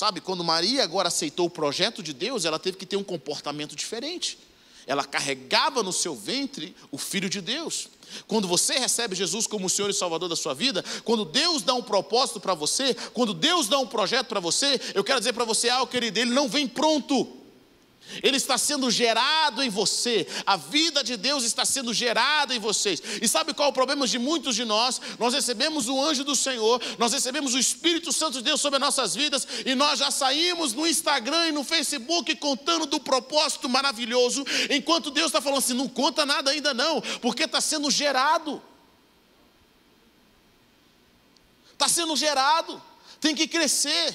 Sabe, 0.01 0.23
quando 0.23 0.43
Maria 0.43 0.83
agora 0.83 1.09
aceitou 1.09 1.45
o 1.45 1.51
projeto 1.51 2.03
de 2.03 2.15
Deus, 2.15 2.47
ela 2.47 2.59
teve 2.59 2.79
que 2.79 2.87
ter 2.87 2.97
um 2.97 3.05
comportamento 3.05 3.77
diferente. 3.77 4.39
Ela 4.87 5.05
carregava 5.05 5.83
no 5.83 5.93
seu 5.93 6.17
ventre 6.17 6.75
o 6.91 6.97
Filho 6.97 7.29
de 7.29 7.43
Deus. 7.43 7.87
Quando 8.27 8.49
você 8.49 8.79
recebe 8.79 9.15
Jesus 9.15 9.47
como 9.47 9.67
o 9.67 9.69
Senhor 9.69 9.91
e 9.91 9.93
Salvador 9.93 10.27
da 10.27 10.37
sua 10.37 10.55
vida, 10.55 10.83
quando 11.05 11.27
Deus 11.27 11.63
dá 11.63 11.75
um 11.75 11.83
propósito 11.83 12.41
para 12.41 12.55
você, 12.55 12.95
quando 13.13 13.35
Deus 13.35 13.69
dá 13.69 13.79
um 13.79 13.87
projeto 13.87 14.29
para 14.29 14.41
você, 14.41 14.81
eu 14.95 15.05
quero 15.05 15.19
dizer 15.19 15.35
para 15.35 15.45
você, 15.45 15.69
ah, 15.69 15.87
querido, 15.87 16.19
ele 16.19 16.31
não 16.31 16.49
vem 16.49 16.67
pronto 16.67 17.40
ele 18.23 18.37
está 18.37 18.59
sendo 18.59 18.91
gerado 18.91 19.63
em 19.63 19.69
você, 19.69 20.27
a 20.45 20.57
vida 20.57 21.03
de 21.03 21.17
Deus 21.17 21.45
está 21.45 21.65
sendo 21.65 21.93
gerada 21.95 22.55
em 22.55 22.59
vocês. 22.59 23.03
E 23.21 23.29
sabe 23.29 23.55
qual 23.55 23.69
é 23.69 23.71
o 23.71 23.75
problema 23.75 24.07
de 24.07 24.19
muitos 24.19 24.57
de 24.57 24.65
nós? 24.65 25.01
Nós 25.19 25.35
recebemos 25.35 25.89
o 25.89 26.01
anjo 26.01 26.25
do 26.25 26.35
Senhor, 26.35 26.81
nós 26.99 27.13
recebemos 27.13 27.55
o 27.55 27.59
Espírito 27.59 28.13
Santo 28.13 28.39
de 28.39 28.45
Deus 28.45 28.61
sobre 28.61 28.77
as 28.77 28.81
nossas 28.81 29.15
vidas, 29.15 29.47
e 29.65 29.75
nós 29.75 29.99
já 29.99 30.11
saímos 30.11 30.73
no 30.73 30.87
Instagram 30.87 31.49
e 31.49 31.53
no 31.53 31.65
Facebook 31.65 32.35
contando 32.37 32.87
do 32.87 33.01
propósito 33.01 33.69
maravilhoso, 33.69 34.45
enquanto 34.71 35.11
Deus 35.11 35.27
está 35.27 35.41
falando 35.41 35.59
assim: 35.59 35.75
não 35.75 35.89
conta 35.89 36.27
nada 36.27 36.51
ainda 36.51 36.75
não, 36.75 37.01
porque 37.21 37.45
está 37.45 37.61
sendo 37.61 37.91
gerado. 37.91 38.63
Está 41.73 41.89
sendo 41.89 42.15
gerado, 42.15 42.83
tem 43.21 43.35
que 43.35 43.49
crescer. 43.49 44.15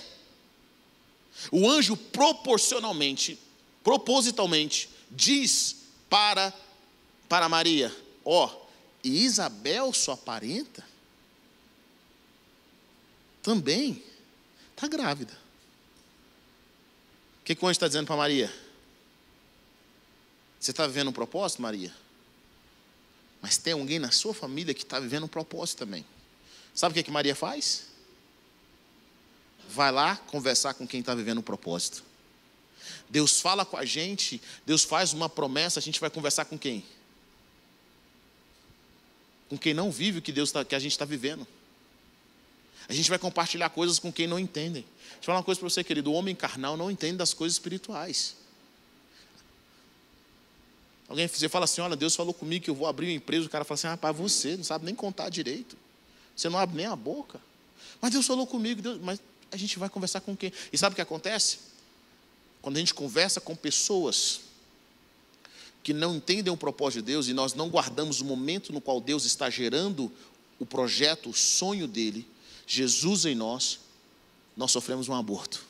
O 1.51 1.67
anjo 1.69 1.97
proporcionalmente 1.97 3.39
propositalmente, 3.86 4.89
diz 5.12 5.76
para, 6.10 6.52
para 7.30 7.48
Maria: 7.48 7.95
Ó, 8.26 8.48
oh, 8.48 8.65
e 9.04 9.24
Isabel, 9.24 9.93
sua 9.93 10.17
parenta, 10.17 10.84
também 13.43 14.04
está 14.71 14.88
grávida. 14.88 15.34
O 17.41 17.45
que, 17.45 17.54
que 17.54 17.63
o 17.63 17.67
anjo 17.67 17.74
está 17.74 17.88
dizendo 17.88 18.08
para 18.08 18.15
Maria? 18.15 18.52
Você 20.60 20.71
está 20.71 20.88
vivendo 20.88 21.10
um 21.10 21.13
propósito, 21.13 21.62
Maria? 21.62 21.93
Mas 23.39 23.58
tem 23.58 23.74
alguém 23.74 24.00
na 24.00 24.10
sua 24.10 24.34
família 24.34 24.74
que 24.74 24.82
está 24.82 25.00
vivendo 25.00 25.26
um 25.26 25.28
propósito 25.28 25.78
também. 25.78 26.04
Sabe 26.74 26.93
o 26.93 26.95
que, 26.95 27.04
que 27.04 27.12
Maria 27.12 27.36
faz? 27.36 27.86
Vai 29.69 29.91
lá 29.91 30.15
conversar 30.15 30.74
com 30.74 30.88
quem 30.88 31.02
está 31.02 31.13
vivendo 31.13 31.38
um 31.38 31.43
propósito. 31.43 32.04
Deus 33.10 33.39
fala 33.39 33.65
com 33.65 33.78
a 33.78 33.86
gente, 33.86 34.41
Deus 34.65 34.84
faz 34.84 35.13
uma 35.13 35.30
promessa, 35.30 35.80
a 35.80 35.82
gente 35.82 36.00
vai 36.00 36.10
conversar 36.10 36.46
com 36.46 36.58
quem? 36.58 36.84
Com 39.50 39.58
quem 39.58 39.74
não 39.74 39.91
vive 39.91 40.20
o 40.20 40.22
que, 40.22 40.32
Deus 40.32 40.52
tá, 40.52 40.65
que 40.65 40.76
a 40.76 40.80
gente 40.80 40.91
está 40.91 41.06
vivendo. 41.06 41.46
A 42.88 42.94
gente 42.94 43.10
vai 43.10 43.18
compartilhar 43.18 43.70
coisas 43.70 44.00
com 44.00 44.12
quem 44.12 44.28
não 44.28 44.39
entendem. 44.39 44.84
Deixa 44.84 45.18
eu 45.22 45.24
falar 45.24 45.38
uma 45.39 45.44
coisa 45.44 45.60
para 45.60 45.70
você, 45.70 45.84
querido: 45.84 46.12
o 46.12 46.13
homem 46.13 46.36
carnal 46.36 46.78
não 46.78 46.89
entende 46.91 47.18
das 47.18 47.34
coisas 47.34 47.56
espirituais. 47.56 48.36
Alguém 51.08 51.28
você 51.28 51.50
fala 51.50 51.65
assim: 51.65 51.82
olha, 51.82 51.96
Deus 51.96 52.15
falou 52.15 52.34
comigo 52.34 52.65
que 52.65 52.70
eu 52.70 52.76
vou 52.76 52.88
abrir 52.88 53.08
uma 53.08 53.13
empresa. 53.13 53.48
O 53.48 53.50
cara 53.50 53.63
fala 53.63 53.76
assim: 53.76 53.98
para 53.98 54.12
você, 54.12 54.58
não 54.58 54.63
sabe 54.63 54.86
nem 54.86 54.94
contar 54.94 55.30
direito. 55.30 55.78
Você 56.36 56.50
não 56.50 56.60
abre 56.60 56.76
nem 56.76 56.86
a 56.86 56.96
boca. 56.96 57.39
Mas 58.02 58.12
Deus 58.12 58.26
falou 58.26 58.46
comigo, 58.46 58.82
Deus, 58.82 59.00
mas 59.02 59.20
a 59.52 59.58
gente 59.58 59.80
vai 59.80 59.89
conversar 59.89 60.22
com 60.22 60.36
quem? 60.36 60.52
E 60.72 60.78
sabe 60.78 60.94
o 60.94 60.96
que 60.96 61.02
acontece? 61.02 61.60
Quando 62.65 62.78
a 62.78 62.80
gente 62.80 62.95
conversa 62.95 63.39
com 63.39 63.56
pessoas 63.56 64.39
que 65.84 65.93
não 65.93 66.15
entendem 66.15 66.51
o 66.51 66.58
propósito 66.58 67.01
de 67.01 67.12
Deus 67.12 67.28
e 67.28 67.34
nós 67.34 67.54
não 67.54 67.69
guardamos 67.69 68.21
o 68.21 68.25
momento 68.25 68.73
no 68.73 68.82
qual 68.82 68.99
Deus 68.99 69.23
está 69.23 69.51
gerando 69.51 70.12
o 70.58 70.65
projeto, 70.65 71.30
o 71.30 71.34
sonho 71.36 71.88
dele, 71.88 72.28
Jesus 72.65 73.23
em 73.25 73.36
nós, 73.36 73.82
nós 74.58 74.71
sofremos 74.71 75.08
um 75.08 75.13
aborto. 75.13 75.63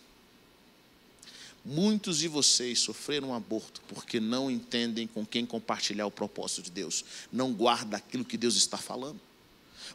Muitos 1.65 2.19
de 2.19 2.29
vocês 2.29 2.79
sofreram 2.79 3.31
um 3.31 3.34
aborto 3.34 3.81
porque 3.89 4.21
não 4.21 4.49
entendem 4.49 5.05
com 5.05 5.25
quem 5.25 5.45
compartilhar 5.45 6.05
o 6.05 6.12
propósito 6.12 6.62
de 6.62 6.71
Deus, 6.71 7.03
não 7.29 7.51
guarda 7.51 7.97
aquilo 7.97 8.23
que 8.23 8.38
Deus 8.38 8.55
está 8.55 8.77
falando. 8.77 9.19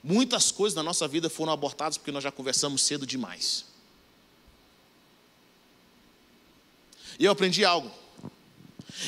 Muitas 0.05 0.53
coisas 0.53 0.77
na 0.77 0.83
nossa 0.83 1.09
vida 1.09 1.31
foram 1.31 1.51
abortadas 1.51 1.97
porque 1.97 2.13
nós 2.13 2.23
já 2.23 2.31
conversamos 2.31 2.83
cedo 2.83 3.07
demais. 3.07 3.70
E 7.21 7.27
eu 7.27 7.33
aprendi 7.33 7.67
algo. 7.67 7.93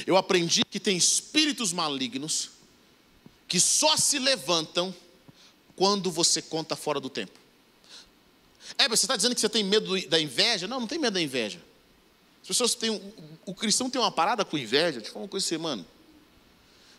Eu 0.07 0.19
aprendi 0.19 0.63
que 0.67 0.79
tem 0.79 0.95
espíritos 0.99 1.73
malignos 1.73 2.51
que 3.49 3.59
só 3.59 3.97
se 3.97 4.19
levantam 4.19 4.95
quando 5.75 6.11
você 6.11 6.43
conta 6.43 6.77
fora 6.77 7.01
do 7.01 7.09
tempo. 7.09 7.41
É, 8.77 8.87
você 8.87 9.07
está 9.07 9.17
dizendo 9.17 9.35
que 9.35 9.41
você 9.41 9.49
tem 9.49 9.65
medo 9.65 9.99
da 10.09 10.21
inveja? 10.21 10.69
Não, 10.69 10.81
não 10.81 10.87
tem 10.87 10.99
medo 10.99 11.15
da 11.15 11.23
inveja. 11.23 11.59
As 12.43 12.49
pessoas 12.49 12.75
têm. 12.75 12.91
O, 13.47 13.55
cristão 13.55 13.89
tem 13.89 14.01
uma 14.01 14.13
parada 14.13 14.45
com 14.45 14.59
inveja. 14.59 14.99
Deixa 14.99 15.09
eu 15.09 15.13
falar 15.15 15.25
uma 15.25 15.31
coisa 15.31 15.47
assim, 15.47 15.57
mano. 15.57 15.87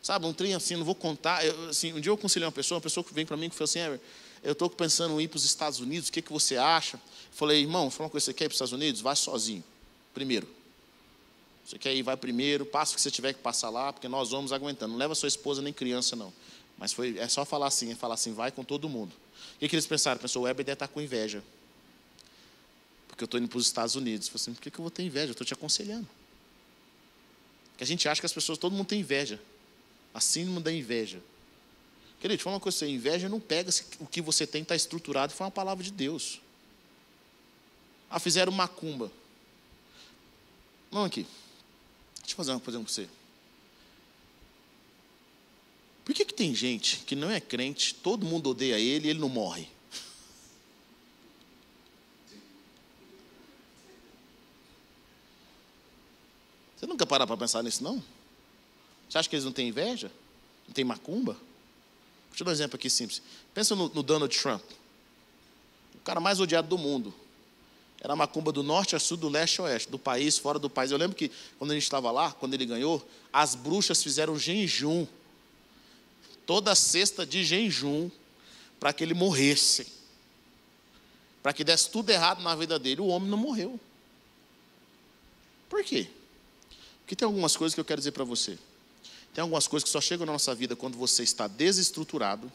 Sabe, 0.01 0.25
um 0.25 0.33
trem 0.33 0.55
assim, 0.55 0.75
não 0.75 0.83
vou 0.83 0.95
contar. 0.95 1.45
Eu, 1.45 1.69
assim, 1.69 1.93
um 1.93 1.99
dia 1.99 2.09
eu 2.09 2.15
aconselhei 2.15 2.45
uma 2.47 2.51
pessoa, 2.51 2.77
uma 2.77 2.81
pessoa 2.81 3.03
que 3.03 3.13
vem 3.13 3.25
para 3.25 3.37
mim 3.37 3.47
e 3.47 3.49
falou 3.51 3.65
assim: 3.65 3.79
eu 4.43 4.53
estou 4.53 4.67
pensando 4.67 5.19
em 5.21 5.25
ir 5.25 5.27
para 5.27 5.37
os 5.37 5.45
Estados 5.45 5.79
Unidos, 5.79 6.09
o 6.09 6.11
que, 6.11 6.23
que 6.23 6.33
você 6.33 6.57
acha? 6.57 6.97
Eu 6.97 7.01
falei, 7.37 7.61
irmão, 7.61 7.91
fala 7.91 8.05
uma 8.05 8.09
coisa, 8.09 8.25
você 8.25 8.33
quer 8.33 8.45
ir 8.45 8.47
para 8.47 8.53
os 8.53 8.55
Estados 8.55 8.73
Unidos? 8.73 8.99
Vai 8.99 9.15
sozinho, 9.15 9.63
primeiro. 10.11 10.62
Você 11.65 11.77
quer 11.79 11.95
ir, 11.95 12.01
vai 12.01 12.17
primeiro, 12.17 12.65
passa 12.65 12.91
o 12.91 12.95
que 12.95 13.01
você 13.01 13.09
tiver 13.09 13.33
que 13.33 13.39
passar 13.39 13.69
lá, 13.69 13.93
porque 13.93 14.07
nós 14.07 14.31
vamos 14.31 14.51
aguentando. 14.51 14.91
Não 14.91 14.99
leva 14.99 15.15
sua 15.15 15.27
esposa 15.27 15.61
nem 15.61 15.71
criança, 15.71 16.15
não. 16.15 16.33
Mas 16.77 16.91
foi, 16.91 17.17
é 17.17 17.27
só 17.27 17.45
falar 17.45 17.67
assim, 17.67 17.91
é 17.91 17.95
falar 17.95 18.15
assim, 18.15 18.33
vai 18.33 18.51
com 18.51 18.63
todo 18.63 18.89
mundo. 18.89 19.13
O 19.55 19.59
que, 19.59 19.69
que 19.69 19.75
eles 19.75 19.87
pensaram? 19.87 20.19
Pensou, 20.19 20.43
o 20.43 20.45
Weber 20.45 20.65
deve 20.65 20.73
estar 20.73 20.87
com 20.87 20.99
inveja. 20.99 21.41
Porque 23.07 23.23
eu 23.23 23.25
estou 23.25 23.39
indo 23.39 23.47
para 23.47 23.57
os 23.57 23.65
Estados 23.65 23.95
Unidos. 23.95 24.27
Falei 24.27 24.41
assim, 24.41 24.53
por 24.53 24.61
que, 24.61 24.71
que 24.71 24.79
eu 24.79 24.83
vou 24.83 24.91
ter 24.91 25.03
inveja? 25.03 25.27
Eu 25.27 25.31
estou 25.31 25.45
te 25.45 25.53
aconselhando. 25.53 26.07
Porque 27.71 27.83
a 27.83 27.87
gente 27.87 28.09
acha 28.09 28.19
que 28.19 28.25
as 28.25 28.33
pessoas, 28.33 28.57
todo 28.57 28.73
mundo 28.73 28.87
tem 28.87 28.99
inveja. 28.99 29.39
A 30.13 30.19
síndrome 30.19 30.61
da 30.61 30.71
inveja. 30.71 31.21
Querido, 32.19 32.39
eu 32.39 32.43
falar 32.43 32.55
uma 32.55 32.59
coisa 32.59 32.77
assim, 32.77 32.93
inveja 32.93 33.29
não 33.29 33.39
pega 33.39 33.69
o 33.99 34.05
que 34.05 34.21
você 34.21 34.47
tem 34.47 34.61
está 34.61 34.75
estruturado, 34.75 35.33
foi 35.33 35.45
uma 35.45 35.51
palavra 35.51 35.83
de 35.83 35.91
Deus. 35.91 36.39
Ah, 38.09 38.19
fizeram 38.19 38.51
macumba. 38.51 39.11
Vamos 40.91 41.07
aqui. 41.07 41.27
Deixa 42.23 42.33
eu 42.33 42.37
fazer 42.37 42.51
uma 42.51 42.59
coisa 42.59 42.79
com 42.79 42.87
você. 42.87 43.07
Por 46.03 46.13
que, 46.13 46.25
que 46.25 46.33
tem 46.33 46.53
gente 46.53 46.97
que 46.99 47.15
não 47.15 47.29
é 47.29 47.39
crente, 47.39 47.93
todo 47.95 48.25
mundo 48.25 48.49
odeia 48.49 48.79
ele 48.79 49.07
e 49.07 49.09
ele 49.11 49.19
não 49.19 49.29
morre. 49.29 49.69
Você 56.75 56.85
nunca 56.85 57.05
para 57.05 57.25
para 57.25 57.37
pensar 57.37 57.63
nisso, 57.63 57.81
não? 57.81 58.03
Você 59.07 59.17
acha 59.17 59.29
que 59.29 59.35
eles 59.35 59.45
não 59.45 59.53
têm 59.53 59.69
inveja? 59.69 60.11
Não 60.67 60.73
tem 60.73 60.83
macumba? 60.83 61.37
Deixa 62.29 62.41
eu 62.41 62.45
dar 62.45 62.51
um 62.51 62.53
exemplo 62.53 62.75
aqui 62.75 62.89
simples. 62.89 63.21
Pensa 63.53 63.73
no, 63.75 63.87
no 63.89 64.03
Donald 64.03 64.37
Trump. 64.37 64.63
O 65.95 65.99
cara 65.99 66.19
mais 66.19 66.41
odiado 66.41 66.67
do 66.67 66.77
mundo. 66.77 67.13
Era 68.03 68.17
macumba 68.17 68.51
do 68.51 68.61
norte 68.61 68.97
a 68.97 68.99
sul, 68.99 69.15
do 69.15 69.29
leste 69.29 69.61
a 69.61 69.63
oeste, 69.63 69.89
do 69.89 69.97
país, 69.97 70.37
fora 70.37 70.59
do 70.59 70.69
país. 70.69 70.91
Eu 70.91 70.97
lembro 70.97 71.15
que 71.15 71.31
quando 71.57 71.71
a 71.71 71.73
gente 71.73 71.83
estava 71.83 72.11
lá, 72.11 72.33
quando 72.33 72.53
ele 72.53 72.65
ganhou, 72.65 73.01
as 73.31 73.55
bruxas 73.55 74.03
fizeram 74.03 74.37
jejum. 74.37 75.07
Toda 76.45 76.75
sexta 76.75 77.25
de 77.25 77.45
jejum, 77.45 78.11
para 78.77 78.91
que 78.91 79.05
ele 79.05 79.13
morresse. 79.13 79.87
Para 81.41 81.53
que 81.53 81.63
desse 81.63 81.89
tudo 81.89 82.09
errado 82.09 82.43
na 82.43 82.53
vida 82.55 82.77
dele. 82.77 82.99
O 82.99 83.07
homem 83.07 83.29
não 83.29 83.37
morreu. 83.37 83.79
Por 85.69 85.81
quê? 85.81 86.09
Porque 86.99 87.15
tem 87.15 87.25
algumas 87.25 87.55
coisas 87.55 87.73
que 87.73 87.79
eu 87.79 87.85
quero 87.85 88.01
dizer 88.01 88.11
para 88.11 88.25
você. 88.25 88.59
Tem 89.33 89.41
algumas 89.41 89.65
coisas 89.65 89.85
que 89.85 89.89
só 89.89 90.01
chegam 90.01 90.25
na 90.25 90.33
nossa 90.33 90.53
vida 90.53 90.75
quando 90.75 90.97
você 90.97 91.23
está 91.23 91.47
desestruturado, 91.47 92.51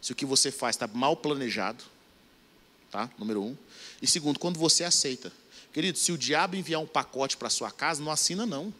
se 0.00 0.12
o 0.12 0.14
que 0.14 0.24
você 0.24 0.52
faz 0.52 0.76
está 0.76 0.86
mal 0.86 1.16
planejado, 1.16 1.82
tá? 2.90 3.10
Número 3.18 3.42
um. 3.42 3.56
E 4.00 4.06
segundo, 4.06 4.38
quando 4.38 4.58
você 4.58 4.84
aceita. 4.84 5.32
Querido, 5.72 5.98
se 5.98 6.12
o 6.12 6.18
diabo 6.18 6.56
enviar 6.56 6.80
um 6.80 6.86
pacote 6.86 7.36
para 7.36 7.50
sua 7.50 7.70
casa, 7.70 8.02
não 8.02 8.10
assina 8.10 8.46
não. 8.46 8.72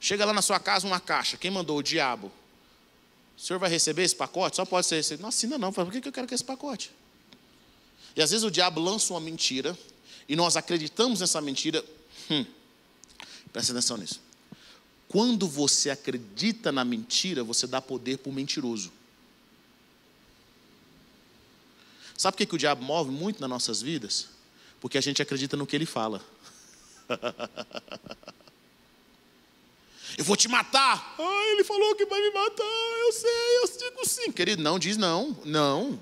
Chega 0.00 0.24
lá 0.24 0.32
na 0.32 0.42
sua 0.42 0.58
casa 0.58 0.86
uma 0.86 0.98
caixa, 0.98 1.36
quem 1.36 1.50
mandou? 1.50 1.78
O 1.78 1.82
diabo. 1.82 2.32
O 3.36 3.40
senhor 3.40 3.58
vai 3.58 3.70
receber 3.70 4.02
esse 4.02 4.16
pacote? 4.16 4.56
Só 4.56 4.64
pode 4.64 4.86
ser 4.86 4.96
recebido. 4.96 5.22
Não 5.22 5.28
assina 5.28 5.56
não. 5.56 5.72
Fala, 5.72 5.90
por 5.90 6.00
que 6.00 6.08
eu 6.08 6.12
quero 6.12 6.26
que 6.26 6.34
esse 6.34 6.44
pacote? 6.44 6.90
E 8.16 8.22
às 8.22 8.30
vezes 8.30 8.44
o 8.44 8.50
diabo 8.50 8.80
lança 8.80 9.12
uma 9.12 9.20
mentira, 9.20 9.78
e 10.28 10.36
nós 10.36 10.56
acreditamos 10.56 11.20
nessa 11.20 11.40
mentira. 11.40 11.84
Hum, 12.30 12.44
presta 13.52 13.72
atenção 13.72 13.96
nisso. 13.96 14.20
Quando 15.08 15.48
você 15.48 15.90
acredita 15.90 16.70
na 16.70 16.84
mentira, 16.84 17.42
você 17.42 17.66
dá 17.66 17.80
poder 17.80 18.18
para 18.18 18.30
o 18.30 18.32
mentiroso. 18.32 18.92
Sabe 22.20 22.36
por 22.36 22.46
que, 22.46 22.54
o 22.54 22.58
diabo 22.58 22.84
move 22.84 23.10
muito 23.10 23.40
nas 23.40 23.48
nossas 23.48 23.80
vidas? 23.80 24.28
Porque 24.78 24.98
a 24.98 25.00
gente 25.00 25.22
acredita 25.22 25.56
no 25.56 25.66
que 25.66 25.74
ele 25.74 25.86
fala. 25.86 26.22
eu 30.18 30.24
vou 30.24 30.36
te 30.36 30.46
matar. 30.46 31.14
Ah, 31.18 31.44
ele 31.52 31.64
falou 31.64 31.94
que 31.94 32.04
vai 32.04 32.20
me 32.20 32.30
matar. 32.30 32.62
Eu 33.06 33.12
sei, 33.14 33.30
eu 33.62 33.78
digo 33.78 34.06
sim. 34.06 34.30
Querido, 34.32 34.62
não 34.62 34.78
diz 34.78 34.98
não. 34.98 35.34
Não. 35.46 35.98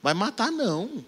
Vai 0.00 0.14
matar, 0.14 0.52
não. 0.52 1.04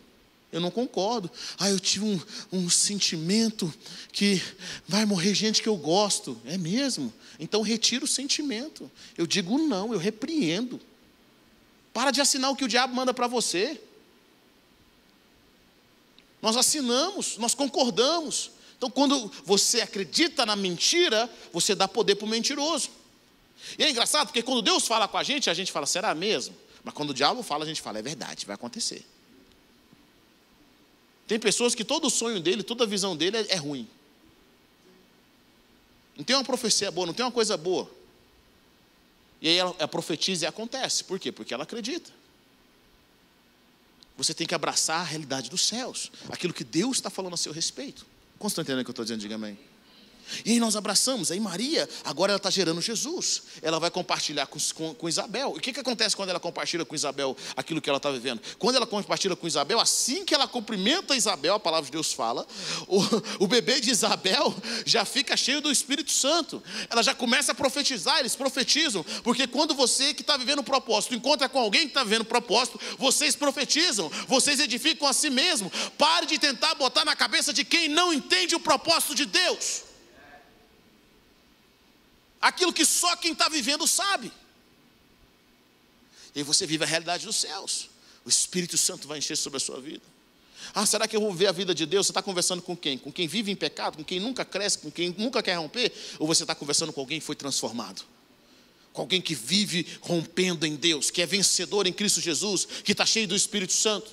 Eu 0.50 0.60
não 0.60 0.72
concordo. 0.72 1.30
Ah, 1.56 1.70
eu 1.70 1.78
tive 1.78 2.06
um, 2.06 2.20
um 2.50 2.68
sentimento 2.68 3.72
que 4.10 4.42
vai 4.88 5.06
morrer 5.06 5.32
gente 5.32 5.62
que 5.62 5.68
eu 5.68 5.76
gosto. 5.76 6.36
É 6.44 6.58
mesmo? 6.58 7.14
Então 7.38 7.62
retira 7.62 8.04
o 8.04 8.08
sentimento. 8.08 8.90
Eu 9.16 9.28
digo 9.28 9.58
não, 9.58 9.92
eu 9.92 9.98
repreendo. 10.00 10.80
Para 11.92 12.10
de 12.10 12.20
assinar 12.20 12.50
o 12.50 12.56
que 12.56 12.64
o 12.64 12.68
diabo 12.68 12.96
manda 12.96 13.14
para 13.14 13.28
você. 13.28 13.80
Nós 16.40 16.56
assinamos, 16.56 17.36
nós 17.36 17.54
concordamos. 17.54 18.50
Então, 18.76 18.90
quando 18.90 19.30
você 19.44 19.80
acredita 19.80 20.46
na 20.46 20.56
mentira, 20.56 21.30
você 21.52 21.74
dá 21.74 21.86
poder 21.86 22.14
para 22.14 22.24
o 22.24 22.28
mentiroso. 22.28 22.90
E 23.78 23.84
é 23.84 23.90
engraçado 23.90 24.28
porque 24.28 24.42
quando 24.42 24.62
Deus 24.62 24.86
fala 24.86 25.06
com 25.06 25.18
a 25.18 25.22
gente, 25.22 25.50
a 25.50 25.54
gente 25.54 25.70
fala, 25.70 25.86
será 25.86 26.14
mesmo? 26.14 26.56
Mas 26.82 26.94
quando 26.94 27.10
o 27.10 27.14
diabo 27.14 27.42
fala, 27.42 27.64
a 27.64 27.66
gente 27.68 27.82
fala, 27.82 27.98
é 27.98 28.02
verdade, 28.02 28.46
vai 28.46 28.54
acontecer. 28.54 29.04
Tem 31.26 31.38
pessoas 31.38 31.74
que 31.74 31.84
todo 31.84 32.06
o 32.06 32.10
sonho 32.10 32.40
dele, 32.40 32.62
toda 32.62 32.86
visão 32.86 33.14
dele 33.16 33.36
é, 33.36 33.52
é 33.52 33.56
ruim. 33.56 33.86
Não 36.16 36.24
tem 36.24 36.34
uma 36.34 36.44
profecia 36.44 36.90
boa, 36.90 37.06
não 37.06 37.14
tem 37.14 37.24
uma 37.24 37.30
coisa 37.32 37.56
boa. 37.56 37.90
E 39.40 39.48
aí 39.48 39.56
ela, 39.56 39.74
ela 39.78 39.88
profetiza 39.88 40.44
e 40.44 40.48
acontece. 40.48 41.04
Por 41.04 41.18
quê? 41.18 41.30
Porque 41.30 41.54
ela 41.54 41.62
acredita. 41.64 42.10
Você 44.20 44.34
tem 44.34 44.46
que 44.46 44.54
abraçar 44.54 45.00
a 45.00 45.02
realidade 45.02 45.48
dos 45.48 45.66
céus, 45.66 46.12
aquilo 46.28 46.52
que 46.52 46.62
Deus 46.62 46.98
está 46.98 47.08
falando 47.08 47.32
a 47.32 47.38
seu 47.38 47.54
respeito. 47.54 48.04
O 48.38 48.48
que 48.84 48.90
eu 48.90 48.92
estou 48.92 49.02
dizendo? 49.02 49.18
Diga 49.20 49.36
amém. 49.36 49.58
E 50.44 50.52
aí 50.52 50.60
nós 50.60 50.76
abraçamos. 50.76 51.30
Aí 51.30 51.40
Maria, 51.40 51.88
agora 52.04 52.32
ela 52.32 52.36
está 52.36 52.50
gerando 52.50 52.80
Jesus. 52.80 53.42
Ela 53.62 53.78
vai 53.78 53.90
compartilhar 53.90 54.46
com, 54.46 54.58
com, 54.74 54.94
com 54.94 55.08
Isabel. 55.08 55.52
E 55.54 55.58
o 55.58 55.60
que, 55.60 55.72
que 55.72 55.80
acontece 55.80 56.16
quando 56.16 56.30
ela 56.30 56.40
compartilha 56.40 56.84
com 56.84 56.94
Isabel 56.94 57.36
aquilo 57.56 57.80
que 57.80 57.88
ela 57.88 57.96
está 57.96 58.10
vivendo? 58.10 58.40
Quando 58.58 58.76
ela 58.76 58.86
compartilha 58.86 59.36
com 59.36 59.46
Isabel, 59.46 59.80
assim 59.80 60.24
que 60.24 60.34
ela 60.34 60.46
cumprimenta 60.46 61.16
Isabel, 61.16 61.54
a 61.54 61.60
palavra 61.60 61.86
de 61.86 61.92
Deus 61.92 62.12
fala, 62.12 62.46
o, 62.86 63.44
o 63.44 63.46
bebê 63.46 63.80
de 63.80 63.90
Isabel 63.90 64.54
já 64.84 65.04
fica 65.04 65.36
cheio 65.36 65.60
do 65.60 65.70
Espírito 65.70 66.10
Santo. 66.10 66.62
Ela 66.88 67.02
já 67.02 67.14
começa 67.14 67.52
a 67.52 67.54
profetizar, 67.54 68.18
eles 68.18 68.34
profetizam. 68.34 69.04
Porque 69.22 69.46
quando 69.46 69.74
você 69.74 70.14
que 70.14 70.22
está 70.22 70.36
vivendo 70.36 70.60
o 70.60 70.64
propósito 70.64 71.14
encontra 71.14 71.48
com 71.48 71.58
alguém 71.58 71.82
que 71.82 71.88
está 71.88 72.04
vivendo 72.04 72.22
o 72.22 72.26
propósito, 72.26 72.80
vocês 72.98 73.36
profetizam, 73.36 74.10
vocês 74.26 74.60
edificam 74.60 75.06
a 75.06 75.12
si 75.12 75.30
mesmo. 75.30 75.70
Pare 75.98 76.26
de 76.26 76.38
tentar 76.38 76.74
botar 76.74 77.04
na 77.04 77.16
cabeça 77.16 77.52
de 77.52 77.64
quem 77.64 77.88
não 77.88 78.12
entende 78.12 78.54
o 78.54 78.60
propósito 78.60 79.14
de 79.14 79.26
Deus 79.26 79.89
aquilo 82.40 82.72
que 82.72 82.84
só 82.84 83.16
quem 83.16 83.32
está 83.32 83.48
vivendo 83.48 83.86
sabe. 83.86 84.32
E 86.34 86.42
você 86.42 86.66
vive 86.66 86.84
a 86.84 86.86
realidade 86.86 87.26
dos 87.26 87.36
céus. 87.36 87.90
O 88.24 88.28
Espírito 88.28 88.78
Santo 88.78 89.08
vai 89.08 89.18
encher 89.18 89.36
sobre 89.36 89.56
a 89.56 89.60
sua 89.60 89.80
vida. 89.80 90.02
Ah, 90.74 90.86
será 90.86 91.08
que 91.08 91.16
eu 91.16 91.20
vou 91.20 91.32
ver 91.32 91.46
a 91.46 91.52
vida 91.52 91.74
de 91.74 91.86
Deus? 91.86 92.06
Você 92.06 92.12
está 92.12 92.22
conversando 92.22 92.62
com 92.62 92.76
quem? 92.76 92.98
Com 92.98 93.10
quem 93.10 93.26
vive 93.26 93.50
em 93.50 93.56
pecado? 93.56 93.96
Com 93.96 94.04
quem 94.04 94.20
nunca 94.20 94.44
cresce? 94.44 94.78
Com 94.78 94.90
quem 94.90 95.14
nunca 95.16 95.42
quer 95.42 95.54
romper? 95.54 95.92
Ou 96.18 96.26
você 96.26 96.42
está 96.42 96.54
conversando 96.54 96.92
com 96.92 97.00
alguém 97.00 97.18
que 97.18 97.26
foi 97.26 97.34
transformado? 97.34 98.02
Com 98.92 99.02
alguém 99.02 99.20
que 99.20 99.34
vive 99.34 99.86
rompendo 100.00 100.66
em 100.66 100.76
Deus, 100.76 101.10
que 101.10 101.22
é 101.22 101.26
vencedor 101.26 101.86
em 101.86 101.92
Cristo 101.92 102.20
Jesus, 102.20 102.66
que 102.84 102.92
está 102.92 103.06
cheio 103.06 103.26
do 103.26 103.34
Espírito 103.34 103.72
Santo? 103.72 104.10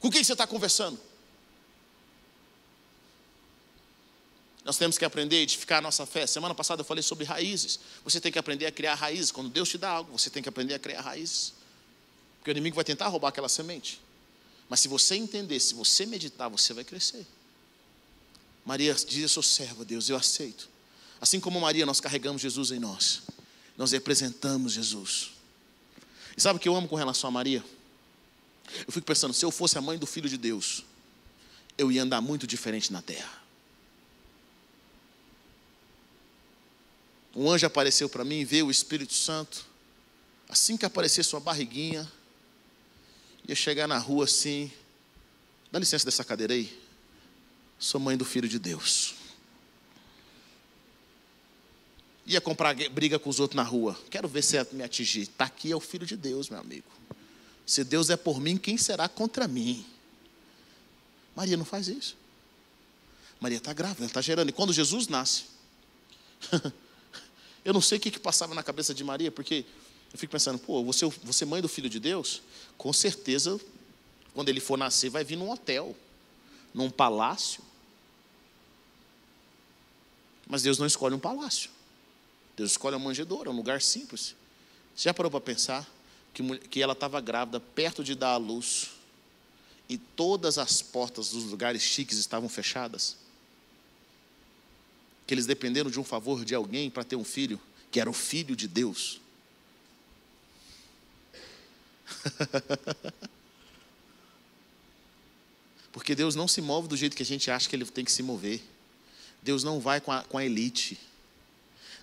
Com 0.00 0.10
quem 0.10 0.24
você 0.24 0.32
está 0.32 0.46
conversando? 0.46 0.98
Nós 4.68 4.76
temos 4.76 4.98
que 4.98 5.04
aprender 5.06 5.36
a 5.36 5.38
edificar 5.38 5.78
a 5.78 5.80
nossa 5.80 6.04
fé. 6.04 6.26
Semana 6.26 6.54
passada 6.54 6.82
eu 6.82 6.84
falei 6.84 7.02
sobre 7.02 7.24
raízes. 7.24 7.80
Você 8.04 8.20
tem 8.20 8.30
que 8.30 8.38
aprender 8.38 8.66
a 8.66 8.70
criar 8.70 8.96
raízes. 8.96 9.32
Quando 9.32 9.48
Deus 9.48 9.66
te 9.66 9.78
dá 9.78 9.88
algo, 9.88 10.12
você 10.12 10.28
tem 10.28 10.42
que 10.42 10.48
aprender 10.50 10.74
a 10.74 10.78
criar 10.78 11.00
raízes. 11.00 11.54
Porque 12.36 12.50
o 12.50 12.52
inimigo 12.52 12.76
vai 12.76 12.84
tentar 12.84 13.08
roubar 13.08 13.28
aquela 13.28 13.48
semente. 13.48 13.98
Mas 14.68 14.80
se 14.80 14.86
você 14.86 15.14
entender, 15.14 15.58
se 15.58 15.72
você 15.72 16.04
meditar, 16.04 16.50
você 16.50 16.74
vai 16.74 16.84
crescer. 16.84 17.26
Maria 18.62 18.92
diz: 18.92 19.22
Eu 19.22 19.28
sou 19.30 19.42
serva, 19.42 19.86
Deus, 19.86 20.10
eu 20.10 20.16
aceito. 20.18 20.68
Assim 21.18 21.40
como 21.40 21.58
Maria, 21.58 21.86
nós 21.86 21.98
carregamos 21.98 22.42
Jesus 22.42 22.70
em 22.70 22.78
nós. 22.78 23.22
Nós 23.74 23.92
representamos 23.92 24.74
Jesus. 24.74 25.30
E 26.36 26.42
sabe 26.42 26.58
o 26.58 26.60
que 26.60 26.68
eu 26.68 26.76
amo 26.76 26.86
com 26.88 26.94
relação 26.94 27.28
a 27.28 27.30
Maria? 27.30 27.64
Eu 28.86 28.92
fico 28.92 29.06
pensando: 29.06 29.32
se 29.32 29.46
eu 29.46 29.50
fosse 29.50 29.78
a 29.78 29.80
mãe 29.80 29.96
do 29.96 30.06
filho 30.06 30.28
de 30.28 30.36
Deus, 30.36 30.84
eu 31.78 31.90
ia 31.90 32.02
andar 32.02 32.20
muito 32.20 32.46
diferente 32.46 32.92
na 32.92 33.00
terra. 33.00 33.47
Um 37.38 37.48
anjo 37.48 37.64
apareceu 37.64 38.08
para 38.08 38.24
mim, 38.24 38.44
veio 38.44 38.66
o 38.66 38.70
Espírito 38.70 39.14
Santo. 39.14 39.64
Assim 40.48 40.76
que 40.76 40.84
aparecer 40.84 41.22
sua 41.22 41.38
barriguinha, 41.38 42.10
ia 43.46 43.54
chegar 43.54 43.86
na 43.86 43.96
rua 43.96 44.24
assim. 44.24 44.72
Dá 45.70 45.78
licença 45.78 46.04
dessa 46.04 46.24
cadeira 46.24 46.52
aí. 46.52 46.76
Sou 47.78 48.00
mãe 48.00 48.16
do 48.16 48.24
filho 48.24 48.48
de 48.48 48.58
Deus. 48.58 49.14
Ia 52.26 52.40
comprar 52.40 52.74
briga 52.90 53.20
com 53.20 53.30
os 53.30 53.38
outros 53.38 53.54
na 53.54 53.62
rua. 53.62 53.96
Quero 54.10 54.26
ver 54.26 54.42
se 54.42 54.56
me 54.72 54.82
atingir. 54.82 55.20
Está 55.20 55.44
aqui 55.44 55.70
é 55.70 55.76
o 55.76 55.80
filho 55.80 56.04
de 56.04 56.16
Deus, 56.16 56.50
meu 56.50 56.58
amigo. 56.58 56.90
Se 57.64 57.84
Deus 57.84 58.10
é 58.10 58.16
por 58.16 58.40
mim, 58.40 58.56
quem 58.56 58.76
será 58.76 59.08
contra 59.08 59.46
mim? 59.46 59.86
Maria 61.36 61.56
não 61.56 61.64
faz 61.64 61.86
isso. 61.86 62.16
Maria 63.38 63.58
está 63.58 63.72
grávida, 63.72 64.06
está 64.06 64.20
gerando. 64.20 64.48
E 64.48 64.52
quando 64.52 64.72
Jesus 64.72 65.06
nasce, 65.06 65.44
Eu 67.68 67.74
não 67.74 67.82
sei 67.82 67.98
o 67.98 68.00
que, 68.00 68.10
que 68.10 68.18
passava 68.18 68.54
na 68.54 68.62
cabeça 68.62 68.94
de 68.94 69.04
Maria, 69.04 69.30
porque 69.30 69.62
eu 70.10 70.18
fico 70.18 70.32
pensando, 70.32 70.58
pô, 70.58 70.82
você, 70.82 71.04
você 71.22 71.44
mãe 71.44 71.60
do 71.60 71.68
filho 71.68 71.90
de 71.90 72.00
Deus, 72.00 72.40
com 72.78 72.90
certeza, 72.94 73.60
quando 74.32 74.48
ele 74.48 74.58
for 74.58 74.78
nascer, 74.78 75.10
vai 75.10 75.22
vir 75.22 75.36
num 75.36 75.50
hotel, 75.50 75.94
num 76.72 76.88
palácio. 76.88 77.62
Mas 80.46 80.62
Deus 80.62 80.78
não 80.78 80.86
escolhe 80.86 81.14
um 81.14 81.18
palácio. 81.18 81.68
Deus 82.56 82.70
escolhe 82.70 82.96
uma 82.96 83.04
manjedoura, 83.04 83.50
um 83.50 83.56
lugar 83.56 83.82
simples. 83.82 84.34
Você 84.96 85.02
já 85.02 85.12
parou 85.12 85.30
para 85.30 85.42
pensar 85.42 85.86
que, 86.32 86.42
que 86.70 86.80
ela 86.80 86.94
estava 86.94 87.20
grávida, 87.20 87.60
perto 87.60 88.02
de 88.02 88.14
dar 88.14 88.30
à 88.30 88.36
luz, 88.38 88.92
e 89.90 89.98
todas 89.98 90.56
as 90.56 90.80
portas 90.80 91.32
dos 91.32 91.44
lugares 91.44 91.82
chiques 91.82 92.16
estavam 92.16 92.48
fechadas? 92.48 93.27
Que 95.28 95.34
eles 95.34 95.44
dependeram 95.44 95.90
de 95.90 96.00
um 96.00 96.04
favor 96.04 96.42
de 96.42 96.54
alguém 96.54 96.88
para 96.88 97.04
ter 97.04 97.14
um 97.14 97.22
filho, 97.22 97.60
que 97.90 98.00
era 98.00 98.08
o 98.08 98.14
filho 98.14 98.56
de 98.56 98.66
Deus. 98.66 99.20
Porque 105.92 106.14
Deus 106.14 106.34
não 106.34 106.48
se 106.48 106.62
move 106.62 106.88
do 106.88 106.96
jeito 106.96 107.14
que 107.14 107.22
a 107.22 107.26
gente 107.26 107.50
acha 107.50 107.68
que 107.68 107.76
Ele 107.76 107.84
tem 107.84 108.06
que 108.06 108.10
se 108.10 108.22
mover. 108.22 108.62
Deus 109.42 109.62
não 109.62 109.78
vai 109.78 110.00
com 110.00 110.10
a, 110.10 110.22
com 110.22 110.38
a 110.38 110.46
elite. 110.46 110.98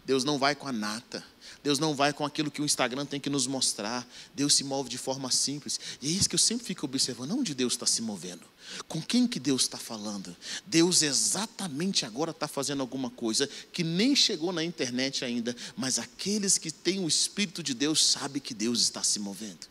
Deus 0.06 0.24
não 0.24 0.38
vai 0.38 0.56
com 0.56 0.68
a 0.68 0.72
nata. 0.72 1.24
Deus 1.64 1.80
não 1.80 1.96
vai 1.96 2.14
com 2.14 2.24
aquilo 2.24 2.52
que 2.52 2.62
o 2.62 2.66
Instagram 2.66 3.08
tem 3.08 3.20
que 3.20 3.30
nos 3.30 3.48
mostrar. 3.48 4.08
Deus 4.36 4.54
se 4.54 4.64
move 4.64 4.88
de 4.88 5.00
forma 5.00 5.32
simples. 5.32 5.80
E 6.00 6.08
é 6.08 6.12
isso 6.12 6.30
que 6.30 6.36
eu 6.36 6.40
sempre 6.40 6.64
fico 6.64 6.86
observando. 6.86 7.32
Onde 7.32 7.56
Deus 7.56 7.74
está 7.74 7.88
se 7.88 8.04
movendo? 8.04 8.44
Com 8.88 9.02
quem 9.02 9.28
que 9.28 9.40
Deus 9.40 9.64
está 9.64 9.80
falando? 9.80 10.36
Deus 10.68 11.02
exatamente 11.02 12.06
agora 12.06 12.30
está 12.30 12.48
fazendo 12.48 12.82
alguma 12.82 13.10
coisa 13.10 13.50
que 13.74 13.84
nem 13.84 14.16
chegou 14.16 14.52
na 14.52 14.64
internet 14.64 15.26
ainda, 15.26 15.56
mas 15.76 15.98
aqueles 15.98 16.58
que 16.60 16.72
têm 16.72 17.04
o 17.04 17.08
Espírito 17.08 17.64
de 17.64 17.74
Deus 17.74 18.04
sabem 18.06 18.42
que 18.42 18.54
Deus 18.54 18.82
está 18.82 19.04
se 19.04 19.20
movendo. 19.20 19.68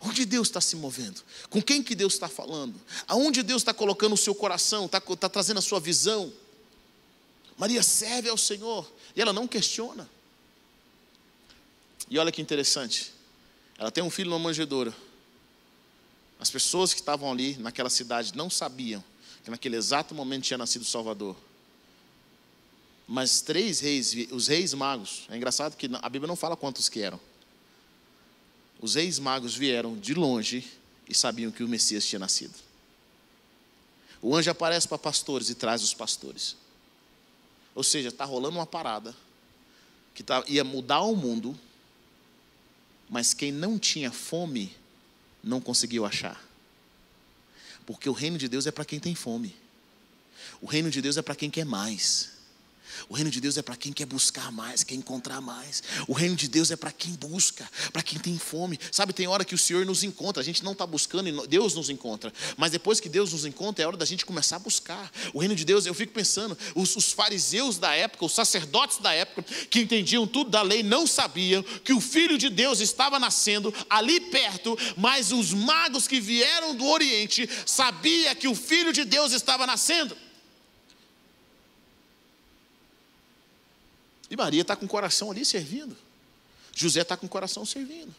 Onde 0.00 0.24
Deus 0.24 0.48
está 0.48 0.60
se 0.60 0.76
movendo? 0.76 1.22
Com 1.50 1.62
quem 1.62 1.82
que 1.82 1.94
Deus 1.94 2.14
está 2.14 2.28
falando? 2.28 2.80
Aonde 3.06 3.42
Deus 3.42 3.62
está 3.62 3.72
colocando 3.74 4.14
o 4.14 4.18
seu 4.18 4.34
coração? 4.34 4.86
Está, 4.86 4.98
está 4.98 5.28
trazendo 5.28 5.58
a 5.58 5.62
sua 5.62 5.80
visão? 5.80 6.32
Maria 7.56 7.82
serve 7.82 8.28
ao 8.28 8.36
Senhor 8.36 8.90
e 9.14 9.20
ela 9.20 9.32
não 9.32 9.46
questiona. 9.46 10.08
E 12.10 12.18
olha 12.18 12.32
que 12.32 12.42
interessante. 12.42 13.12
Ela 13.78 13.90
tem 13.90 14.02
um 14.02 14.10
filho 14.10 14.30
numa 14.30 14.38
manjedoura. 14.38 14.94
As 16.38 16.50
pessoas 16.50 16.92
que 16.92 17.00
estavam 17.00 17.30
ali 17.30 17.56
naquela 17.56 17.90
cidade 17.90 18.36
não 18.36 18.50
sabiam 18.50 19.02
que 19.44 19.50
naquele 19.50 19.76
exato 19.76 20.14
momento 20.14 20.44
tinha 20.44 20.58
nascido 20.58 20.84
Salvador. 20.86 21.36
Mas 23.06 23.42
três 23.42 23.80
reis, 23.80 24.14
os 24.30 24.48
reis 24.48 24.72
magos, 24.72 25.26
é 25.28 25.36
engraçado 25.36 25.76
que 25.76 25.88
a 25.92 26.08
Bíblia 26.08 26.26
não 26.26 26.34
fala 26.34 26.56
quantos 26.56 26.88
que 26.88 27.00
eram. 27.00 27.20
Os 28.80 28.94
reis 28.94 29.18
magos 29.18 29.54
vieram 29.54 29.96
de 29.98 30.14
longe 30.14 30.66
e 31.06 31.14
sabiam 31.14 31.52
que 31.52 31.62
o 31.62 31.68
Messias 31.68 32.06
tinha 32.06 32.18
nascido. 32.18 32.54
O 34.22 34.34
anjo 34.34 34.50
aparece 34.50 34.88
para 34.88 34.96
pastores 34.96 35.50
e 35.50 35.54
traz 35.54 35.82
os 35.82 35.92
pastores. 35.92 36.56
Ou 37.74 37.82
seja, 37.82 38.08
está 38.08 38.24
rolando 38.24 38.58
uma 38.58 38.66
parada 38.66 39.14
que 40.14 40.22
tá, 40.22 40.44
ia 40.46 40.62
mudar 40.62 41.02
o 41.02 41.16
mundo 41.16 41.58
mas 43.08 43.34
quem 43.34 43.52
não 43.52 43.78
tinha 43.78 44.10
fome 44.10 44.74
não 45.42 45.60
conseguiu 45.60 46.04
achar. 46.04 46.42
Porque 47.86 48.08
o 48.08 48.12
reino 48.12 48.38
de 48.38 48.48
Deus 48.48 48.66
é 48.66 48.72
para 48.72 48.84
quem 48.84 48.98
tem 48.98 49.14
fome. 49.14 49.54
O 50.60 50.66
reino 50.66 50.90
de 50.90 51.02
Deus 51.02 51.16
é 51.16 51.22
para 51.22 51.36
quem 51.36 51.50
quer 51.50 51.64
mais. 51.64 52.32
O 53.08 53.14
reino 53.14 53.30
de 53.30 53.40
Deus 53.40 53.56
é 53.56 53.62
para 53.62 53.76
quem 53.76 53.92
quer 53.92 54.06
buscar 54.06 54.50
mais, 54.50 54.82
quer 54.82 54.94
encontrar 54.94 55.40
mais. 55.40 55.82
O 56.06 56.12
reino 56.12 56.36
de 56.36 56.48
Deus 56.48 56.70
é 56.70 56.76
para 56.76 56.92
quem 56.92 57.12
busca, 57.14 57.68
para 57.92 58.02
quem 58.02 58.18
tem 58.18 58.38
fome. 58.38 58.78
Sabe, 58.90 59.12
tem 59.12 59.26
hora 59.26 59.44
que 59.44 59.54
o 59.54 59.58
Senhor 59.58 59.84
nos 59.84 60.02
encontra, 60.02 60.40
a 60.40 60.44
gente 60.44 60.64
não 60.64 60.72
está 60.72 60.86
buscando 60.86 61.28
e 61.28 61.46
Deus 61.46 61.74
nos 61.74 61.90
encontra. 61.90 62.32
Mas 62.56 62.72
depois 62.72 63.00
que 63.00 63.08
Deus 63.08 63.32
nos 63.32 63.44
encontra, 63.44 63.84
é 63.84 63.86
hora 63.86 63.96
da 63.96 64.04
gente 64.04 64.24
começar 64.24 64.56
a 64.56 64.58
buscar. 64.58 65.10
O 65.32 65.38
reino 65.38 65.54
de 65.54 65.64
Deus, 65.64 65.86
eu 65.86 65.94
fico 65.94 66.12
pensando, 66.12 66.56
os, 66.74 66.96
os 66.96 67.12
fariseus 67.12 67.78
da 67.78 67.94
época, 67.94 68.24
os 68.24 68.32
sacerdotes 68.32 68.98
da 68.98 69.12
época, 69.12 69.42
que 69.70 69.80
entendiam 69.80 70.26
tudo 70.26 70.50
da 70.50 70.62
lei, 70.62 70.82
não 70.82 71.06
sabiam 71.06 71.62
que 71.62 71.92
o 71.92 72.00
Filho 72.00 72.38
de 72.38 72.48
Deus 72.48 72.80
estava 72.80 73.18
nascendo 73.18 73.72
ali 73.88 74.20
perto, 74.20 74.76
mas 74.96 75.32
os 75.32 75.52
magos 75.52 76.06
que 76.06 76.20
vieram 76.20 76.74
do 76.74 76.86
Oriente 76.86 77.48
sabiam 77.66 78.34
que 78.34 78.48
o 78.48 78.54
Filho 78.54 78.92
de 78.92 79.04
Deus 79.04 79.32
estava 79.32 79.66
nascendo. 79.66 80.16
E 84.34 84.36
Maria 84.36 84.62
está 84.62 84.74
com 84.74 84.84
o 84.84 84.88
coração 84.88 85.30
ali 85.30 85.44
servindo. 85.44 85.96
José 86.74 87.02
está 87.02 87.16
com 87.16 87.24
o 87.24 87.28
coração 87.28 87.64
servindo. 87.64 88.12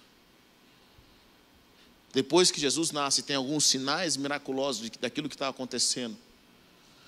Depois 2.14 2.50
que 2.50 2.58
Jesus 2.58 2.92
nasce, 2.92 3.22
tem 3.22 3.36
alguns 3.36 3.66
sinais 3.66 4.16
miraculosos 4.16 4.90
daquilo 4.92 5.28
que 5.28 5.36
está 5.36 5.50
acontecendo. 5.50 6.16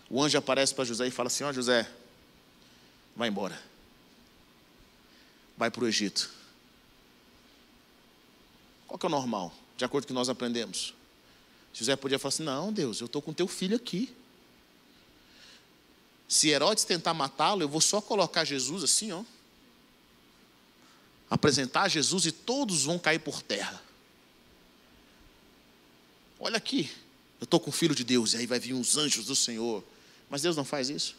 O 0.10 0.22
anjo 0.22 0.38
aparece 0.38 0.76
para 0.76 0.84
José 0.84 1.08
e 1.08 1.12
fala 1.12 1.28
assim: 1.28 1.46
Ó 1.46 1.50
oh, 1.50 1.54
José, 1.54 1.90
vai 3.16 3.30
embora. 3.30 3.58
Vai 5.58 5.72
para 5.72 5.86
o 5.86 5.88
Egito. 5.88 6.30
Qual 8.88 9.00
que 9.00 9.06
é 9.06 9.08
o 9.08 9.10
normal, 9.10 9.54
de 9.78 9.86
acordo 9.86 10.04
com 10.04 10.08
o 10.08 10.14
que 10.16 10.20
nós 10.20 10.28
aprendemos? 10.28 10.94
José 11.72 11.96
podia 11.96 12.20
falar 12.20 12.34
assim: 12.34 12.44
Não, 12.44 12.74
Deus, 12.74 13.00
eu 13.00 13.06
estou 13.06 13.22
com 13.22 13.32
teu 13.32 13.48
filho 13.48 13.78
aqui. 13.78 14.14
Se 16.28 16.50
Herodes 16.50 16.84
tentar 16.84 17.14
matá-lo, 17.14 17.62
eu 17.62 17.70
vou 17.70 17.80
só 17.80 18.02
colocar 18.02 18.44
Jesus 18.44 18.84
assim, 18.84 19.12
ó. 19.12 19.24
Apresentar 21.30 21.88
Jesus 21.88 22.26
e 22.26 22.32
todos 22.32 22.84
vão 22.84 23.00
cair 23.00 23.20
por 23.20 23.42
terra. 23.42 23.82
Olha 26.40 26.58
aqui, 26.58 26.92
eu 27.40 27.46
estou 27.46 27.60
com 27.60 27.70
o 27.70 27.74
Filho 27.74 27.96
de 27.96 28.04
Deus, 28.04 28.34
e 28.34 28.38
aí 28.38 28.46
vai 28.46 28.60
vir 28.60 28.74
uns 28.74 28.98
anjos 28.98 29.26
do 29.26 29.36
Senhor. 29.36 29.84
Mas 30.30 30.42
Deus 30.42 30.56
não 30.56 30.66
faz 30.66 30.90
isso. 30.90 31.16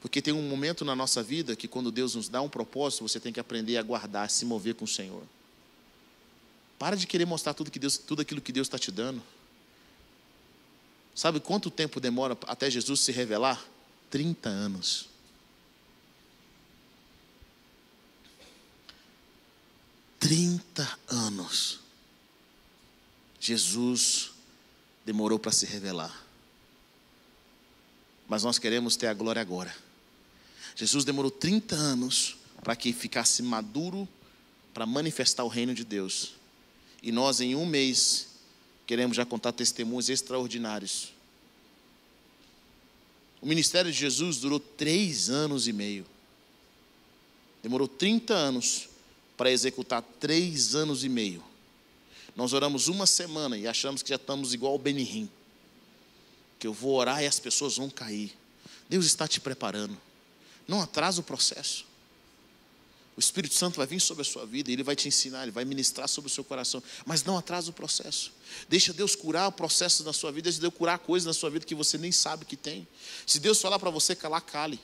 Porque 0.00 0.22
tem 0.22 0.32
um 0.32 0.42
momento 0.42 0.84
na 0.84 0.94
nossa 0.94 1.22
vida 1.22 1.56
que 1.56 1.66
quando 1.66 1.90
Deus 1.90 2.14
nos 2.14 2.28
dá 2.28 2.40
um 2.40 2.48
propósito, 2.48 3.06
você 3.06 3.18
tem 3.18 3.32
que 3.32 3.40
aprender 3.40 3.76
a 3.78 3.82
guardar, 3.82 4.26
a 4.26 4.28
se 4.28 4.44
mover 4.44 4.74
com 4.74 4.84
o 4.84 4.88
Senhor. 4.88 5.22
Para 6.78 6.96
de 6.96 7.06
querer 7.06 7.24
mostrar 7.24 7.54
tudo, 7.54 7.70
que 7.70 7.78
Deus, 7.78 7.98
tudo 7.98 8.22
aquilo 8.22 8.40
que 8.40 8.52
Deus 8.52 8.66
está 8.66 8.78
te 8.78 8.92
dando. 8.92 9.22
Sabe 11.18 11.40
quanto 11.40 11.68
tempo 11.68 11.98
demora 11.98 12.38
até 12.46 12.70
Jesus 12.70 13.00
se 13.00 13.10
revelar? 13.10 13.60
30 14.08 14.48
anos. 14.48 15.08
Trinta 20.20 20.88
anos. 21.08 21.80
Jesus 23.40 24.30
demorou 25.04 25.40
para 25.40 25.50
se 25.50 25.66
revelar. 25.66 26.24
Mas 28.28 28.44
nós 28.44 28.60
queremos 28.60 28.94
ter 28.94 29.08
a 29.08 29.14
glória 29.14 29.42
agora. 29.42 29.74
Jesus 30.76 31.04
demorou 31.04 31.32
30 31.32 31.74
anos 31.74 32.36
para 32.62 32.76
que 32.76 32.92
ficasse 32.92 33.42
maduro 33.42 34.08
para 34.72 34.86
manifestar 34.86 35.42
o 35.42 35.48
reino 35.48 35.74
de 35.74 35.84
Deus. 35.84 36.34
E 37.02 37.10
nós, 37.10 37.40
em 37.40 37.56
um 37.56 37.66
mês, 37.66 38.27
Queremos 38.88 39.18
já 39.18 39.26
contar 39.26 39.52
testemunhos 39.52 40.08
extraordinários. 40.08 41.12
O 43.38 43.46
ministério 43.46 43.92
de 43.92 43.98
Jesus 43.98 44.38
durou 44.38 44.58
três 44.58 45.28
anos 45.28 45.68
e 45.68 45.74
meio. 45.74 46.06
Demorou 47.62 47.86
30 47.86 48.32
anos 48.32 48.88
para 49.36 49.50
executar 49.50 50.00
três 50.18 50.74
anos 50.74 51.04
e 51.04 51.08
meio. 51.10 51.44
Nós 52.34 52.54
oramos 52.54 52.88
uma 52.88 53.04
semana 53.04 53.58
e 53.58 53.68
achamos 53.68 54.02
que 54.02 54.08
já 54.08 54.16
estamos 54.16 54.54
igual 54.54 54.74
o 54.74 54.78
Benihim. 54.78 55.28
Que 56.58 56.66
eu 56.66 56.72
vou 56.72 56.94
orar 56.94 57.22
e 57.22 57.26
as 57.26 57.38
pessoas 57.38 57.76
vão 57.76 57.90
cair. 57.90 58.32
Deus 58.88 59.04
está 59.04 59.28
te 59.28 59.38
preparando. 59.38 59.98
Não 60.66 60.80
atrasa 60.80 61.20
o 61.20 61.24
processo. 61.24 61.84
O 63.18 63.20
Espírito 63.20 63.52
Santo 63.52 63.78
vai 63.78 63.84
vir 63.84 64.00
sobre 64.00 64.22
a 64.22 64.24
sua 64.24 64.46
vida, 64.46 64.70
ele 64.70 64.84
vai 64.84 64.94
te 64.94 65.08
ensinar, 65.08 65.42
ele 65.42 65.50
vai 65.50 65.64
ministrar 65.64 66.06
sobre 66.06 66.30
o 66.30 66.32
seu 66.32 66.44
coração, 66.44 66.80
mas 67.04 67.24
não 67.24 67.36
atrasa 67.36 67.68
o 67.68 67.72
processo. 67.72 68.32
Deixa 68.68 68.92
Deus 68.92 69.16
curar 69.16 69.48
o 69.48 69.50
processo 69.50 70.04
na 70.04 70.12
sua 70.12 70.30
vida, 70.30 70.44
deixa 70.44 70.60
Deus 70.60 70.72
curar 70.72 71.00
coisas 71.00 71.26
na 71.26 71.32
sua 71.32 71.50
vida 71.50 71.66
que 71.66 71.74
você 71.74 71.98
nem 71.98 72.12
sabe 72.12 72.44
que 72.44 72.56
tem. 72.56 72.86
Se 73.26 73.40
Deus 73.40 73.60
falar 73.60 73.80
para 73.80 73.90
você 73.90 74.14
calar, 74.14 74.40
cale. 74.42 74.78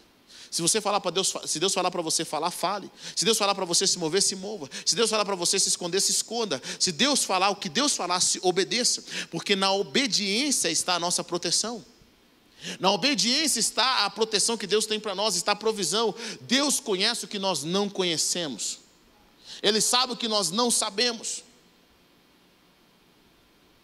Se 0.50 0.60
você 0.60 0.80
falar 0.80 0.98
para 0.98 1.12
Deus, 1.12 1.32
se 1.46 1.60
Deus 1.60 1.72
falar 1.72 1.92
para 1.92 2.02
você 2.02 2.24
falar, 2.24 2.50
fale. 2.50 2.90
Se 3.14 3.24
Deus 3.24 3.38
falar 3.38 3.54
para 3.54 3.64
você 3.64 3.86
se 3.86 4.00
mover, 4.00 4.20
se 4.20 4.34
mova. 4.34 4.68
Se 4.84 4.96
Deus 4.96 5.08
falar 5.08 5.24
para 5.24 5.36
você 5.36 5.56
se 5.60 5.68
esconder, 5.68 6.00
se 6.00 6.10
esconda. 6.10 6.60
Se 6.80 6.90
Deus 6.90 7.22
falar 7.22 7.50
o 7.50 7.56
que 7.56 7.68
Deus 7.68 7.94
falar, 7.94 8.18
se 8.18 8.40
obedeça, 8.42 9.04
porque 9.30 9.54
na 9.54 9.72
obediência 9.72 10.68
está 10.72 10.96
a 10.96 10.98
nossa 10.98 11.22
proteção. 11.22 11.84
Na 12.80 12.90
obediência 12.90 13.60
está 13.60 14.04
a 14.04 14.10
proteção 14.10 14.56
que 14.56 14.66
Deus 14.66 14.86
tem 14.86 14.98
para 14.98 15.14
nós, 15.14 15.36
está 15.36 15.52
a 15.52 15.56
provisão. 15.56 16.14
Deus 16.42 16.80
conhece 16.80 17.24
o 17.24 17.28
que 17.28 17.38
nós 17.38 17.62
não 17.62 17.88
conhecemos. 17.88 18.78
Ele 19.62 19.80
sabe 19.80 20.12
o 20.12 20.16
que 20.16 20.28
nós 20.28 20.50
não 20.50 20.70
sabemos. 20.70 21.42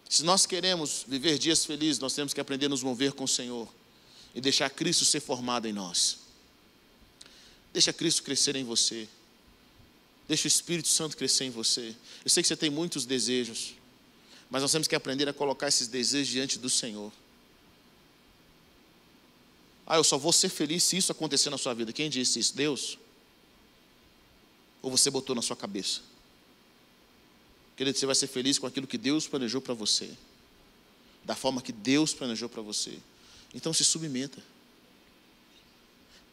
Se 0.09 0.23
nós 0.23 0.45
queremos 0.45 1.05
viver 1.07 1.37
dias 1.37 1.63
felizes, 1.63 1.99
nós 1.99 2.13
temos 2.13 2.33
que 2.33 2.41
aprender 2.41 2.65
a 2.65 2.69
nos 2.69 2.83
mover 2.83 3.13
com 3.13 3.23
o 3.23 3.27
Senhor 3.27 3.67
e 4.35 4.41
deixar 4.41 4.69
Cristo 4.69 5.05
ser 5.05 5.21
formado 5.21 5.67
em 5.67 5.73
nós. 5.73 6.17
Deixa 7.71 7.93
Cristo 7.93 8.23
crescer 8.23 8.55
em 8.55 8.63
você. 8.63 9.07
Deixa 10.27 10.45
o 10.45 10.49
Espírito 10.49 10.87
Santo 10.87 11.15
crescer 11.15 11.45
em 11.45 11.49
você. 11.49 11.95
Eu 12.23 12.29
sei 12.29 12.43
que 12.43 12.47
você 12.47 12.55
tem 12.55 12.69
muitos 12.69 13.05
desejos, 13.05 13.73
mas 14.49 14.61
nós 14.61 14.71
temos 14.71 14.87
que 14.87 14.95
aprender 14.95 15.29
a 15.29 15.33
colocar 15.33 15.67
esses 15.67 15.87
desejos 15.87 16.27
diante 16.27 16.59
do 16.59 16.69
Senhor. 16.69 17.11
Ah, 19.91 19.97
eu 19.97 20.05
só 20.05 20.17
vou 20.17 20.31
ser 20.31 20.47
feliz 20.47 20.83
se 20.83 20.95
isso 20.95 21.11
acontecer 21.11 21.49
na 21.49 21.57
sua 21.57 21.73
vida. 21.73 21.91
Quem 21.91 22.09
disse 22.09 22.39
isso? 22.39 22.55
Deus? 22.55 22.97
Ou 24.81 24.89
você 24.89 25.11
botou 25.11 25.35
na 25.35 25.41
sua 25.41 25.57
cabeça? 25.57 25.99
Querido, 27.75 27.97
você 27.97 28.05
vai 28.05 28.15
ser 28.15 28.27
feliz 28.27 28.57
com 28.57 28.65
aquilo 28.65 28.87
que 28.87 28.97
Deus 28.97 29.27
planejou 29.27 29.59
para 29.59 29.73
você, 29.73 30.09
da 31.25 31.35
forma 31.35 31.61
que 31.61 31.73
Deus 31.73 32.13
planejou 32.13 32.47
para 32.47 32.61
você. 32.61 32.99
Então 33.53 33.73
se 33.73 33.83
submeta. 33.83 34.41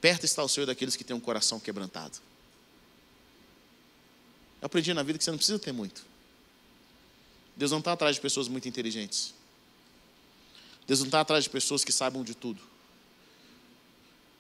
Perto 0.01 0.23
está 0.25 0.45
o 0.45 0.49
Senhor 0.49 0.67
daqueles 0.67 0.95
que 0.95 1.03
têm 1.03 1.17
um 1.17 1.21
coração 1.21 1.59
quebrantado. 1.59 2.17
Eu 4.63 4.67
aprendi 4.67 4.95
na 4.95 5.03
vida 5.03 5.19
que 5.19 5.25
você 5.25 5.33
não 5.33 5.39
precisa 5.39 5.59
ter 5.59 5.73
muito. 5.73 6.07
Deus 7.57 7.73
não 7.73 7.81
está 7.81 7.91
atrás 7.91 8.15
de 8.15 8.23
pessoas 8.23 8.47
muito 8.47 8.69
inteligentes. 8.69 9.35
Deus 10.87 11.01
não 11.01 11.07
está 11.09 11.23
atrás 11.23 11.43
de 11.43 11.51
pessoas 11.51 11.83
que 11.83 11.91
saibam 11.91 12.23
de 12.23 12.37
tudo. 12.37 12.68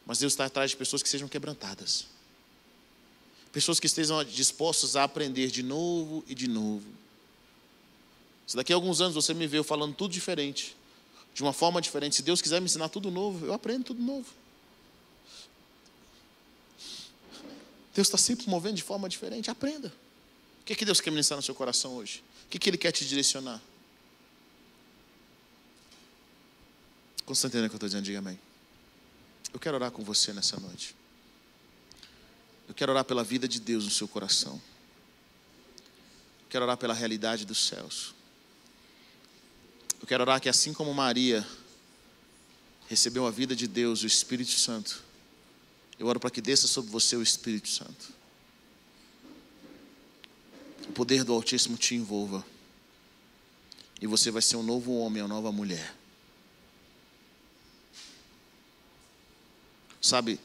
Mas 0.08 0.18
Deus 0.18 0.32
está 0.32 0.46
atrás 0.46 0.70
de 0.70 0.76
pessoas 0.78 1.02
que 1.02 1.08
sejam 1.08 1.28
quebrantadas. 1.28 2.06
Pessoas 3.52 3.78
que 3.78 3.86
estejam 3.86 4.24
dispostas 4.24 4.96
a 4.96 5.04
aprender 5.04 5.50
de 5.50 5.62
novo 5.62 6.24
e 6.26 6.34
de 6.34 6.48
novo. 6.48 6.86
Se 8.46 8.56
daqui 8.56 8.72
a 8.72 8.76
alguns 8.76 9.02
anos 9.02 9.14
você 9.14 9.34
me 9.34 9.46
vê 9.46 9.62
falando 9.62 9.94
tudo 9.94 10.10
diferente, 10.10 10.74
de 11.34 11.42
uma 11.42 11.52
forma 11.52 11.78
diferente, 11.82 12.16
se 12.16 12.22
Deus 12.22 12.40
quiser 12.40 12.58
me 12.58 12.64
ensinar 12.64 12.88
tudo 12.88 13.10
novo, 13.10 13.44
eu 13.44 13.52
aprendo 13.52 13.84
tudo 13.84 14.00
novo. 14.00 14.32
Deus 17.94 18.06
está 18.06 18.16
sempre 18.16 18.48
movendo 18.48 18.76
de 18.76 18.82
forma 18.82 19.10
diferente, 19.10 19.50
aprenda. 19.50 19.92
O 20.62 20.64
que, 20.64 20.72
é 20.72 20.76
que 20.76 20.86
Deus 20.86 21.02
quer 21.02 21.10
ministrar 21.10 21.36
no 21.36 21.42
seu 21.42 21.54
coração 21.54 21.96
hoje? 21.96 22.24
O 22.46 22.48
que, 22.48 22.56
é 22.56 22.60
que 22.60 22.70
Ele 22.70 22.78
quer 22.78 22.92
te 22.92 23.04
direcionar? 23.04 23.60
Constantino, 27.26 27.68
que 27.68 27.74
eu 27.74 27.76
estou 27.76 27.88
dizendo, 27.90 28.04
diga 28.04 28.20
amém. 28.20 28.47
Eu 29.52 29.58
quero 29.58 29.76
orar 29.76 29.90
com 29.90 30.02
você 30.02 30.32
nessa 30.32 30.58
noite. 30.58 30.94
Eu 32.68 32.74
quero 32.74 32.92
orar 32.92 33.04
pela 33.04 33.24
vida 33.24 33.48
de 33.48 33.60
Deus 33.60 33.84
no 33.84 33.90
seu 33.90 34.06
coração. 34.06 34.60
Eu 36.42 36.48
quero 36.50 36.64
orar 36.64 36.76
pela 36.76 36.94
realidade 36.94 37.44
dos 37.44 37.66
céus. 37.66 38.14
Eu 40.00 40.06
quero 40.06 40.22
orar 40.22 40.40
que 40.40 40.48
assim 40.48 40.72
como 40.72 40.92
Maria 40.92 41.46
recebeu 42.88 43.26
a 43.26 43.30
vida 43.30 43.54
de 43.56 43.66
Deus, 43.66 44.02
o 44.02 44.06
Espírito 44.06 44.52
Santo, 44.52 45.02
eu 45.98 46.06
oro 46.06 46.20
para 46.20 46.30
que 46.30 46.40
desça 46.40 46.68
sobre 46.68 46.90
você 46.90 47.16
o 47.16 47.22
Espírito 47.22 47.68
Santo. 47.68 48.12
O 50.88 50.92
poder 50.92 51.24
do 51.24 51.32
Altíssimo 51.32 51.76
te 51.76 51.94
envolva. 51.94 52.44
E 54.00 54.06
você 54.06 54.30
vai 54.30 54.40
ser 54.40 54.56
um 54.56 54.62
novo 54.62 54.96
homem, 54.96 55.22
uma 55.22 55.28
nova 55.28 55.50
mulher. 55.50 55.97
Sabe, 60.00 60.40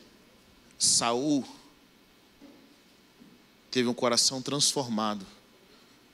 Saul 0.77 1.45
teve 3.69 3.87
um 3.87 3.93
coração 3.93 4.41
transformado 4.41 5.25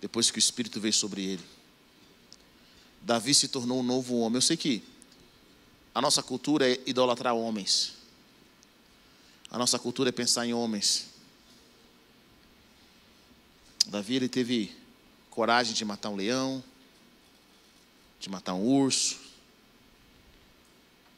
depois 0.02 0.32
que 0.32 0.38
o 0.38 0.40
Espírito 0.40 0.80
veio 0.80 0.94
sobre 0.94 1.24
ele. 1.24 1.44
Davi 3.02 3.34
se 3.34 3.48
tornou 3.48 3.80
um 3.80 3.84
novo 3.84 4.20
homem. 4.20 4.38
Eu 4.38 4.42
sei 4.42 4.58
que 4.58 4.84
a 5.94 6.02
nossa 6.02 6.22
cultura 6.22 6.70
é 6.70 6.80
idolatrar 6.86 7.34
homens. 7.34 7.94
A 9.50 9.58
nossa 9.58 9.80
cultura 9.80 10.10
é 10.10 10.12
pensar 10.12 10.46
em 10.46 10.54
homens. 10.54 11.08
Davi 13.88 14.16
ele 14.16 14.30
teve 14.30 14.76
coragem 15.30 15.74
de 15.74 15.84
matar 15.84 16.10
um 16.10 16.16
leão, 16.16 16.64
de 18.20 18.30
matar 18.30 18.54
um 18.54 18.64
urso. 18.64 19.20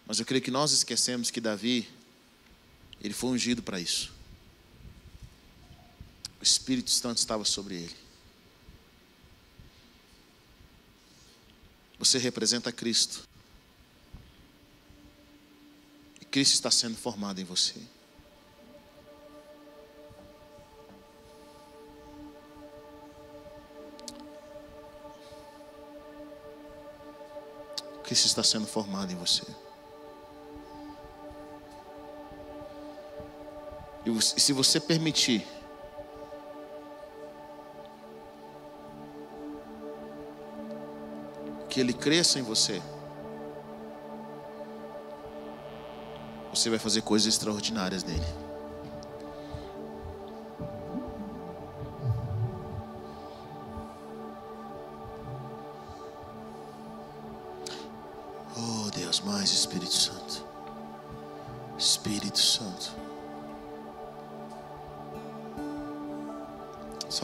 Mas 0.08 0.20
eu 0.20 0.26
creio 0.26 0.44
que 0.44 0.52
nós 0.52 0.72
esquecemos 0.72 1.30
que 1.30 1.42
Davi 1.42 1.90
ele 3.04 3.14
foi 3.14 3.32
ungido 3.32 3.64
para 3.64 3.80
isso. 3.80 4.14
O 6.40 6.44
Espírito 6.44 6.92
Santo 6.92 7.18
estava 7.18 7.44
sobre 7.44 7.76
ele. 7.76 7.96
Você 11.98 12.18
representa 12.18 12.72
Cristo. 12.72 13.28
E 16.20 16.26
Cristo 16.26 16.54
está 16.54 16.72
sendo 16.72 16.98
formado 16.98 17.40
em 17.40 17.44
você. 17.44 17.76
Cristo 28.04 28.26
está 28.26 28.44
sendo 28.44 28.68
formado 28.68 29.12
em 29.12 29.16
você. 29.16 29.46
E 34.18 34.42
se 34.42 34.54
você 34.54 34.80
permitir, 34.80 35.48
que 41.70 41.80
Ele 41.80 41.94
cresça 41.94 42.38
em 42.38 42.42
você, 42.42 42.82
você 46.54 46.70
vai 46.70 46.78
fazer 46.78 47.02
coisas 47.02 47.34
extraordinárias 47.34 48.04
nele. 48.04 48.51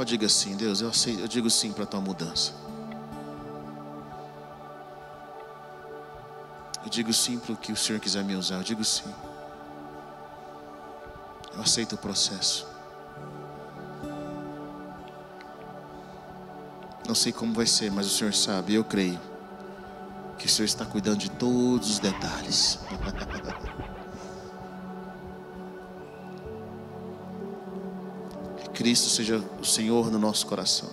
Diga 0.08 0.26
assim, 0.26 0.56
Deus, 0.56 0.82
eu, 0.82 0.90
aceito, 0.90 1.20
eu 1.20 1.28
digo 1.28 1.50
sim 1.50 1.72
para 1.72 1.84
a 1.84 1.88
tua 1.88 2.02
mudança. 2.02 2.54
Eu 6.84 6.90
digo 6.90 7.14
sim 7.14 7.38
para 7.38 7.54
o 7.54 7.58
que 7.58 7.72
o 7.72 7.76
Senhor 7.76 8.00
quiser 8.00 8.24
me 8.24 8.34
usar. 8.36 8.56
Eu 8.56 8.64
digo 8.64 8.84
sim. 8.84 9.14
Eu 11.54 11.62
aceito 11.62 11.96
o 11.96 11.98
processo. 11.98 12.66
Não 17.06 17.16
sei 17.16 17.32
como 17.32 17.54
vai 17.54 17.66
ser, 17.66 17.92
mas 17.92 18.06
o 18.08 18.10
Senhor 18.10 18.34
sabe, 18.34 18.74
eu 18.74 18.84
creio 18.84 19.20
que 20.38 20.46
o 20.46 20.50
Senhor 20.50 20.66
está 20.66 20.86
cuidando 20.86 21.18
de 21.18 21.30
todos 21.32 21.90
os 21.90 22.00
detalhes. 22.00 22.80
Cristo 28.88 29.10
seja 29.10 29.44
o 29.60 29.66
Senhor 29.66 30.10
no 30.10 30.18
nosso 30.18 30.48
coração. 30.48 30.88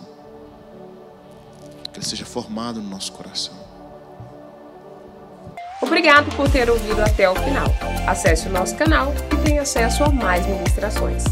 Que 1.92 2.00
Ele 2.00 2.04
seja 2.04 2.24
formado 2.24 2.82
no 2.82 2.90
nosso 2.90 3.12
coração. 3.12 3.54
Obrigado 5.80 6.28
por 6.34 6.50
ter 6.50 6.68
ouvido 6.68 7.00
até 7.00 7.30
o 7.30 7.36
final. 7.36 7.68
Acesse 8.04 8.48
o 8.48 8.50
nosso 8.50 8.74
canal 8.74 9.14
e 9.32 9.36
tenha 9.46 9.62
acesso 9.62 10.02
a 10.02 10.10
mais 10.10 10.44
ministrações. 10.44 11.22